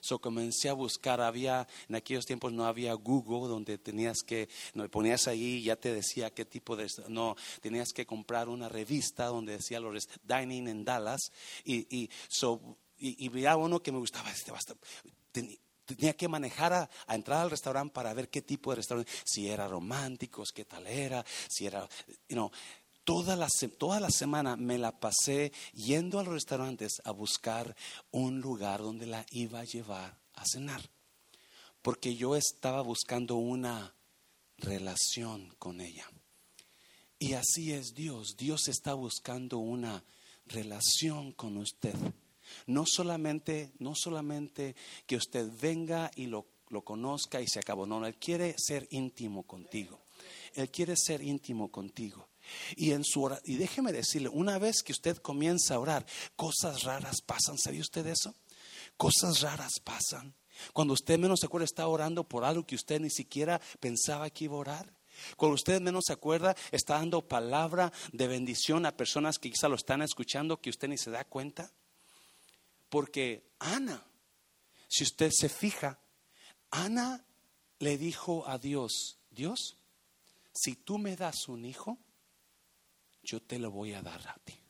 So 0.00 0.18
comencé 0.18 0.68
a 0.68 0.72
buscar, 0.72 1.20
había, 1.20 1.68
en 1.88 1.94
aquellos 1.94 2.26
tiempos 2.26 2.52
no 2.52 2.66
había 2.66 2.92
Google 2.94 3.48
donde 3.48 3.78
tenías 3.78 4.18
que, 4.26 4.48
no, 4.74 4.88
ponías 4.88 5.28
ahí 5.28 5.58
y 5.58 5.62
ya 5.62 5.76
te 5.76 5.94
decía 5.94 6.34
qué 6.34 6.44
tipo 6.44 6.74
de, 6.74 6.90
no, 7.06 7.36
tenías 7.60 7.92
que 7.92 8.04
comprar 8.04 8.48
una 8.48 8.68
revista 8.68 9.26
donde 9.26 9.58
decía 9.58 9.78
los 9.78 10.08
dining 10.24 10.66
en 10.66 10.84
Dallas 10.84 11.30
y, 11.64 11.86
y, 11.96 12.10
so, 12.28 12.76
y, 12.98 13.28
veía 13.28 13.56
uno 13.56 13.80
que 13.80 13.92
me 13.92 13.98
gustaba, 13.98 14.28
este 14.32 14.50
basta, 14.50 14.74
tenía 15.84 16.16
que 16.16 16.28
manejar 16.28 16.72
a, 16.72 16.90
entrar 17.08 17.40
al 17.42 17.50
restaurante 17.50 17.92
para 17.92 18.14
ver 18.14 18.28
qué 18.28 18.42
tipo 18.42 18.70
de 18.70 18.76
restaurante, 18.76 19.10
si 19.24 19.48
era 19.48 19.68
románticos, 19.68 20.52
qué 20.52 20.64
tal 20.64 20.86
era, 20.86 21.24
si 21.48 21.66
era, 21.66 21.88
you 22.28 22.34
know, 22.34 22.50
toda 23.04 23.36
la, 23.36 23.48
toda 23.78 24.00
la 24.00 24.10
semana 24.10 24.56
me 24.56 24.78
la 24.78 24.98
pasé 24.98 25.52
yendo 25.74 26.18
a 26.18 26.24
los 26.24 26.34
restaurantes 26.34 27.00
a 27.04 27.10
buscar 27.10 27.76
un 28.10 28.40
lugar 28.40 28.80
donde 28.80 29.06
la 29.06 29.26
iba 29.30 29.60
a 29.60 29.64
llevar 29.64 30.18
a 30.34 30.44
cenar. 30.46 30.82
Porque 31.82 32.14
yo 32.14 32.36
estaba 32.36 32.80
buscando 32.80 33.36
una 33.36 33.94
relación 34.58 35.52
con 35.58 35.80
ella. 35.80 36.08
Y 37.18 37.34
así 37.34 37.72
es 37.72 37.94
Dios. 37.94 38.36
Dios 38.36 38.68
está 38.68 38.94
buscando 38.94 39.58
una 39.58 40.04
relación 40.46 41.32
con 41.32 41.56
usted. 41.56 41.94
No 42.66 42.84
solamente, 42.86 43.72
no 43.78 43.94
solamente 43.94 44.74
que 45.06 45.16
usted 45.16 45.48
venga 45.60 46.10
y 46.16 46.26
lo, 46.26 46.46
lo 46.68 46.82
conozca 46.82 47.40
y 47.40 47.46
se 47.46 47.58
acabó. 47.58 47.86
No, 47.86 48.04
Él 48.06 48.16
quiere 48.16 48.54
ser 48.58 48.86
íntimo 48.90 49.44
contigo. 49.44 50.00
Él 50.54 50.70
quiere 50.70 50.96
ser 50.96 51.22
íntimo 51.22 51.70
contigo. 51.70 52.28
Y, 52.76 52.92
en 52.92 53.04
su 53.04 53.30
y 53.44 53.56
déjeme 53.56 53.92
decirle, 53.92 54.28
una 54.28 54.58
vez 54.58 54.82
que 54.82 54.92
usted 54.92 55.16
comienza 55.18 55.74
a 55.74 55.80
orar, 55.80 56.06
cosas 56.36 56.82
raras 56.82 57.20
pasan. 57.20 57.58
¿Sabía 57.58 57.80
usted 57.80 58.06
eso? 58.06 58.34
Cosas 58.96 59.40
raras 59.40 59.80
pasan. 59.82 60.34
Cuando 60.72 60.94
usted 60.94 61.18
menos 61.18 61.40
se 61.40 61.46
acuerda, 61.46 61.64
está 61.64 61.86
orando 61.86 62.24
por 62.24 62.44
algo 62.44 62.66
que 62.66 62.74
usted 62.74 63.00
ni 63.00 63.10
siquiera 63.10 63.60
pensaba 63.80 64.30
que 64.30 64.44
iba 64.44 64.54
a 64.54 64.58
orar. 64.58 64.94
Cuando 65.36 65.54
usted 65.54 65.80
menos 65.80 66.04
se 66.06 66.12
acuerda, 66.12 66.56
está 66.70 66.94
dando 66.94 67.26
palabra 67.26 67.92
de 68.12 68.26
bendición 68.26 68.86
a 68.86 68.96
personas 68.96 69.38
que 69.38 69.50
quizá 69.50 69.68
lo 69.68 69.76
están 69.76 70.02
escuchando 70.02 70.60
que 70.60 70.70
usted 70.70 70.88
ni 70.88 70.98
se 70.98 71.10
da 71.10 71.24
cuenta. 71.24 71.70
Porque 72.92 73.54
Ana, 73.58 74.04
si 74.86 75.04
usted 75.04 75.30
se 75.32 75.48
fija, 75.48 75.98
Ana 76.70 77.24
le 77.78 77.96
dijo 77.96 78.46
a 78.46 78.58
Dios, 78.58 79.18
Dios, 79.30 79.78
si 80.52 80.74
tú 80.74 80.98
me 80.98 81.16
das 81.16 81.48
un 81.48 81.64
hijo, 81.64 81.96
yo 83.22 83.40
te 83.40 83.58
lo 83.58 83.70
voy 83.70 83.94
a 83.94 84.02
dar 84.02 84.20
a 84.28 84.34
ti. 84.44 84.60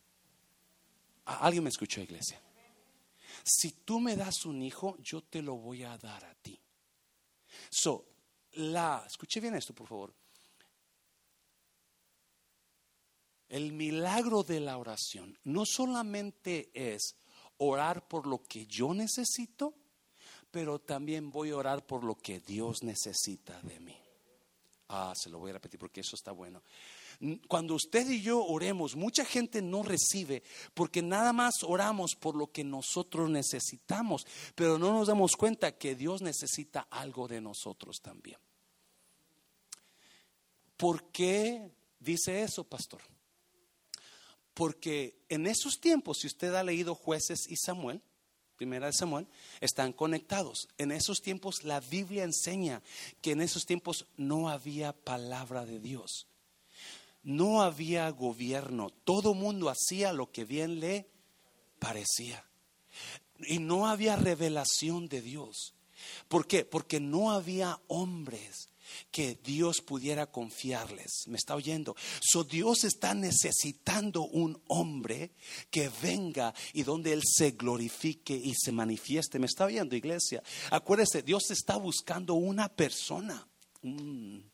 ¿Alguien 1.25 1.65
me 1.65 1.69
escuchó, 1.69 1.99
iglesia? 1.99 2.41
Si 3.43 3.71
tú 3.83 3.99
me 3.99 4.15
das 4.15 4.45
un 4.45 4.61
hijo, 4.61 4.95
yo 4.99 5.21
te 5.23 5.41
lo 5.41 5.57
voy 5.57 5.83
a 5.83 5.97
dar 5.97 6.23
a 6.23 6.33
ti. 6.35 6.57
So, 7.69 8.07
la, 8.53 9.03
escuche 9.05 9.41
bien 9.41 9.55
esto, 9.55 9.75
por 9.75 9.89
favor. 9.89 10.15
El 13.49 13.73
milagro 13.73 14.43
de 14.43 14.61
la 14.61 14.77
oración 14.77 15.37
no 15.43 15.65
solamente 15.65 16.71
es 16.73 17.17
orar 17.57 18.07
por 18.07 18.27
lo 18.27 18.43
que 18.43 18.65
yo 18.65 18.93
necesito, 18.93 19.73
pero 20.51 20.79
también 20.79 21.31
voy 21.31 21.51
a 21.51 21.57
orar 21.57 21.85
por 21.85 22.03
lo 22.03 22.15
que 22.15 22.39
Dios 22.39 22.83
necesita 22.83 23.59
de 23.61 23.79
mí. 23.79 23.97
Ah, 24.89 25.13
se 25.15 25.29
lo 25.29 25.39
voy 25.39 25.49
a 25.49 25.53
repetir 25.53 25.79
porque 25.79 26.01
eso 26.01 26.15
está 26.15 26.31
bueno. 26.31 26.61
Cuando 27.47 27.75
usted 27.75 28.09
y 28.09 28.21
yo 28.21 28.43
oremos, 28.43 28.95
mucha 28.95 29.23
gente 29.23 29.61
no 29.61 29.81
recibe 29.81 30.43
porque 30.73 31.01
nada 31.01 31.31
más 31.31 31.63
oramos 31.63 32.15
por 32.15 32.35
lo 32.35 32.51
que 32.51 32.63
nosotros 32.63 33.29
necesitamos, 33.29 34.27
pero 34.55 34.77
no 34.77 34.91
nos 34.91 35.07
damos 35.07 35.35
cuenta 35.35 35.77
que 35.77 35.95
Dios 35.95 36.21
necesita 36.21 36.87
algo 36.89 37.27
de 37.27 37.39
nosotros 37.39 38.01
también. 38.01 38.37
¿Por 40.75 41.11
qué 41.11 41.71
dice 41.99 42.43
eso, 42.43 42.63
pastor? 42.63 43.01
Porque 44.53 45.15
en 45.29 45.47
esos 45.47 45.79
tiempos, 45.79 46.19
si 46.19 46.27
usted 46.27 46.53
ha 46.55 46.63
leído 46.63 46.95
jueces 46.95 47.49
y 47.49 47.55
Samuel, 47.55 48.01
primera 48.55 48.87
de 48.87 48.93
Samuel, 48.93 49.27
están 49.61 49.93
conectados. 49.93 50.67
En 50.77 50.91
esos 50.91 51.21
tiempos 51.21 51.63
la 51.63 51.79
Biblia 51.79 52.23
enseña 52.23 52.81
que 53.21 53.31
en 53.31 53.41
esos 53.41 53.65
tiempos 53.65 54.05
no 54.15 54.49
había 54.49 54.93
palabra 54.93 55.65
de 55.65 55.79
Dios. 55.79 56.27
No 57.23 57.61
había 57.61 58.09
gobierno. 58.09 58.89
Todo 59.03 59.33
mundo 59.33 59.69
hacía 59.69 60.13
lo 60.13 60.31
que 60.31 60.45
bien 60.45 60.79
le 60.79 61.09
parecía. 61.79 62.45
Y 63.47 63.59
no 63.59 63.87
había 63.87 64.15
revelación 64.15 65.07
de 65.07 65.21
Dios. 65.21 65.73
¿Por 66.27 66.47
qué? 66.47 66.63
Porque 66.65 66.99
no 66.99 67.31
había 67.31 67.79
hombres 67.87 68.69
que 69.11 69.37
Dios 69.43 69.81
pudiera 69.81 70.27
confiarles. 70.27 71.23
¿Me 71.27 71.37
está 71.37 71.55
oyendo? 71.55 71.95
So 72.21 72.43
Dios 72.43 72.83
está 72.83 73.13
necesitando 73.13 74.23
un 74.23 74.61
hombre 74.67 75.31
que 75.69 75.89
venga 76.01 76.53
y 76.73 76.83
donde 76.83 77.13
Él 77.13 77.21
se 77.25 77.51
glorifique 77.51 78.35
y 78.35 78.53
se 78.55 78.71
manifieste. 78.71 79.39
¿Me 79.39 79.47
está 79.47 79.65
oyendo, 79.65 79.95
iglesia? 79.95 80.43
Acuérdese, 80.71 81.21
Dios 81.21 81.51
está 81.51 81.77
buscando 81.77 82.33
una 82.35 82.69
persona. 82.69 83.47
Mm. 83.81 84.52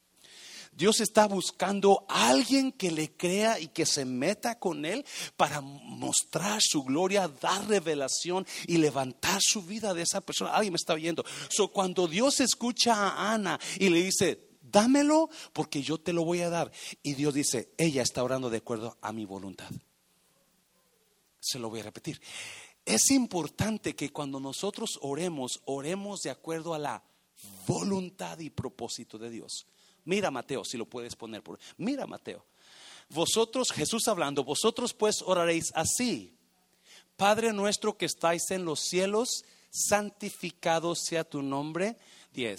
Dios 0.79 1.01
está 1.01 1.27
buscando 1.27 2.05
a 2.07 2.29
alguien 2.29 2.71
que 2.71 2.89
le 2.89 3.11
crea 3.11 3.59
y 3.59 3.67
que 3.67 3.85
se 3.85 4.05
meta 4.05 4.57
con 4.57 4.85
él 4.85 5.05
para 5.35 5.59
mostrar 5.59 6.61
su 6.61 6.85
gloria, 6.85 7.27
dar 7.27 7.67
revelación 7.67 8.47
y 8.65 8.77
levantar 8.77 9.41
su 9.41 9.61
vida 9.61 9.93
de 9.93 10.03
esa 10.03 10.21
persona. 10.21 10.51
Alguien 10.51 10.71
me 10.71 10.77
está 10.77 10.95
viendo. 10.95 11.25
So, 11.49 11.67
cuando 11.67 12.07
Dios 12.07 12.39
escucha 12.39 12.93
a 12.93 13.33
Ana 13.33 13.59
y 13.77 13.89
le 13.89 14.03
dice, 14.03 14.51
dámelo 14.61 15.29
porque 15.51 15.81
yo 15.81 15.97
te 15.97 16.13
lo 16.13 16.23
voy 16.23 16.39
a 16.39 16.49
dar. 16.49 16.71
Y 17.03 17.13
Dios 17.13 17.33
dice, 17.33 17.73
ella 17.77 18.01
está 18.01 18.23
orando 18.23 18.49
de 18.49 18.59
acuerdo 18.59 18.97
a 19.01 19.11
mi 19.11 19.25
voluntad. 19.25 19.69
Se 21.41 21.59
lo 21.59 21.69
voy 21.69 21.81
a 21.81 21.83
repetir. 21.83 22.21
Es 22.85 23.11
importante 23.11 23.97
que 23.97 24.13
cuando 24.13 24.39
nosotros 24.39 24.91
oremos, 25.01 25.59
oremos 25.65 26.21
de 26.21 26.29
acuerdo 26.29 26.73
a 26.73 26.79
la 26.79 27.03
voluntad 27.67 28.39
y 28.39 28.49
propósito 28.49 29.17
de 29.17 29.29
Dios. 29.29 29.65
Mira 30.09 30.31
Mateo, 30.31 30.65
si 30.65 30.75
lo 30.75 30.87
puedes 30.87 31.15
poner 31.15 31.43
por. 31.43 31.59
Mira 31.77 32.07
Mateo. 32.07 32.43
Vosotros, 33.09 33.71
Jesús 33.71 34.07
hablando, 34.07 34.43
vosotros 34.43 34.91
pues 34.91 35.21
oraréis 35.23 35.71
así. 35.75 36.33
Padre 37.15 37.53
nuestro 37.53 37.95
que 37.95 38.07
estáis 38.07 38.49
en 38.49 38.65
los 38.65 38.79
cielos, 38.79 39.45
santificado 39.69 40.95
sea 40.95 41.23
tu 41.23 41.43
nombre. 41.43 41.95
10. 42.33 42.57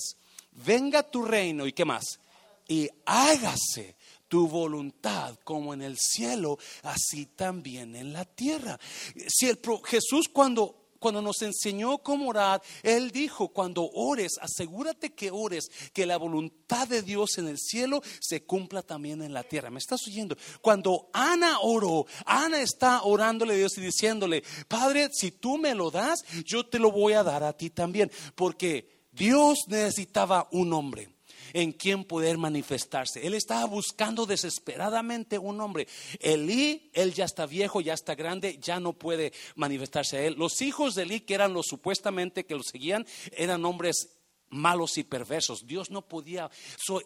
Venga 0.65 1.03
tu 1.03 1.25
reino 1.25 1.67
y 1.67 1.73
qué 1.73 1.85
más. 1.85 2.21
Y 2.69 2.89
hágase 3.05 3.97
tu 4.29 4.47
voluntad 4.47 5.37
como 5.43 5.75
en 5.75 5.83
el 5.83 5.99
cielo, 5.99 6.57
así 6.85 7.27
también 7.27 7.97
en 7.97 8.13
la 8.13 8.25
tierra. 8.25 8.79
Si 9.27 9.49
el 9.49 9.59
Jesús 9.85 10.29
cuando 10.33 10.80
cuando 11.01 11.21
nos 11.21 11.43
enseñó 11.43 11.99
cómo 11.99 12.29
orar, 12.29 12.63
Él 12.83 13.11
dijo, 13.11 13.49
cuando 13.49 13.91
ores, 13.93 14.35
asegúrate 14.41 15.15
que 15.15 15.31
ores, 15.33 15.71
que 15.93 16.07
la 16.07 16.19
voluntad 16.19 16.87
de 16.87 17.03
Dios 17.03 17.39
en 17.39 17.49
el 17.49 17.59
cielo 17.59 18.03
se 18.21 18.45
cumpla 18.45 18.83
también 18.83 19.23
en 19.23 19.33
la 19.33 19.43
tierra. 19.43 19.71
¿Me 19.71 19.79
estás 19.79 20.07
oyendo? 20.07 20.37
Cuando 20.61 21.11
Ana 21.13 21.59
oró, 21.61 22.07
Ana 22.27 22.61
está 22.61 23.03
orándole 23.03 23.55
a 23.55 23.57
Dios 23.57 23.77
y 23.79 23.81
diciéndole, 23.81 24.45
Padre, 24.69 25.09
si 25.13 25.33
tú 25.33 25.59
me 25.59 25.75
lo 25.75 25.91
das, 25.91 26.21
yo 26.45 26.67
te 26.67 26.79
lo 26.79 26.93
voy 26.93 27.15
a 27.15 27.25
dar 27.25 27.43
a 27.43 27.57
ti 27.57 27.71
también, 27.71 28.11
porque 28.35 29.09
Dios 29.11 29.61
necesitaba 29.69 30.49
un 30.53 30.73
hombre 30.73 31.20
en 31.53 31.73
quien 31.73 32.05
poder 32.05 32.39
manifestarse. 32.39 33.27
Él 33.27 33.35
estaba 33.35 33.65
buscando 33.67 34.27
desesperadamente 34.27 35.39
un 35.39 35.61
hombre. 35.61 35.87
Elí, 36.21 36.91
él 36.93 37.15
ya 37.15 37.25
está 37.25 37.47
viejo, 37.47 37.81
ya 37.81 37.95
está 37.95 38.15
grande, 38.15 38.59
ya 38.61 38.81
no 38.81 38.93
puede 38.93 39.33
manifestarse 39.55 40.17
a 40.17 40.23
él. 40.23 40.35
Los 40.37 40.63
hijos 40.63 40.95
de 40.95 41.03
Elí, 41.03 41.21
que 41.21 41.35
eran 41.35 41.55
los 41.55 41.67
supuestamente 41.67 42.45
que 42.45 42.55
lo 42.55 42.63
seguían, 42.63 43.07
eran 43.33 43.65
hombres 43.65 44.21
malos 44.51 44.99
y 44.99 45.05
perversos. 45.05 45.67
Dios 45.67 45.91
no 45.91 46.03
podía. 46.03 46.51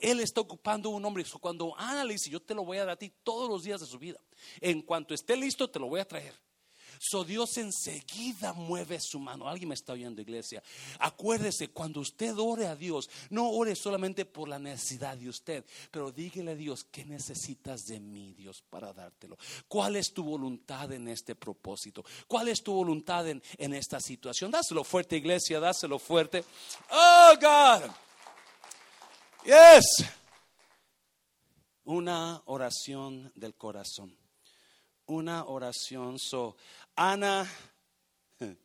él 0.01 0.21
está 0.21 0.41
ocupando 0.41 0.89
un 0.91 1.05
hombre. 1.05 1.25
cuando 1.41 1.75
Ana 1.79 2.05
le 2.05 2.15
dice, 2.15 2.31
yo 2.31 2.41
te 2.41 2.55
lo 2.55 2.65
voy 2.65 2.79
a 2.79 2.81
dar 2.81 2.91
a 2.91 2.99
ti 2.99 3.13
todos 3.23 3.49
los 3.49 3.63
días 3.63 3.81
de 3.81 3.87
su 3.87 3.99
vida. 3.99 4.19
En 4.61 4.83
cuanto 4.83 5.15
esté 5.15 5.37
listo, 5.37 5.69
te 5.71 5.79
lo 5.79 5.87
voy 5.87 6.01
a 6.01 6.09
traer. 6.09 6.35
So 7.07 7.23
Dios 7.23 7.59
enseguida 7.59 8.55
mueve 8.55 8.99
su 8.99 9.19
mano. 9.19 9.47
Alguien 9.47 9.69
me 9.69 9.75
está 9.75 9.93
oyendo, 9.93 10.23
iglesia. 10.23 10.63
Acuérdese, 11.01 11.69
cuando 11.69 12.01
usted 12.01 12.35
ore 12.39 12.67
a 12.67 12.75
Dios, 12.75 13.11
no 13.29 13.51
ore 13.51 13.77
solamente 13.77 14.25
por 14.25 14.49
la 14.49 14.59
necesidad 14.59 15.19
de 15.19 15.29
usted, 15.29 15.67
pero 15.91 16.11
dígale 16.11 16.53
a 16.53 16.55
Dios, 16.55 16.85
¿qué 16.85 17.05
necesitas 17.05 17.85
de 17.85 18.01
mí, 18.01 18.33
Dios, 18.33 18.63
para 18.71 18.95
dártelo? 18.95 19.37
¿Cuál 19.69 19.97
es 19.97 20.15
tu 20.15 20.25
voluntad 20.25 20.91
en 20.93 21.09
este 21.09 21.35
propósito? 21.35 22.03
¿Cuál 22.27 22.49
es 22.49 22.63
tu 22.63 22.73
voluntad 22.73 23.29
en, 23.29 23.43
en 23.59 23.75
esta 23.75 24.01
situación? 24.01 24.51
Dáselo 24.51 24.83
fuerte, 24.83 25.19
iglesia, 25.19 25.61
dáselo 25.61 25.99
fuerte. 25.99 26.43
Oh, 26.91 27.35
God. 27.39 27.91
Yes. 29.45 29.85
Una 31.85 32.41
oración 32.47 33.31
del 33.35 33.55
corazón. 33.57 34.17
Una 35.07 35.45
oración. 35.45 36.19
So, 36.19 36.57
Ana 36.97 37.51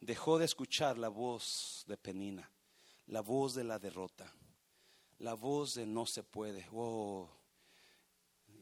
dejó 0.00 0.38
de 0.38 0.44
escuchar 0.44 0.98
la 0.98 1.08
voz 1.08 1.84
de 1.86 1.96
Penina, 1.96 2.50
la 3.06 3.22
voz 3.22 3.54
de 3.54 3.64
la 3.64 3.78
derrota, 3.78 4.32
la 5.18 5.34
voz 5.34 5.74
de 5.74 5.86
no 5.86 6.04
se 6.04 6.22
puede. 6.22 6.66
Oh. 6.72 7.39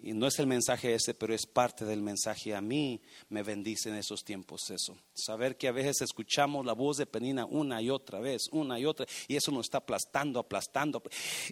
Y 0.01 0.13
no 0.13 0.29
es 0.29 0.39
el 0.39 0.47
mensaje 0.47 0.95
ese, 0.95 1.13
pero 1.15 1.35
es 1.35 1.47
parte 1.47 1.85
del 1.85 2.03
mensaje. 2.03 2.55
A 2.55 2.61
mí 2.61 3.01
me 3.29 3.43
bendice 3.43 3.89
en 3.89 3.97
esos 3.97 4.25
tiempos 4.25 4.71
eso. 4.71 4.97
Saber 5.13 5.57
que 5.57 5.69
a 5.69 5.73
veces 5.73 6.03
escuchamos 6.03 6.65
la 6.65 6.73
voz 6.73 6.99
de 6.99 7.07
Penina 7.07 7.45
una 7.45 7.83
y 7.83 7.91
otra 7.91 8.21
vez, 8.21 8.49
una 8.53 8.79
y 8.79 8.85
otra, 8.85 9.07
y 9.27 9.37
eso 9.37 9.51
nos 9.51 9.67
está 9.67 9.79
aplastando, 9.79 10.39
aplastando. 10.39 11.03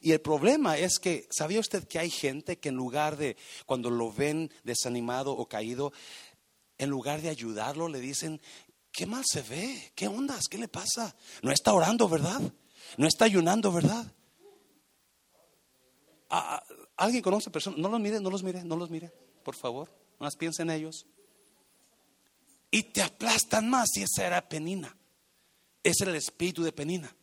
Y 0.01 0.13
el 0.13 0.21
problema 0.21 0.79
es 0.79 0.99
que, 0.99 1.27
¿sabía 1.31 1.59
usted 1.59 1.89
que 1.89 1.99
hay 1.99 2.11
gente 2.11 2.59
que 2.59 2.69
en 2.69 2.77
lugar 2.77 3.17
de, 3.17 3.37
cuando 3.67 3.91
lo 3.91 4.13
ven 4.13 4.53
desanimado 4.63 5.33
o 5.33 5.49
caído, 5.49 5.93
en 6.79 6.91
lugar 6.91 7.23
de 7.23 7.31
ayudarlo, 7.31 7.89
le 7.89 8.01
dicen, 8.01 8.41
¿qué 8.93 9.07
mal 9.07 9.25
se 9.27 9.43
ve? 9.43 9.93
¿Qué 9.95 10.07
ondas? 10.07 10.47
¿Qué 10.49 10.59
le 10.59 10.69
pasa? 10.69 11.17
No 11.43 11.51
está 11.51 11.73
orando, 11.73 12.09
¿verdad? 12.09 12.41
No 12.97 13.09
está 13.09 13.25
ayunando, 13.25 13.73
¿verdad? 13.73 14.07
Ah, 16.29 16.57
ah, 16.57 16.75
¿Alguien 16.97 17.23
conoce 17.23 17.51
personas? 17.51 17.79
No 17.79 17.89
los 17.89 18.01
mire, 18.01 18.21
no 18.21 18.31
los 18.31 18.43
mire, 18.43 18.65
no 18.65 18.77
los 18.77 18.91
mire, 18.91 19.13
por 19.43 19.55
favor. 19.55 19.89
No 20.19 20.25
más 20.25 20.37
piensen 20.37 20.71
en 20.71 20.77
ellos. 20.77 21.07
Y 22.71 22.85
te 22.85 23.03
aplastan 23.03 23.69
más 23.69 23.97
y 23.97 24.03
esa 24.03 24.27
era 24.27 24.49
Penina. 24.49 24.97
Ese 25.83 26.05
era 26.05 26.11
el 26.11 26.17
espíritu 26.17 26.63
de 26.63 26.73
Penina. 26.73 27.15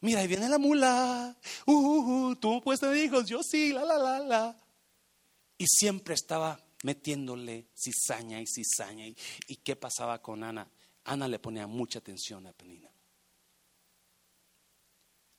Mira, 0.00 0.20
ahí 0.20 0.26
viene 0.28 0.48
la 0.48 0.58
mula. 0.58 1.36
Uh, 1.66 1.72
uh, 1.72 2.28
uh 2.30 2.36
tú 2.36 2.60
puedes 2.62 2.80
tener 2.80 2.96
hijos, 2.96 3.26
yo 3.26 3.42
sí, 3.42 3.72
la, 3.72 3.84
la, 3.84 3.98
la, 3.98 4.18
la. 4.20 4.56
Y 5.58 5.66
siempre 5.66 6.14
estaba 6.14 6.62
metiéndole 6.84 7.68
cizaña 7.74 8.40
y 8.40 8.46
cizaña. 8.46 9.06
¿Y, 9.06 9.16
y 9.48 9.56
qué 9.56 9.76
pasaba 9.76 10.20
con 10.20 10.44
Ana? 10.44 10.70
Ana 11.04 11.26
le 11.26 11.38
ponía 11.38 11.66
mucha 11.66 11.98
atención 11.98 12.46
a 12.46 12.52
Penina. 12.52 12.90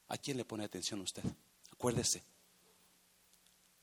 ¿A 0.08 0.18
quién 0.18 0.38
le 0.38 0.46
pone 0.46 0.64
atención 0.64 1.02
usted? 1.02 1.24
Acuérdese, 1.78 2.24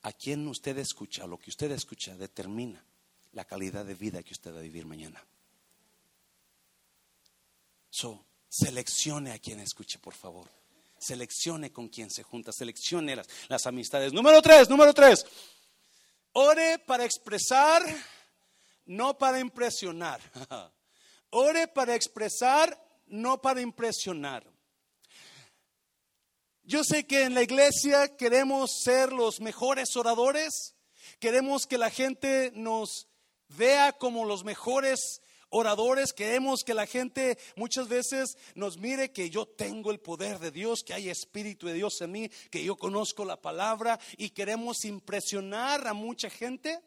a 0.03 0.13
quién 0.13 0.49
usted 0.49 0.77
escucha, 0.79 1.27
lo 1.27 1.39
que 1.39 1.51
usted 1.51 1.71
escucha 1.71 2.17
determina 2.17 2.85
la 3.33 3.45
calidad 3.45 3.85
de 3.85 3.95
vida 3.95 4.23
que 4.23 4.33
usted 4.33 4.53
va 4.53 4.59
a 4.59 4.63
vivir 4.63 4.87
mañana. 4.87 5.25
So, 7.91 8.25
seleccione 8.49 9.33
a 9.33 9.39
quien 9.39 9.61
escuche, 9.61 9.99
por 9.99 10.15
favor. 10.15 10.49
Seleccione 10.99 11.73
con 11.73 11.89
quien 11.89 12.11
se 12.11 12.23
junta, 12.23 12.53
seleccione 12.53 13.17
las, 13.17 13.29
las 13.49 13.67
amistades. 13.67 14.13
Número 14.13 14.41
tres, 14.41 14.69
número 14.69 14.95
tres. 14.95 15.27
Ore 16.33 16.79
para 16.79 17.05
expresar, 17.05 17.83
no 18.87 19.19
para 19.19 19.39
impresionar. 19.41 20.21
Ore 21.31 21.69
para 21.69 21.95
expresar, 21.95 22.79
no 23.07 23.41
para 23.41 23.61
impresionar. 23.61 24.52
Yo 26.73 26.85
sé 26.85 27.05
que 27.05 27.25
en 27.25 27.35
la 27.35 27.43
iglesia 27.43 28.17
queremos 28.17 28.81
ser 28.83 29.13
los 29.13 29.43
mejores 29.43 29.95
oradores, 29.95 30.75
queremos 31.19 31.67
que 31.67 31.77
la 31.77 31.91
gente 31.91 32.51
nos 32.55 33.09
vea 33.49 33.93
como 33.93 34.25
los 34.25 34.43
mejores 34.43 35.21
oradores, 35.51 36.15
queremos 36.15 36.65
que 36.65 36.73
la 36.73 36.87
gente 36.87 37.37
muchas 37.57 37.89
veces 37.89 38.39
nos 38.55 38.79
mire 38.79 39.13
que 39.13 39.29
yo 39.29 39.45
tengo 39.45 39.91
el 39.91 40.01
poder 40.01 40.39
de 40.39 40.51
Dios, 40.51 40.83
que 40.83 40.95
hay 40.95 41.11
espíritu 41.11 41.67
de 41.67 41.75
Dios 41.75 42.01
en 42.01 42.11
mí, 42.11 42.31
que 42.51 42.65
yo 42.65 42.75
conozco 42.77 43.27
la 43.27 43.39
palabra 43.39 44.01
y 44.17 44.31
queremos 44.31 44.87
impresionar 44.87 45.87
a 45.87 45.93
mucha 45.93 46.31
gente. 46.31 46.81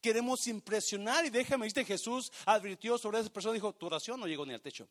Queremos 0.00 0.48
impresionar 0.48 1.24
y 1.26 1.30
déjame, 1.30 1.66
dice 1.66 1.84
Jesús 1.84 2.32
advirtió 2.44 2.98
sobre 2.98 3.20
esa 3.20 3.30
persona, 3.30 3.54
dijo, 3.54 3.72
tu 3.72 3.86
oración 3.86 4.18
no 4.18 4.26
llegó 4.26 4.44
ni 4.44 4.54
al 4.54 4.62
techo. 4.62 4.88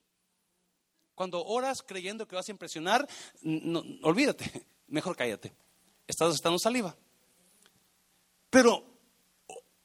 Cuando 1.17 1.43
oras 1.43 1.81
creyendo 1.81 2.27
que 2.27 2.35
vas 2.35 2.47
a 2.47 2.51
impresionar, 2.51 3.09
no, 3.41 3.83
olvídate, 4.03 4.51
mejor 4.87 5.15
cállate. 5.15 5.51
Estás 6.05 6.35
estando 6.35 6.59
saliva. 6.59 6.95
Pero 8.51 8.85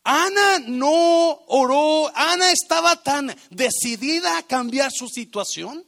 Ana 0.05 0.59
no 0.66 1.42
oró, 1.47 2.14
Ana 2.14 2.53
estaba 2.53 3.03
tan 3.03 3.35
decidida 3.49 4.37
a 4.37 4.42
cambiar 4.42 4.90
su 4.92 5.09
situación. 5.09 5.87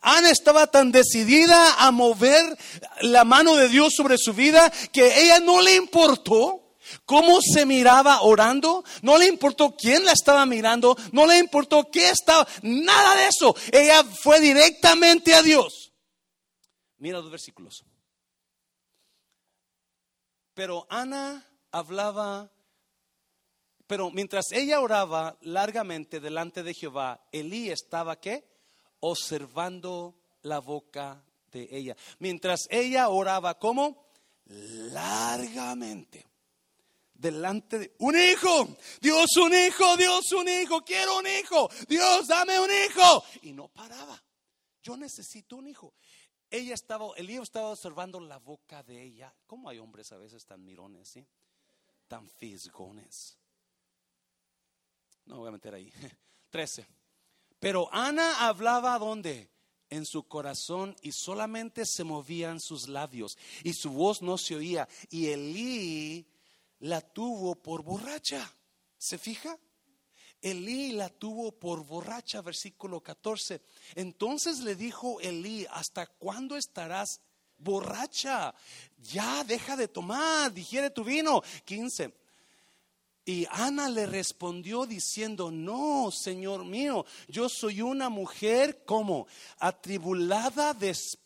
Ana 0.00 0.30
estaba 0.30 0.66
tan 0.66 0.90
decidida 0.90 1.86
a 1.86 1.92
mover 1.92 2.58
la 3.02 3.22
mano 3.22 3.54
de 3.54 3.68
Dios 3.68 3.94
sobre 3.94 4.18
su 4.18 4.32
vida 4.32 4.72
que 4.90 5.22
ella 5.22 5.38
no 5.38 5.60
le 5.60 5.76
importó 5.76 6.65
cómo 7.04 7.40
se 7.40 7.66
miraba 7.66 8.22
orando, 8.22 8.84
no 9.02 9.18
le 9.18 9.26
importó 9.26 9.74
quién 9.76 10.04
la 10.04 10.12
estaba 10.12 10.46
mirando, 10.46 10.96
no 11.12 11.26
le 11.26 11.38
importó 11.38 11.90
qué 11.90 12.10
estaba, 12.10 12.46
nada 12.62 13.16
de 13.16 13.26
eso. 13.26 13.54
Ella 13.72 14.04
fue 14.04 14.40
directamente 14.40 15.34
a 15.34 15.42
Dios. 15.42 15.92
Mira 16.98 17.20
los 17.20 17.30
versículos. 17.30 17.84
Pero 20.54 20.86
Ana 20.88 21.46
hablaba, 21.70 22.50
pero 23.86 24.10
mientras 24.10 24.52
ella 24.52 24.80
oraba 24.80 25.36
largamente 25.42 26.20
delante 26.20 26.62
de 26.62 26.72
Jehová, 26.72 27.20
Elí 27.30 27.70
estaba 27.70 28.18
qué? 28.18 28.48
Observando 29.00 30.18
la 30.42 30.60
boca 30.60 31.22
de 31.52 31.68
ella. 31.70 31.96
Mientras 32.18 32.66
ella 32.70 33.08
oraba, 33.10 33.58
¿cómo? 33.58 34.06
Largamente. 34.46 36.26
Delante 37.18 37.78
de 37.78 37.94
un 37.98 38.16
hijo, 38.16 38.76
Dios 39.00 39.36
un 39.36 39.54
hijo, 39.54 39.96
Dios 39.96 40.32
un 40.32 40.48
hijo, 40.48 40.84
quiero 40.84 41.18
un 41.18 41.26
hijo, 41.26 41.68
Dios 41.88 42.28
dame 42.28 42.60
un 42.60 42.70
hijo. 42.70 43.24
Y 43.42 43.52
no 43.52 43.68
paraba. 43.68 44.22
Yo 44.82 44.96
necesito 44.96 45.56
un 45.56 45.66
hijo. 45.66 45.94
Ella 46.50 46.74
estaba, 46.74 47.06
el 47.16 47.28
hijo 47.28 47.42
estaba 47.42 47.70
observando 47.70 48.20
la 48.20 48.38
boca 48.38 48.82
de 48.82 49.02
ella. 49.02 49.34
¿Cómo 49.46 49.68
hay 49.68 49.78
hombres 49.78 50.12
a 50.12 50.16
veces 50.16 50.44
tan 50.44 50.64
mirones, 50.64 51.08
¿sí? 51.08 51.26
tan 52.06 52.28
fisgones? 52.28 53.36
No 55.24 55.38
voy 55.38 55.48
a 55.48 55.52
meter 55.52 55.74
ahí. 55.74 55.92
13. 56.50 56.86
Pero 57.58 57.92
Ana 57.92 58.46
hablaba 58.46 58.98
dónde? 58.98 59.50
En 59.88 60.04
su 60.04 60.26
corazón 60.26 60.96
y 61.00 61.12
solamente 61.12 61.86
se 61.86 62.02
movían 62.02 62.58
sus 62.58 62.88
labios 62.88 63.38
y 63.62 63.72
su 63.72 63.90
voz 63.90 64.20
no 64.20 64.36
se 64.36 64.56
oía. 64.56 64.88
Y 65.10 65.28
Elí 65.28 66.26
la 66.80 67.00
tuvo 67.00 67.54
por 67.54 67.82
borracha. 67.82 68.52
¿Se 68.98 69.18
fija? 69.18 69.58
Elí 70.42 70.92
la 70.92 71.08
tuvo 71.08 71.52
por 71.52 71.84
borracha, 71.84 72.42
versículo 72.42 73.00
14. 73.00 73.60
Entonces 73.94 74.60
le 74.60 74.74
dijo 74.74 75.20
Elí, 75.20 75.66
¿hasta 75.70 76.06
cuándo 76.06 76.56
estarás 76.56 77.20
borracha? 77.58 78.54
Ya 78.98 79.42
deja 79.44 79.76
de 79.76 79.88
tomar, 79.88 80.52
digiere 80.52 80.90
tu 80.90 81.04
vino. 81.04 81.42
15. 81.64 82.12
Y 83.28 83.44
Ana 83.50 83.88
le 83.88 84.06
respondió 84.06 84.86
diciendo, 84.86 85.50
no, 85.50 86.12
Señor 86.12 86.64
mío, 86.64 87.04
yo 87.26 87.48
soy 87.48 87.82
una 87.82 88.08
mujer 88.08 88.84
como 88.84 89.26
atribulada 89.58 90.72
de 90.74 90.90
espíritu. 90.90 91.25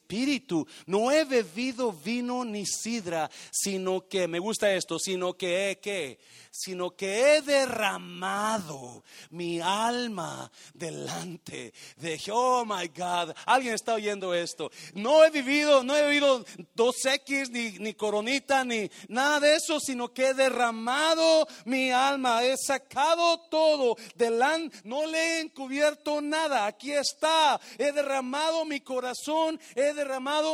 No 0.87 1.11
he 1.11 1.25
bebido 1.25 1.93
vino 1.93 2.45
ni 2.45 2.67
sidra, 2.67 3.31
sino 3.51 4.09
que, 4.09 4.27
me 4.27 4.39
gusta 4.39 4.73
esto, 4.73 4.99
sino 4.99 5.35
que 5.35 5.71
he 5.71 5.79
que 5.79 6.19
sino 6.51 6.91
que 6.91 7.37
he 7.37 7.43
derramado 7.43 9.05
mi 9.31 9.61
alma 9.61 10.51
delante 10.75 11.73
de 11.97 12.21
oh 12.33 12.65
my 12.65 12.89
God. 12.89 13.35
Alguien 13.47 13.75
está 13.75 13.95
oyendo 13.95 14.35
esto. 14.35 14.71
No 14.95 15.25
he 15.25 15.31
vivido, 15.31 15.85
no 15.85 15.97
he 15.97 16.07
vivido 16.09 16.45
dos 16.75 17.05
X 17.05 17.51
ni, 17.51 17.79
ni 17.79 17.95
coronita 17.95 18.65
ni 18.65 18.91
nada 19.09 19.41
de 19.41 19.57
eso, 19.57 19.79
sino 19.79 20.13
que 20.13 20.29
he 20.29 20.35
derramado 20.35 21.47
mi 21.65 21.91
alma, 21.91 22.45
he 22.45 22.57
sacado 22.57 23.39
todo 23.49 23.97
delante, 24.17 24.77
no 24.85 25.07
le 25.07 25.19
he 25.19 25.41
encubierto 25.41 26.21
nada. 26.21 26.67
Aquí 26.67 26.93
está, 26.93 27.61
he 27.79 27.93
derramado 27.93 28.65
mi 28.65 28.81
corazón, 28.81 29.61
he 29.75 29.93
derramado 29.95 30.00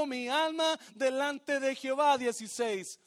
mi 0.07 0.29
alma 0.29 0.79
delante 0.95 1.61
de 1.61 1.75
Jehová 1.75 2.19
16 2.19 3.01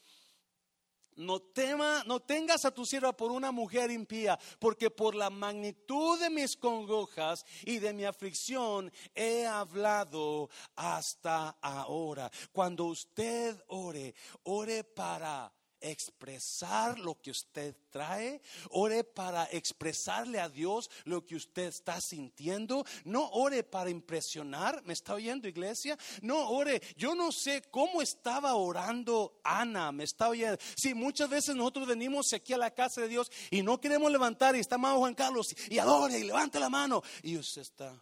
no 1.19 1.41
tema, 1.41 2.03
no 2.07 2.21
tengas 2.21 2.63
a 2.63 2.71
tu 2.71 2.85
sierva 2.85 3.11
por 3.11 3.31
una 3.31 3.51
mujer 3.51 3.91
impía, 3.91 4.39
porque 4.57 4.89
por 4.89 5.15
la 5.15 5.29
magnitud 5.29 6.17
de 6.19 6.29
mis 6.29 6.55
congojas 6.55 7.45
y 7.65 7.79
de 7.79 7.93
mi 7.93 8.05
aflicción 8.05 8.91
he 9.13 9.45
hablado 9.45 10.49
hasta 10.75 11.57
ahora. 11.61 12.31
Cuando 12.53 12.85
usted 12.85 13.61
ore, 13.67 14.15
ore 14.43 14.85
para 14.85 15.51
expresar 15.81 16.99
lo 16.99 17.19
que 17.19 17.31
usted 17.31 17.75
trae, 17.89 18.41
ore 18.71 19.03
para 19.03 19.45
expresarle 19.45 20.39
a 20.39 20.49
Dios 20.49 20.89
lo 21.05 21.25
que 21.25 21.35
usted 21.35 21.67
está 21.67 21.99
sintiendo, 22.01 22.85
no 23.05 23.29
ore 23.31 23.63
para 23.63 23.89
impresionar, 23.89 24.83
¿me 24.83 24.93
está 24.93 25.13
oyendo 25.13 25.47
iglesia? 25.47 25.97
No 26.21 26.49
ore, 26.49 26.81
yo 26.97 27.15
no 27.15 27.31
sé 27.31 27.63
cómo 27.69 28.01
estaba 28.01 28.55
orando 28.55 29.39
Ana, 29.43 29.91
¿me 29.91 30.03
está 30.03 30.29
oyendo? 30.29 30.57
Si 30.75 30.93
muchas 30.93 31.29
veces 31.29 31.55
nosotros 31.55 31.87
venimos 31.87 32.33
aquí 32.33 32.53
a 32.53 32.57
la 32.57 32.71
casa 32.71 33.01
de 33.01 33.07
Dios 33.07 33.31
y 33.49 33.61
no 33.61 33.79
queremos 33.79 34.11
levantar 34.11 34.55
y 34.55 34.59
está 34.59 34.75
amado 34.75 34.99
Juan 34.99 35.15
Carlos 35.15 35.55
y 35.69 35.77
adore 35.79 36.19
y 36.19 36.23
levanta 36.23 36.59
la 36.59 36.69
mano. 36.69 37.01
Y 37.23 37.37
usted 37.37 37.61
está 37.61 38.01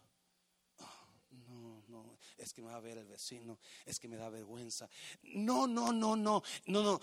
es 2.38 2.52
que 2.52 2.62
me 2.62 2.68
va 2.68 2.76
a 2.76 2.80
ver 2.80 2.98
el 2.98 3.06
vecino, 3.06 3.58
es 3.84 3.98
que 3.98 4.08
me 4.08 4.16
da 4.16 4.28
vergüenza. 4.30 4.88
No, 5.22 5.66
no, 5.66 5.92
no, 5.92 6.16
no, 6.16 6.42
no, 6.66 6.82
no. 6.82 7.00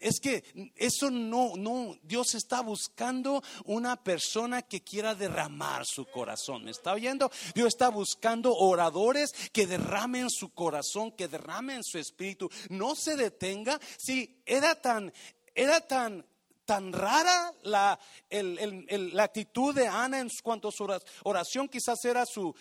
Es 0.00 0.18
que 0.18 0.72
eso 0.76 1.10
no, 1.10 1.52
no. 1.56 1.96
Dios 2.02 2.34
está 2.34 2.62
buscando 2.62 3.42
una 3.66 4.02
persona 4.02 4.62
que 4.62 4.82
quiera 4.82 5.14
derramar 5.14 5.84
su 5.84 6.06
corazón. 6.06 6.64
¿Me 6.64 6.70
está 6.70 6.94
oyendo? 6.94 7.30
Dios 7.54 7.68
está 7.68 7.88
buscando 7.88 8.54
oradores 8.54 9.32
que 9.52 9.66
derramen 9.66 10.30
su 10.30 10.52
corazón, 10.54 11.12
que 11.12 11.28
derramen 11.28 11.84
su 11.84 11.98
espíritu. 11.98 12.48
No 12.70 12.94
se 12.94 13.16
detenga. 13.16 13.78
Si 13.98 14.42
era 14.46 14.80
tan, 14.80 15.12
era 15.54 15.80
tan 15.86 16.24
tan 16.64 16.92
rara 16.92 17.52
la, 17.62 17.98
la, 18.30 19.22
actitud 19.24 19.74
de 19.74 19.88
Ana 19.88 20.20
en 20.20 20.28
cuanto 20.42 20.68
a 20.68 20.72
su 20.72 20.86
oración, 21.24 21.68
quizás 21.68 22.04
era 22.04 22.24
su, 22.26 22.54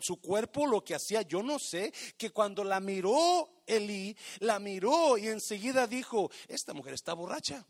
su 0.00 0.16
cuerpo 0.20 0.66
lo 0.66 0.84
que 0.84 0.94
hacía, 0.94 1.22
yo 1.22 1.42
no 1.42 1.58
sé, 1.58 1.92
que 2.16 2.30
cuando 2.30 2.64
la 2.64 2.80
miró 2.80 3.62
Elí, 3.66 4.16
la 4.40 4.58
miró 4.58 5.16
y 5.18 5.28
enseguida 5.28 5.86
dijo, 5.86 6.30
esta 6.48 6.74
mujer 6.74 6.94
está 6.94 7.14
borracha. 7.14 7.66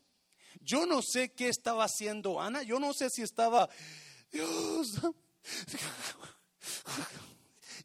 Yo 0.61 0.85
no 0.85 1.01
sé 1.01 1.31
qué 1.31 1.49
estaba 1.49 1.85
haciendo 1.85 2.39
Ana, 2.39 2.63
yo 2.63 2.79
no 2.79 2.93
sé 2.93 3.09
si 3.09 3.21
estaba, 3.21 3.69
Dios, 4.31 4.99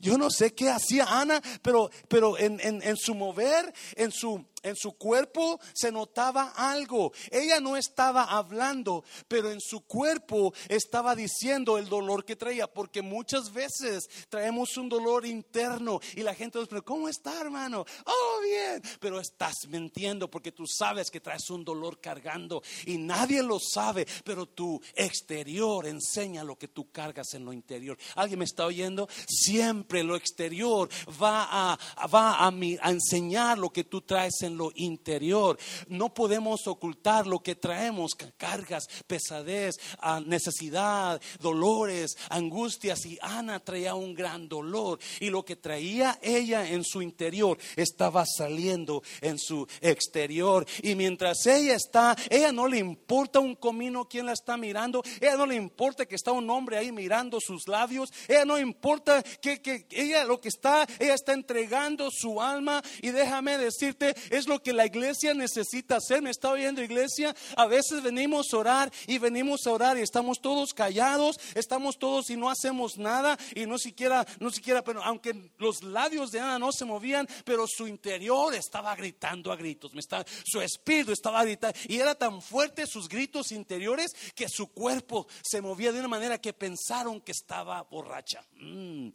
yo 0.01 0.16
no 0.16 0.30
sé 0.30 0.55
qué 0.55 0.68
hacía 0.68 1.05
Ana, 1.05 1.42
pero, 1.62 1.90
pero 2.09 2.38
en, 2.38 2.61
en 2.61 2.96
su 2.96 3.14
mover, 3.14 3.72
en 3.96 4.12
su, 4.12 4.46
en 4.62 4.76
su 4.76 4.92
cuerpo 4.92 5.61
se 5.72 5.92
notaba 5.92 6.52
algo. 6.56 7.12
Ella 7.30 7.61
no 7.61 7.76
estaba 7.76 8.24
hablando, 8.24 9.04
pero 9.26 9.50
en 9.50 9.61
su 9.61 9.80
cuerpo 9.82 10.52
estaba 10.68 11.14
diciendo 11.14 11.78
el 11.78 11.88
dolor 11.88 12.24
que 12.24 12.36
traía, 12.36 12.66
porque 12.66 13.02
muchas 13.02 13.52
veces 13.52 14.09
traemos 14.28 14.76
un 14.76 14.88
dolor 14.88 15.26
interno 15.26 16.00
y 16.14 16.22
la 16.22 16.34
gente 16.34 16.59
nos 16.59 16.68
pregunta, 16.68 16.86
¿cómo 16.86 17.09
está 17.09 17.40
hermano? 17.40 17.84
Oh, 18.06 18.40
bien, 18.42 18.82
pero 19.00 19.20
estás 19.20 19.54
mintiendo 19.68 20.30
porque 20.30 20.52
tú 20.52 20.66
sabes 20.66 21.11
que 21.11 21.20
traes 21.20 21.50
un 21.50 21.64
dolor 21.64 22.00
cargando 22.00 22.62
y 22.86 22.98
nadie 22.98 23.42
lo 23.42 23.59
sabe, 23.61 24.06
pero 24.24 24.46
tu 24.46 24.80
exterior 24.94 25.86
enseña 25.86 26.44
lo 26.44 26.59
que 26.59 26.68
tú 26.68 26.90
cargas 26.90 27.34
en 27.34 27.44
lo 27.44 27.52
interior. 27.52 27.98
¿Alguien 28.14 28.40
me 28.40 28.44
está 28.44 28.66
oyendo? 28.66 29.09
Siempre 29.26 30.02
lo 30.02 30.16
exterior 30.16 30.88
va 31.20 31.72
a, 31.72 31.78
va 32.09 32.34
a, 32.34 32.48
a 32.48 32.90
enseñar 32.90 33.59
lo 33.59 33.70
que 33.70 33.84
tú 33.84 34.02
traes 34.02 34.42
en 34.42 34.47
lo 34.57 34.70
interior. 34.74 35.59
No 35.88 36.14
podemos 36.14 36.66
ocultar 36.66 37.26
lo 37.26 37.40
que 37.40 37.55
traemos, 37.55 38.12
cargas, 38.36 38.84
pesadez, 39.07 39.76
ah, 40.01 40.20
necesidad, 40.24 41.20
dolores, 41.40 42.16
angustias. 42.30 43.05
Y 43.07 43.18
Ana 43.20 43.61
traía 43.61 43.94
un 43.94 44.14
gran 44.14 44.49
dolor. 44.49 44.99
Y 45.20 45.30
lo 45.30 45.44
que 45.44 45.57
traía 45.57 46.18
ella 46.22 46.68
en 46.68 46.84
su 46.84 47.03
interior 47.03 47.59
estaba 47.76 48.24
saliendo 48.26 49.03
en 49.20 49.38
su 49.38 49.66
exterior. 49.80 50.66
Y 50.82 50.94
mientras 50.94 51.46
ella 51.46 51.74
está, 51.74 52.16
ella 52.30 52.53
no 52.53 52.66
le 52.66 52.78
importa 52.78 53.40
un 53.40 53.55
comino 53.55 54.09
quien 54.09 54.26
la 54.26 54.32
está 54.32 54.57
mirando. 54.57 55.03
Ella 55.20 55.36
no 55.36 55.46
le 55.46 55.55
importa 55.55 56.07
que 56.07 56.14
está 56.14 56.32
un 56.32 56.49
hombre 56.51 56.78
ahí 56.78 56.92
mirando 56.92 57.38
sus 57.40 57.66
labios. 57.68 58.11
Ella 58.28 58.44
no 58.44 58.59
importa 58.59 59.22
que, 59.22 59.61
que 59.61 59.86
ella 59.90 60.24
lo 60.24 60.40
que 60.40 60.49
está, 60.49 60.86
ella 60.99 61.14
está 61.14 61.32
entregando 61.32 62.09
su 62.11 62.40
alma. 62.40 62.82
Y 63.03 63.11
déjame 63.11 63.59
decirte, 63.59 64.14
es 64.39 64.49
lo 64.49 64.62
que 64.62 64.72
la 64.72 64.86
iglesia 64.86 65.34
necesita 65.34 65.97
hacer. 65.97 66.22
¿Me 66.22 66.30
está 66.30 66.51
oyendo 66.51 66.82
iglesia? 66.82 67.34
A 67.57 67.66
veces 67.66 68.03
venimos 68.03 68.53
a 68.53 68.59
orar 68.59 68.93
y 69.07 69.18
venimos 69.18 69.66
a 69.66 69.72
orar 69.72 69.99
y 69.99 70.03
estamos 70.03 70.41
todos 70.41 70.72
callados, 70.72 71.39
estamos 71.55 71.99
todos 71.99 72.30
y 72.30 72.36
no 72.36 72.51
hacemos 72.51 72.97
nada 72.97 73.36
y 73.55 73.66
no 73.66 73.78
siquiera, 73.78 74.26
no 74.41 74.51
siquiera, 74.51 74.82
pero 74.82 75.03
aunque 75.03 75.53
los 75.59 75.82
labios 75.82 76.30
de 76.30 76.41
Ana 76.41 76.59
no 76.59 76.72
se 76.72 76.84
movían, 76.84 77.28
pero 77.45 77.66
su 77.66 77.86
interior 77.86 78.55
estaba 78.55 78.95
gritando 78.97 79.53
a 79.53 79.57
gritos. 79.57 79.93
Me 79.95 80.01
está, 80.01 80.24
su 80.45 80.61
espíritu 80.61 81.12
estaba 81.12 81.43
gritando 81.45 81.78
y 81.89 81.99
era 81.99 82.14
tan 82.14 82.41
fuerte 82.41 82.86
sus 82.86 83.09
gritos 83.09 83.53
interiores 83.53 84.14
que 84.34 84.49
su 84.49 84.68
cuerpo 84.68 85.26
se 85.43 85.61
movía 85.61 85.93
de 85.93 86.01
una 86.01 86.09
manera 86.09 86.41
que 86.41 86.53
pensaron 86.53 87.20
que 87.20 87.32
estaba 87.32 87.82
borracha. 87.82 88.45
Mm. 88.55 89.09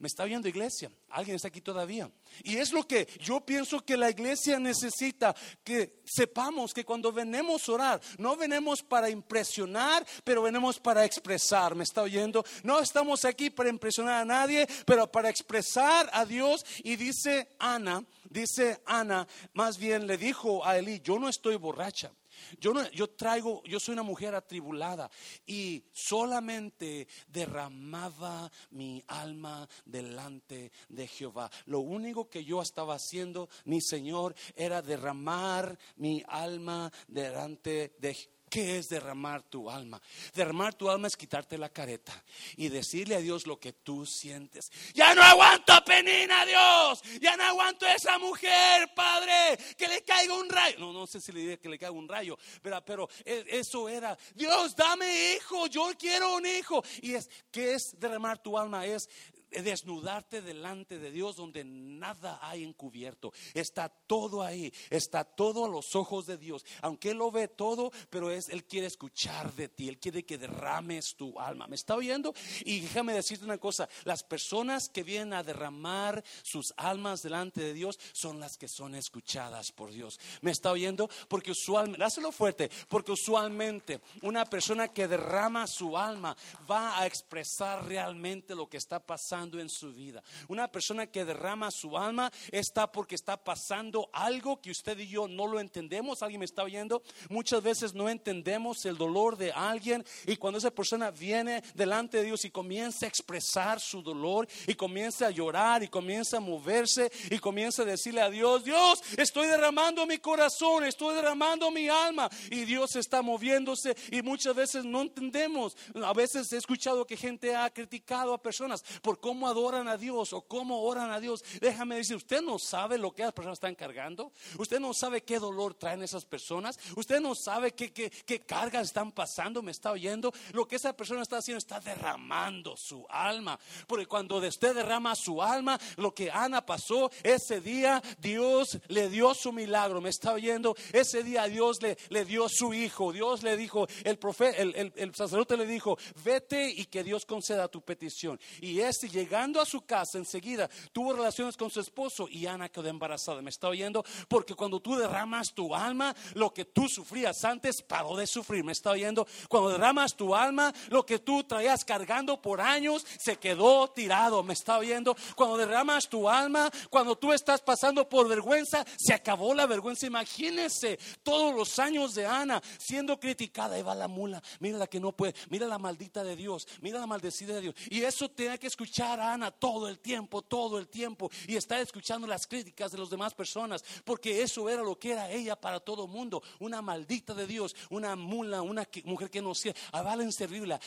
¿Me 0.00 0.06
está 0.06 0.24
viendo 0.24 0.46
iglesia? 0.46 0.92
¿Alguien 1.08 1.34
está 1.34 1.48
aquí 1.48 1.60
todavía? 1.60 2.08
Y 2.44 2.56
es 2.56 2.72
lo 2.72 2.86
que 2.86 3.08
yo 3.20 3.40
pienso 3.40 3.84
que 3.84 3.96
la 3.96 4.08
iglesia 4.08 4.60
necesita, 4.60 5.34
que 5.64 6.02
sepamos 6.04 6.72
que 6.72 6.84
cuando 6.84 7.10
venimos 7.10 7.68
a 7.68 7.72
orar, 7.72 8.00
no 8.16 8.36
venimos 8.36 8.80
para 8.80 9.10
impresionar, 9.10 10.06
pero 10.22 10.42
venimos 10.42 10.78
para 10.78 11.04
expresar. 11.04 11.74
¿Me 11.74 11.82
está 11.82 12.02
oyendo? 12.02 12.44
No 12.62 12.78
estamos 12.78 13.24
aquí 13.24 13.50
para 13.50 13.70
impresionar 13.70 14.22
a 14.22 14.24
nadie, 14.24 14.68
pero 14.86 15.10
para 15.10 15.30
expresar 15.30 16.08
a 16.12 16.24
Dios. 16.24 16.64
Y 16.84 16.94
dice 16.94 17.56
Ana, 17.58 18.04
dice 18.30 18.80
Ana, 18.86 19.26
más 19.52 19.78
bien 19.78 20.06
le 20.06 20.16
dijo 20.16 20.64
a 20.64 20.78
Eli, 20.78 21.00
yo 21.00 21.18
no 21.18 21.28
estoy 21.28 21.56
borracha. 21.56 22.12
Yo, 22.60 22.72
no, 22.72 22.88
yo 22.90 23.08
traigo, 23.10 23.62
yo 23.64 23.80
soy 23.80 23.92
una 23.94 24.02
mujer 24.02 24.34
atribulada 24.34 25.10
y 25.46 25.84
solamente 25.92 27.08
derramaba 27.26 28.50
mi 28.70 29.02
alma 29.06 29.68
delante 29.84 30.72
de 30.88 31.06
Jehová. 31.06 31.50
Lo 31.66 31.80
único 31.80 32.28
que 32.28 32.44
yo 32.44 32.62
estaba 32.62 32.94
haciendo, 32.94 33.48
mi 33.64 33.80
Señor, 33.80 34.34
era 34.54 34.82
derramar 34.82 35.78
mi 35.96 36.22
alma 36.26 36.92
delante 37.06 37.94
de 37.98 38.14
Jehová 38.14 38.37
¿Qué 38.48 38.78
es 38.78 38.88
derramar 38.88 39.42
tu 39.42 39.70
alma? 39.70 40.00
Derramar 40.34 40.74
tu 40.74 40.90
alma 40.90 41.08
es 41.08 41.16
quitarte 41.16 41.58
la 41.58 41.68
careta 41.68 42.24
y 42.56 42.68
decirle 42.68 43.16
a 43.16 43.20
Dios 43.20 43.46
lo 43.46 43.58
que 43.58 43.72
tú 43.72 44.06
sientes. 44.06 44.70
Ya 44.94 45.14
no 45.14 45.22
aguanto 45.22 45.72
a 45.72 45.84
Penina, 45.84 46.44
Dios. 46.46 47.02
Ya 47.20 47.36
no 47.36 47.44
aguanto 47.44 47.86
a 47.86 47.94
esa 47.94 48.18
mujer, 48.18 48.92
Padre. 48.94 49.58
Que 49.76 49.88
le 49.88 50.02
caiga 50.02 50.34
un 50.34 50.48
rayo. 50.48 50.78
No, 50.78 50.92
no 50.92 51.06
sé 51.06 51.20
si 51.20 51.32
le 51.32 51.40
diré 51.40 51.58
que 51.58 51.68
le 51.68 51.78
caiga 51.78 51.92
un 51.92 52.08
rayo, 52.08 52.38
pero, 52.84 53.08
e, 53.24 53.44
eso 53.48 53.88
era. 53.88 54.16
Dios, 54.34 54.74
dame 54.74 55.34
hijo. 55.34 55.66
Yo 55.66 55.90
quiero 55.98 56.36
un 56.36 56.46
hijo. 56.46 56.82
Y 57.02 57.14
es, 57.14 57.28
¿qué 57.50 57.74
es 57.74 57.98
derramar 57.98 58.38
tu 58.38 58.58
alma? 58.58 58.86
Es 58.86 59.08
desnudarte 59.50 60.42
delante 60.42 60.98
de 60.98 61.10
Dios 61.10 61.36
donde 61.36 61.64
nada 61.64 62.38
hay 62.42 62.64
encubierto. 62.64 63.32
Está 63.54 63.88
todo 63.88 64.42
ahí, 64.42 64.72
está 64.90 65.24
todo 65.24 65.64
a 65.64 65.68
los 65.68 65.94
ojos 65.94 66.26
de 66.26 66.36
Dios. 66.36 66.64
Aunque 66.82 67.10
Él 67.10 67.18
lo 67.18 67.30
ve 67.30 67.48
todo, 67.48 67.90
pero 68.10 68.30
es, 68.30 68.48
Él 68.48 68.64
quiere 68.64 68.86
escuchar 68.86 69.52
de 69.54 69.68
ti, 69.68 69.88
Él 69.88 69.98
quiere 69.98 70.24
que 70.24 70.38
derrames 70.38 71.14
tu 71.16 71.38
alma. 71.38 71.66
¿Me 71.66 71.76
está 71.76 71.94
oyendo? 71.94 72.34
Y 72.64 72.80
déjame 72.80 73.12
decirte 73.12 73.44
una 73.44 73.58
cosa, 73.58 73.88
las 74.04 74.22
personas 74.22 74.88
que 74.88 75.02
vienen 75.02 75.32
a 75.32 75.42
derramar 75.42 76.22
sus 76.42 76.72
almas 76.76 77.22
delante 77.22 77.60
de 77.60 77.74
Dios 77.74 77.98
son 78.12 78.40
las 78.40 78.56
que 78.56 78.68
son 78.68 78.94
escuchadas 78.94 79.72
por 79.72 79.92
Dios. 79.92 80.18
¿Me 80.40 80.50
está 80.50 80.72
oyendo? 80.72 81.08
Porque 81.28 81.52
usualmente, 81.52 82.00
dáselo 82.00 82.32
fuerte, 82.32 82.70
porque 82.88 83.12
usualmente 83.12 84.00
una 84.22 84.44
persona 84.44 84.88
que 84.88 85.08
derrama 85.08 85.66
su 85.66 85.96
alma 85.96 86.36
va 86.70 86.98
a 86.98 87.06
expresar 87.06 87.86
realmente 87.86 88.54
lo 88.54 88.68
que 88.68 88.76
está 88.76 89.00
pasando 89.00 89.37
en 89.38 89.68
su 89.68 89.92
vida. 89.92 90.22
Una 90.48 90.66
persona 90.68 91.06
que 91.06 91.24
derrama 91.24 91.70
su 91.70 91.96
alma 91.96 92.30
está 92.50 92.90
porque 92.90 93.14
está 93.14 93.36
pasando 93.36 94.10
algo 94.12 94.60
que 94.60 94.72
usted 94.72 94.98
y 94.98 95.06
yo 95.06 95.28
no 95.28 95.46
lo 95.46 95.60
entendemos. 95.60 96.22
¿Alguien 96.22 96.40
me 96.40 96.44
está 96.44 96.64
oyendo? 96.64 97.02
Muchas 97.28 97.62
veces 97.62 97.94
no 97.94 98.08
entendemos 98.08 98.84
el 98.84 98.96
dolor 98.96 99.36
de 99.36 99.52
alguien 99.52 100.04
y 100.26 100.36
cuando 100.36 100.58
esa 100.58 100.72
persona 100.72 101.10
viene 101.10 101.62
delante 101.74 102.18
de 102.18 102.24
Dios 102.24 102.44
y 102.44 102.50
comienza 102.50 103.06
a 103.06 103.08
expresar 103.08 103.80
su 103.80 104.02
dolor 104.02 104.48
y 104.66 104.74
comienza 104.74 105.28
a 105.28 105.30
llorar 105.30 105.84
y 105.84 105.88
comienza 105.88 106.38
a 106.38 106.40
moverse 106.40 107.10
y 107.30 107.38
comienza 107.38 107.82
a 107.82 107.84
decirle 107.86 108.20
a 108.20 108.30
Dios, 108.30 108.64
Dios, 108.64 109.02
estoy 109.16 109.46
derramando 109.46 110.04
mi 110.04 110.18
corazón, 110.18 110.84
estoy 110.84 111.14
derramando 111.14 111.70
mi 111.70 111.88
alma 111.88 112.28
y 112.50 112.64
Dios 112.64 112.96
está 112.96 113.22
moviéndose 113.22 113.96
y 114.10 114.20
muchas 114.22 114.54
veces 114.56 114.84
no 114.84 115.02
entendemos. 115.02 115.76
A 116.02 116.12
veces 116.12 116.52
he 116.52 116.56
escuchado 116.56 117.06
que 117.06 117.16
gente 117.16 117.54
ha 117.54 117.70
criticado 117.70 118.34
a 118.34 118.42
personas 118.42 118.82
por 119.02 119.20
cómo 119.28 119.46
adoran 119.46 119.88
a 119.88 119.98
Dios 119.98 120.32
o 120.32 120.40
cómo 120.40 120.80
oran 120.80 121.10
a 121.10 121.20
Dios. 121.20 121.44
Déjame 121.60 121.96
decir, 121.96 122.16
usted 122.16 122.40
no 122.40 122.58
sabe 122.58 122.96
lo 122.96 123.12
que 123.12 123.24
las 123.24 123.34
personas 123.34 123.56
están 123.56 123.74
cargando. 123.74 124.32
Usted 124.56 124.80
no 124.80 124.94
sabe 124.94 125.20
qué 125.20 125.38
dolor 125.38 125.74
traen 125.74 126.02
esas 126.02 126.24
personas. 126.24 126.78
Usted 126.96 127.20
no 127.20 127.34
sabe 127.34 127.72
qué, 127.72 127.92
qué, 127.92 128.08
qué 128.08 128.40
cargas 128.40 128.86
están 128.86 129.12
pasando. 129.12 129.60
Me 129.60 129.70
está 129.70 129.92
oyendo. 129.92 130.32
Lo 130.54 130.66
que 130.66 130.76
esa 130.76 130.96
persona 130.96 131.20
está 131.20 131.36
haciendo 131.36 131.58
está 131.58 131.78
derramando 131.78 132.74
su 132.78 133.04
alma. 133.10 133.60
Porque 133.86 134.06
cuando 134.06 134.38
usted 134.38 134.74
derrama 134.74 135.14
su 135.14 135.42
alma, 135.42 135.78
lo 135.98 136.14
que 136.14 136.30
Ana 136.30 136.64
pasó 136.64 137.10
ese 137.22 137.60
día, 137.60 138.02
Dios 138.20 138.78
le 138.88 139.10
dio 139.10 139.34
su 139.34 139.52
milagro. 139.52 140.00
Me 140.00 140.08
está 140.08 140.32
oyendo. 140.32 140.74
Ese 140.90 141.22
día 141.22 141.44
Dios 141.48 141.82
le, 141.82 141.98
le 142.08 142.24
dio 142.24 142.48
su 142.48 142.72
hijo. 142.72 143.12
Dios 143.12 143.42
le 143.42 143.58
dijo, 143.58 143.86
el, 144.04 144.16
profeta, 144.16 144.56
el, 144.56 144.90
el, 144.96 145.14
sacerdote 145.14 145.58
le 145.58 145.66
dijo, 145.66 145.98
vete 146.24 146.70
y 146.70 146.86
que 146.86 147.04
Dios 147.04 147.26
conceda 147.26 147.68
tu 147.68 147.82
petición. 147.82 148.40
Y 148.62 148.80
este 148.80 149.17
llegando 149.18 149.60
a 149.60 149.66
su 149.66 149.82
casa 149.82 150.16
enseguida 150.18 150.70
tuvo 150.92 151.12
relaciones 151.12 151.56
con 151.56 151.70
su 151.70 151.80
esposo 151.80 152.28
y 152.30 152.46
Ana 152.46 152.68
quedó 152.68 152.88
embarazada. 152.88 153.42
¿Me 153.42 153.50
está 153.50 153.68
oyendo? 153.68 154.04
Porque 154.28 154.54
cuando 154.54 154.80
tú 154.80 154.96
derramas 154.96 155.52
tu 155.54 155.74
alma, 155.74 156.14
lo 156.34 156.54
que 156.54 156.64
tú 156.64 156.88
sufrías 156.88 157.44
antes 157.44 157.82
paró 157.82 158.16
de 158.16 158.26
sufrir. 158.26 158.62
¿Me 158.62 158.72
está 158.72 158.90
oyendo? 158.90 159.26
Cuando 159.48 159.70
derramas 159.70 160.14
tu 160.14 160.34
alma, 160.34 160.72
lo 160.88 161.04
que 161.04 161.18
tú 161.18 161.42
traías 161.44 161.84
cargando 161.84 162.40
por 162.40 162.60
años 162.60 163.04
se 163.18 163.36
quedó 163.36 163.88
tirado. 163.88 164.42
¿Me 164.42 164.52
está 164.52 164.78
oyendo? 164.78 165.16
Cuando 165.34 165.56
derramas 165.56 166.08
tu 166.08 166.28
alma, 166.28 166.70
cuando 166.90 167.16
tú 167.16 167.32
estás 167.32 167.60
pasando 167.60 168.08
por 168.08 168.28
vergüenza, 168.28 168.84
se 168.96 169.14
acabó 169.14 169.52
la 169.52 169.66
vergüenza. 169.66 170.06
Imagínense 170.06 170.98
todos 171.24 171.54
los 171.54 171.78
años 171.78 172.14
de 172.14 172.24
Ana 172.24 172.62
siendo 172.78 173.18
criticada. 173.18 173.74
Ahí 173.74 173.82
va 173.82 173.94
la 173.94 174.06
mula. 174.06 174.40
Mira 174.60 174.78
la 174.78 174.86
que 174.86 175.00
no 175.00 175.12
puede. 175.12 175.34
Mira 175.50 175.66
la 175.66 175.78
maldita 175.78 176.22
de 176.22 176.36
Dios. 176.36 176.68
Mira 176.80 177.00
la 177.00 177.06
maldecida 177.06 177.54
de 177.54 177.60
Dios. 177.62 177.74
Y 177.90 178.02
eso 178.02 178.28
tiene 178.30 178.58
que 178.58 178.68
escuchar 178.68 179.07
a 179.14 179.32
Ana 179.32 179.50
todo 179.50 179.88
el 179.88 179.98
tiempo, 179.98 180.42
todo 180.42 180.78
el 180.78 180.88
tiempo 180.88 181.30
y 181.46 181.56
está 181.56 181.80
escuchando 181.80 182.26
las 182.26 182.46
críticas 182.46 182.92
de 182.92 182.98
las 182.98 183.10
demás 183.10 183.34
personas, 183.34 183.84
porque 184.04 184.42
eso 184.42 184.68
era 184.68 184.82
lo 184.82 184.98
que 184.98 185.12
era 185.12 185.30
ella 185.30 185.56
para 185.56 185.80
todo 185.80 186.04
el 186.04 186.10
mundo, 186.10 186.42
una 186.58 186.82
maldita 186.82 187.34
de 187.34 187.46
Dios, 187.46 187.74
una 187.90 188.16
mula, 188.16 188.62
una 188.62 188.86
mujer 189.04 189.30
que 189.30 189.42
no 189.42 189.54
sé, 189.54 189.74
a 189.92 190.02
Valen 190.02 190.32
servirla. 190.32 190.80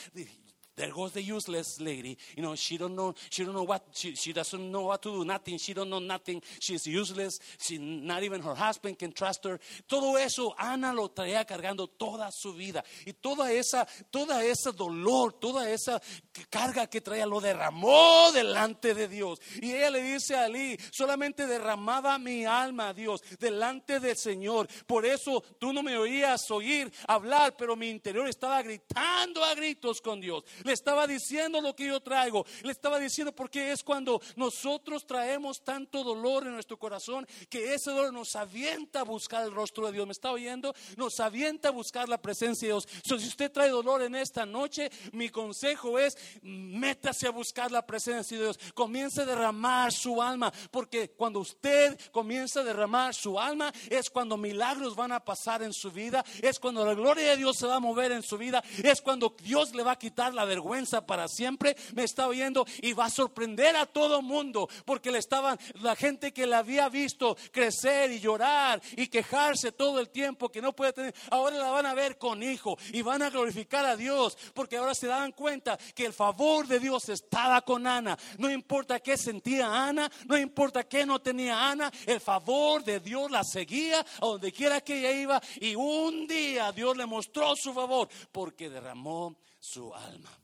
There 0.76 0.90
goes 0.92 1.12
the 1.12 1.22
useless 1.22 1.82
lady. 1.82 2.18
You 2.36 2.44
know, 2.44 2.56
she 2.56 2.78
don't 2.78 2.96
know, 2.96 3.14
she 3.30 3.44
don't 3.44 3.54
know 3.54 3.64
what, 3.64 3.84
she, 3.92 4.16
she 4.16 4.32
doesn't 4.32 4.72
know 4.72 4.84
what 4.84 5.02
to 5.02 5.10
do, 5.10 5.26
nothing, 5.26 5.58
she 5.58 5.74
don't 5.74 5.90
know 5.90 6.00
nothing, 6.00 6.42
she's 6.60 6.88
useless, 6.88 7.40
she, 7.60 7.78
not 7.78 8.24
even 8.24 8.42
her 8.42 8.56
husband 8.56 8.98
can 8.98 9.12
trust 9.12 9.44
her. 9.44 9.60
Todo 9.88 10.16
eso 10.18 10.56
Ana 10.58 10.94
lo 10.94 11.10
traía 11.10 11.46
cargando 11.46 11.88
toda 11.88 12.32
su 12.32 12.54
vida. 12.54 12.84
Y 13.06 13.12
toda 13.14 13.52
esa, 13.52 13.86
toda 14.10 14.46
esa 14.46 14.72
dolor, 14.72 15.34
toda 15.34 15.70
esa 15.70 16.02
carga 16.50 16.88
que 16.88 17.02
traía 17.02 17.26
lo 17.26 17.42
derramó 17.42 18.32
delante 18.32 18.94
de 18.94 19.10
Dios. 19.10 19.40
Y 19.62 19.74
ella 19.74 19.92
le 19.92 20.02
dice 20.02 20.36
a 20.36 20.46
Ali, 20.46 20.80
solamente 20.92 21.48
derramaba 21.48 22.18
mi 22.18 22.46
alma 22.46 22.90
a 22.90 22.94
Dios 22.94 23.22
delante 23.40 24.00
del 24.00 24.16
Señor. 24.16 24.70
Por 24.88 25.06
eso 25.06 25.44
tú 25.60 25.74
no 25.74 25.84
me 25.84 25.98
oías 25.98 26.50
oír 26.50 26.92
hablar, 27.08 27.58
pero 27.58 27.76
mi 27.76 27.90
interior 27.90 28.30
estaba 28.30 28.62
gritando 28.62 29.44
a 29.44 29.54
gritos 29.54 30.00
con 30.00 30.22
Dios 30.22 30.46
le 30.64 30.74
estaba 30.74 31.08
diciendo 31.08 31.62
lo 31.62 31.76
que 31.76 31.88
yo 31.88 32.00
traigo, 32.00 32.46
le 32.64 32.72
estaba 32.72 33.00
diciendo 33.00 33.34
porque 33.34 33.72
es 33.72 33.84
cuando 33.84 34.22
nosotros 34.36 35.06
traemos 35.06 35.64
tanto 35.64 36.04
dolor 36.04 36.48
en 36.48 36.54
nuestro 36.54 36.78
corazón 36.78 37.28
que 37.50 37.74
ese 37.74 37.92
dolor 37.92 38.14
nos 38.14 38.36
avienta 38.36 39.02
a 39.02 39.04
buscar 39.04 39.44
el 39.44 39.52
rostro 39.52 39.88
de 39.88 39.94
Dios. 39.94 40.06
¿Me 40.06 40.14
está 40.14 40.32
oyendo? 40.32 40.74
Nos 40.98 41.20
avienta 41.20 41.70
a 41.70 41.72
buscar 41.72 42.10
la 42.10 42.22
presencia 42.22 42.68
de 42.68 42.74
Dios. 42.74 42.88
si 43.04 43.14
usted 43.14 43.52
trae 43.52 43.70
dolor 43.70 44.02
en 44.02 44.16
esta 44.16 44.46
noche, 44.46 44.90
mi 45.12 45.30
consejo 45.30 46.00
es 46.00 46.18
métase 46.42 47.28
a 47.28 47.32
buscar 47.32 47.72
la 47.72 47.86
presencia 47.86 48.38
de 48.38 48.44
Dios. 48.44 48.60
Comience 48.74 49.22
a 49.22 49.26
derramar 49.26 49.92
su 49.92 50.22
alma, 50.22 50.52
porque 50.72 51.12
cuando 51.12 51.40
usted 51.40 52.00
comienza 52.12 52.62
a 52.62 52.64
derramar 52.64 53.14
su 53.14 53.40
alma 53.40 53.72
es 53.90 54.10
cuando 54.10 54.38
milagros 54.38 54.96
van 54.96 55.12
a 55.12 55.24
pasar 55.24 55.64
en 55.64 55.74
su 55.74 55.92
vida, 55.92 56.24
es 56.42 56.60
cuando 56.60 56.86
la 56.86 56.94
gloria 56.94 57.32
de 57.32 57.38
Dios 57.38 57.58
se 57.58 57.68
va 57.68 57.76
a 57.76 57.80
mover 57.80 58.12
en 58.12 58.24
su 58.24 58.38
vida, 58.38 58.64
es 58.84 59.02
cuando 59.02 59.36
Dios 59.42 59.74
le 59.74 59.84
va 59.84 59.94
a 59.94 60.00
quitar 60.00 60.34
la 60.34 60.46
vergüenza 60.52 61.06
para 61.06 61.30
siempre, 61.30 61.78
me 61.94 62.04
está 62.04 62.28
oyendo 62.28 62.66
y 62.82 62.92
va 62.92 63.06
a 63.06 63.10
sorprender 63.10 63.78
a 63.78 63.86
todo 63.86 64.22
mundo, 64.22 64.68
porque 64.86 65.12
le 65.12 65.20
estaban, 65.20 65.58
la 65.82 65.96
gente 65.96 66.34
que 66.34 66.46
la 66.46 66.58
había 66.60 66.90
visto 66.90 67.38
crecer 67.52 68.12
y 68.12 68.20
llorar 68.20 68.82
y 68.98 69.08
quejarse 69.08 69.72
todo 69.72 70.00
el 70.00 70.10
tiempo 70.10 70.50
que 70.50 70.62
no 70.62 70.74
puede 70.74 70.92
tener, 70.92 71.16
ahora 71.30 71.58
la 71.58 71.72
van 71.72 71.86
a 71.86 71.94
ver 71.94 72.18
con 72.18 72.44
hijo 72.44 72.78
y 72.92 73.02
van 73.02 73.22
a 73.22 73.30
glorificar 73.30 73.86
a 73.86 73.96
Dios, 73.96 74.38
porque 74.54 74.76
ahora 74.76 74.94
se 74.94 75.08
dan 75.08 75.32
cuenta 75.32 75.78
que 75.96 76.06
el 76.06 76.14
favor 76.14 76.68
de 76.68 76.80
Dios 76.80 77.08
estaba 77.08 77.62
con 77.62 77.88
Ana. 77.88 78.18
No 78.38 78.52
importa 78.52 79.00
qué 79.00 79.18
sentía 79.18 79.88
Ana, 79.88 80.12
no 80.28 80.38
importa 80.38 80.84
qué 80.84 81.06
no 81.06 81.20
tenía 81.20 81.70
Ana, 81.70 81.90
el 82.06 82.20
favor 82.20 82.84
de 82.84 83.00
Dios 83.00 83.32
la 83.32 83.44
seguía 83.46 84.02
a 84.02 84.26
donde 84.26 84.52
quiera 84.52 84.82
que 84.82 85.00
ella 85.00 85.12
iba 85.12 85.42
y 85.62 85.76
un 85.76 86.28
día 86.28 86.72
Dios 86.74 86.98
le 86.98 87.06
mostró 87.06 87.56
su 87.56 87.74
favor 87.74 88.10
porque 88.32 88.70
derramó 88.70 89.38
su 89.60 89.94
alma. 89.94 90.41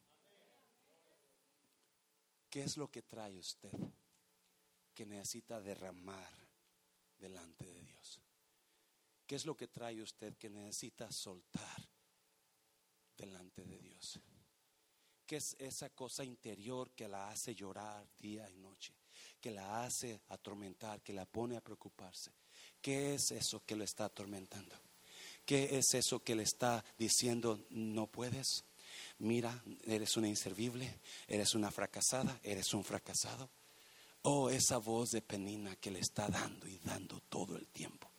¿Qué 2.58 2.64
es 2.64 2.76
lo 2.76 2.90
que 2.90 3.04
trae 3.04 3.38
usted 3.38 3.72
que 4.96 5.06
necesita 5.06 5.62
derramar 5.62 6.34
delante 7.20 7.64
de 7.64 7.84
Dios? 7.84 8.20
¿Qué 9.28 9.36
es 9.36 9.46
lo 9.46 9.56
que 9.56 9.68
trae 9.68 10.02
usted 10.02 10.36
que 10.38 10.50
necesita 10.50 11.12
soltar 11.12 11.88
delante 13.16 13.64
de 13.64 13.78
Dios? 13.78 14.20
¿Qué 15.28 15.36
es 15.36 15.56
esa 15.60 15.92
cosa 15.92 16.24
interior 16.24 16.90
que 16.96 17.08
la 17.08 17.30
hace 17.30 17.54
llorar 17.54 18.10
día 18.18 18.50
y 18.50 18.58
noche? 18.58 18.96
Que 19.40 19.52
la 19.52 19.84
hace 19.84 20.20
atormentar, 20.30 21.04
que 21.04 21.14
la 21.14 21.28
pone 21.28 21.58
a 21.58 21.62
preocuparse. 21.64 22.32
¿Qué 22.82 23.14
es 23.14 23.30
eso 23.30 23.64
que 23.68 23.76
le 23.76 23.84
está 23.84 24.06
atormentando? 24.06 24.76
¿Qué 25.46 25.78
es 25.78 25.94
eso 25.94 26.24
que 26.24 26.34
le 26.34 26.42
está 26.42 26.84
diciendo 26.98 27.68
no 27.70 28.08
puedes? 28.08 28.66
Mira, 29.20 29.64
eres 29.86 30.18
una 30.18 30.28
inservible, 30.28 31.00
eres 31.28 31.56
una 31.56 31.72
fracasada, 31.72 32.40
eres 32.44 32.74
un 32.74 32.84
fracasado. 32.84 33.50
Oh, 34.24 34.50
esa 34.50 34.78
voz 34.78 35.12
de 35.12 35.22
Penina 35.22 35.76
que 35.78 35.92
le 35.92 36.00
está 36.00 36.28
dando 36.28 36.68
y 36.68 36.78
dando 36.80 37.20
todo 37.30 37.56
el 37.56 37.68
tiempo. 37.68 38.10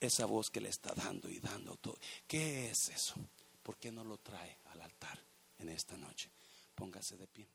esa 0.00 0.26
voz 0.26 0.50
que 0.50 0.60
le 0.60 0.68
está 0.68 0.92
dando 0.94 1.30
y 1.30 1.38
dando 1.38 1.76
todo. 1.76 1.98
¿Qué 2.26 2.70
es 2.70 2.88
eso? 2.90 3.14
¿Por 3.62 3.76
qué 3.76 3.90
no 3.90 4.04
lo 4.04 4.18
trae 4.18 4.58
al 4.72 4.82
altar 4.82 5.18
en 5.58 5.70
esta 5.70 5.96
noche? 5.96 6.30
Póngase 6.74 7.16
de 7.16 7.26
pie. 7.26 7.46